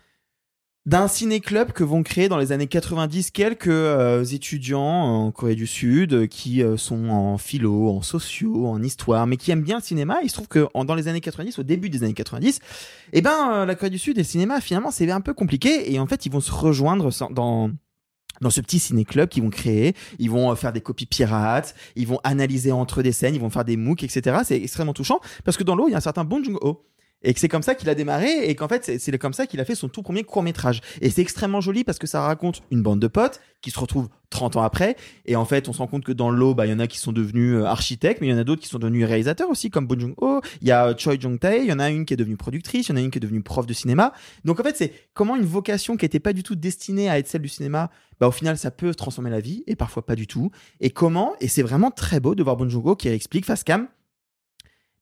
[0.89, 5.67] d'un ciné-club que vont créer dans les années 90 quelques euh, étudiants en Corée du
[5.67, 9.77] Sud euh, qui euh, sont en philo, en sociaux, en histoire, mais qui aiment bien
[9.77, 10.21] le cinéma.
[10.23, 12.61] Il se trouve que dans les années 90, au début des années 90,
[13.13, 15.99] eh ben la Corée du Sud et le cinéma finalement c'est un peu compliqué et
[15.99, 17.71] en fait ils vont se rejoindre dans
[18.41, 22.07] dans ce petit ciné-club qu'ils vont créer, ils vont euh, faire des copies pirates, ils
[22.07, 24.39] vont analyser entre des scènes, ils vont faire des MOOC, etc.
[24.45, 26.85] C'est extrêmement touchant parce que dans l'eau, il y a un certain Bong Joon-ho
[27.23, 29.59] et que c'est comme ça qu'il a démarré et qu'en fait c'est- comme ça qu'il
[29.61, 32.63] a fait son tout premier court métrage et c'est extrêmement joli parce que ça raconte
[32.71, 34.95] une bande de potes qui se retrouvent 30 ans après.
[35.27, 36.87] Et en fait on se rend compte que dans l'eau bah il y en a
[36.87, 39.51] qui sont devenus euh, architectes mais il y en a d'autres qui sont devenus réalisateurs
[39.51, 40.41] aussi comme Bong Joon-ho.
[40.61, 42.89] Il y a euh, Choi Jong-tae il y en a une qui est devenue productrice
[42.89, 44.13] il y en a une qui est devenue prof de cinéma.
[44.45, 47.27] Donc en fait c'est comment une vocation qui était pas du tout destinée à être
[47.27, 47.91] celle du cinéma
[48.21, 50.51] bah au final ça peut transformer la vie et parfois pas du tout.
[50.81, 53.89] Et comment et c'est vraiment très beau de voir Bong Joon-ho qui explique face cam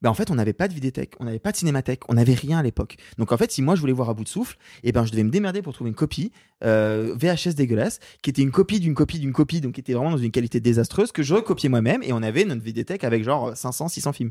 [0.07, 2.35] ben en fait, on n'avait pas de vidéothèque, on n'avait pas de cinémathèque, on n'avait
[2.35, 2.97] rien à l'époque.
[3.19, 5.11] Donc en fait, si moi je voulais voir à bout de souffle, et ben je
[5.11, 6.31] devais me démerder pour trouver une copie
[6.63, 10.13] euh, VHS dégueulasse, qui était une copie d'une copie d'une copie, donc qui était vraiment
[10.13, 13.57] dans une qualité désastreuse que je recopiais moi-même, et on avait notre vidéothèque avec genre
[13.57, 14.31] 500, 600 films.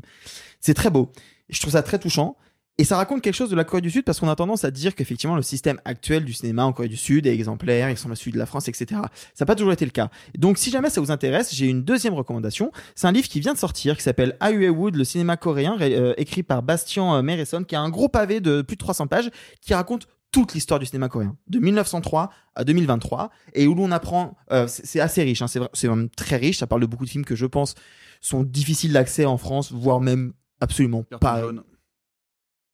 [0.62, 1.12] C'est très beau.
[1.50, 2.38] Je trouve ça très touchant.
[2.78, 4.70] Et ça raconte quelque chose de la Corée du Sud parce qu'on a tendance à
[4.70, 8.12] dire qu'effectivement le système actuel du cinéma en Corée du Sud est exemplaire, il ressemble
[8.12, 9.00] à celui de la France, etc.
[9.34, 10.10] Ça n'a pas toujours été le cas.
[10.36, 12.72] Donc si jamais ça vous intéresse, j'ai une deuxième recommandation.
[12.94, 15.94] C'est un livre qui vient de sortir qui s'appelle Aue Wood, le cinéma coréen, ré-
[15.96, 19.06] euh, écrit par Bastian euh, Meresson, qui a un gros pavé de plus de 300
[19.06, 19.30] pages
[19.62, 24.36] qui raconte toute l'histoire du cinéma coréen, de 1903 à 2023, et où l'on apprend,
[24.52, 27.24] euh, c'est assez riche, hein, c'est vraiment très riche, ça parle de beaucoup de films
[27.24, 27.74] que je pense
[28.20, 31.40] sont difficiles d'accès en France, voire même absolument pas.
[31.40, 31.62] jaune.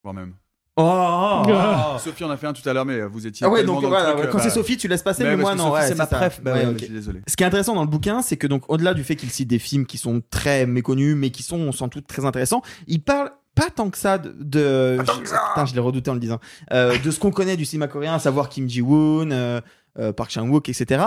[0.03, 0.35] Voire même.
[0.77, 1.99] Oh, oh, oh.
[2.03, 3.47] Sophie en a fait un tout à l'heure, mais vous étiez.
[3.47, 5.23] Ah ouais, donc dans le voilà, truc, ouais, quand bah, c'est Sophie, tu laisses passer,
[5.23, 5.65] bah, mais moi non.
[5.65, 6.17] Sophie, ouais, c'est ma ça.
[6.17, 6.41] préf.
[6.43, 6.79] Bah Ouais, ouais, ok.
[6.79, 7.21] je suis désolé.
[7.27, 9.49] Ce qui est intéressant dans le bouquin, c'est que donc au-delà du fait qu'il cite
[9.49, 13.33] des films qui sont très méconnus, mais qui sont sans doute très intéressants, il parle
[13.55, 14.97] pas tant que ça de, de...
[14.97, 16.41] je, putain, je l'ai redouté en le disant,
[16.73, 19.61] euh, de ce qu'on connaît du cinéma coréen, à savoir Kim Ji-woon, euh,
[19.99, 21.05] euh, Park Chan-wook, etc.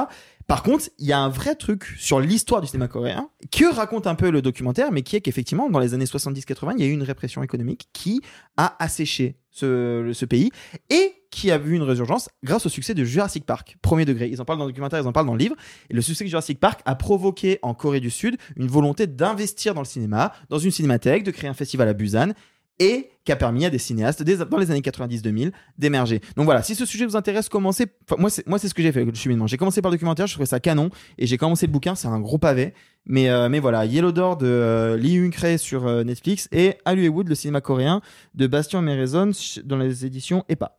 [0.47, 4.05] Par contre, il y a un vrai truc sur l'histoire du cinéma coréen que raconte
[4.05, 6.87] un peu le documentaire, mais qui est qu'effectivement, dans les années 70-80, il y a
[6.87, 8.21] eu une répression économique qui
[8.55, 10.51] a asséché ce, ce pays
[10.91, 14.29] et qui a vu une résurgence grâce au succès de Jurassic Park, premier degré.
[14.29, 15.55] Ils en parlent dans le documentaire, ils en parlent dans le livre.
[15.89, 19.73] Et le succès de Jurassic Park a provoqué en Corée du Sud une volonté d'investir
[19.73, 22.33] dans le cinéma, dans une cinémathèque, de créer un festival à Busan
[22.79, 26.21] et qui a permis à des cinéastes dès- dans les années 90-2000 d'émerger.
[26.35, 27.85] Donc voilà, si ce sujet vous intéresse, commencez.
[28.17, 29.47] moi, c'est moi, c'est ce que j'ai fait le cheminement.
[29.47, 31.95] J'ai commencé par le documentaire, je trouvais ça canon, et j'ai commencé le bouquin.
[31.95, 32.73] C'est un gros pavé,
[33.05, 37.27] mais euh, mais voilà, Yellow Door de euh, Lee Hyun-krae sur euh, Netflix et Hollywood,
[37.27, 38.01] le cinéma coréen
[38.35, 39.31] de Bastien Merezon
[39.63, 40.77] dans les éditions EPA.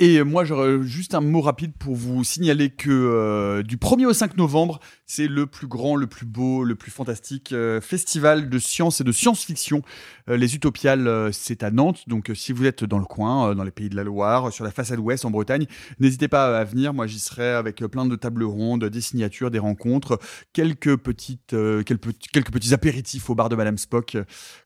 [0.00, 4.12] Et moi, j'aurais juste un mot rapide pour vous signaler que euh, du 1er au
[4.12, 8.58] 5 novembre, c'est le plus grand, le plus beau, le plus fantastique euh, festival de
[8.58, 9.82] science et de science-fiction.
[10.28, 12.08] Euh, les Utopiales, euh, c'est à Nantes.
[12.08, 14.64] Donc, euh, si vous êtes dans le coin, dans les pays de la Loire, sur
[14.64, 15.66] la façade ouest en Bretagne,
[16.00, 16.92] n'hésitez pas à venir.
[16.92, 20.18] Moi, j'y serai avec plein de tables rondes, des signatures, des rencontres,
[20.52, 21.54] quelques petites,
[21.86, 24.16] quelques, quelques petits apéritifs au bar de Madame Spock,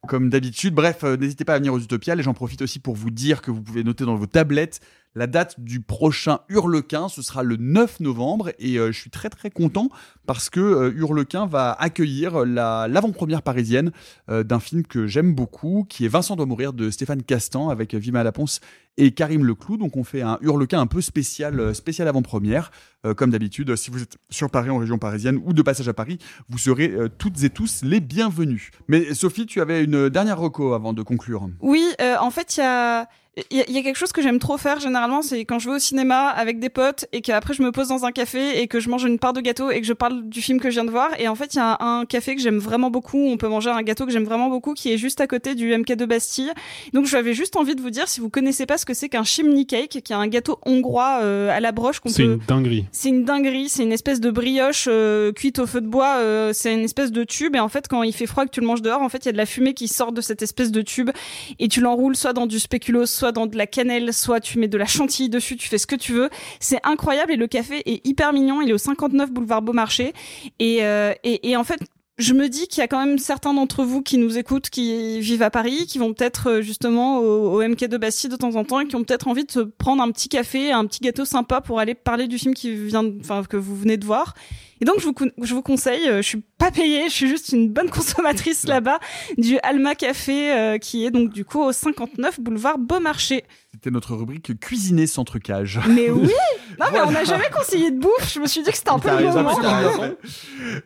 [0.07, 0.73] comme d'habitude.
[0.73, 2.19] Bref, n'hésitez pas à venir aux Utopiales.
[2.19, 4.79] Et j'en profite aussi pour vous dire que vous pouvez noter dans vos tablettes
[5.15, 9.29] la date du prochain Hurlequin, ce sera le 9 novembre et euh, je suis très
[9.29, 9.89] très content
[10.27, 13.91] parce que euh, Hurlequin va accueillir la- l'avant-première parisienne
[14.29, 17.95] euh, d'un film que j'aime beaucoup, qui est Vincent doit mourir de Stéphane Castan avec
[17.95, 18.59] Vima Laponce
[18.97, 19.77] et Karim Leclou.
[19.77, 22.71] Donc on fait un Hurlequin un peu spécial, spécial avant-première.
[23.15, 26.17] Comme d'habitude, si vous êtes sur Paris en région parisienne ou de passage à Paris,
[26.49, 28.71] vous serez toutes et tous les bienvenus.
[28.89, 31.49] Mais Sophie, tu avais une dernière reco avant de conclure.
[31.61, 31.81] Oui,
[32.19, 33.07] en fait, il y a.
[33.51, 35.75] Il y, y a quelque chose que j'aime trop faire généralement, c'est quand je vais
[35.75, 38.79] au cinéma avec des potes et qu'après je me pose dans un café et que
[38.79, 40.83] je mange une part de gâteau et que je parle du film que je viens
[40.83, 41.09] de voir.
[41.19, 43.19] Et en fait, il y a un café que j'aime vraiment beaucoup.
[43.19, 45.75] On peut manger un gâteau que j'aime vraiment beaucoup qui est juste à côté du
[45.77, 46.51] MK de Bastille.
[46.93, 49.23] Donc j'avais juste envie de vous dire, si vous connaissez pas ce que c'est qu'un
[49.23, 52.33] chimney cake, qui est un gâteau hongrois euh, à la broche qu'on C'est peut.
[52.33, 52.85] une dinguerie.
[52.91, 56.51] C'est une dinguerie, c'est une espèce de brioche euh, cuite au feu de bois, euh,
[56.53, 58.65] c'est une espèce de tube et en fait quand il fait froid que tu le
[58.67, 60.71] manges dehors, en fait il y a de la fumée qui sort de cette espèce
[60.71, 61.11] de tube
[61.59, 64.67] et tu l'enroules soit dans du spéculoos, soit dans de la cannelle, soit tu mets
[64.67, 66.29] de la chantilly dessus, tu fais ce que tu veux.
[66.59, 70.13] C'est incroyable et le café est hyper mignon, il est au 59 boulevard Beaumarchais
[70.59, 71.79] et, euh, et, et en fait
[72.19, 75.21] je me dis qu'il y a quand même certains d'entre vous qui nous écoutent, qui
[75.21, 78.55] vivent à Paris, qui vont peut-être euh, justement au, au MK de Bastille de temps
[78.55, 80.99] en temps et qui ont peut-être envie de se prendre un petit café, un petit
[80.99, 84.33] gâteau sympa pour aller parler du film qui vient, enfin que vous venez de voir.
[84.81, 87.49] Et donc je vous, je vous conseille, euh, je suis pas payée, je suis juste
[87.49, 88.99] une bonne consommatrice là-bas
[89.37, 93.43] du Alma Café euh, qui est donc du coup au 59 boulevard Beaumarchais.
[93.73, 95.79] C'était notre rubrique cuisiner sans trucage.
[95.89, 96.29] Mais oui,
[96.79, 97.11] non mais on Voilà.
[97.11, 98.33] n'a jamais conseillé de bouffe.
[98.33, 99.55] Je me suis dit que c'était un peu le moment.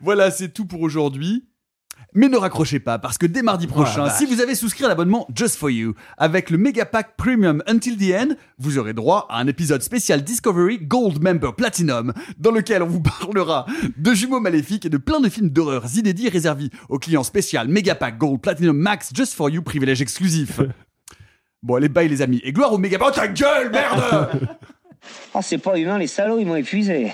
[0.01, 1.45] Voilà, c'est tout pour aujourd'hui.
[2.15, 4.85] Mais ne raccrochez pas, parce que dès mardi prochain, Oh la si vous avez souscrit
[4.85, 8.93] à l'abonnement Just for You, avec le Mega Pack Premium Until the End, vous aurez
[8.93, 13.65] droit à un épisode spécial Discovery Gold Member Platinum, dans lequel on vous parlera
[13.97, 17.95] de jumeaux maléfiques et de plein de films d'horreur inédits réservés aux clients spécial Mega
[17.95, 20.59] Pack Gold Platinum Max Just for You, privilège exclusif.
[21.63, 23.07] Bon, allez, bye les amis, et gloire au Mega Pack.
[23.13, 24.49] Oh ta gueule, merde
[25.33, 27.13] Ah, c'est pas humain, les salauds, ils m'ont épuisé.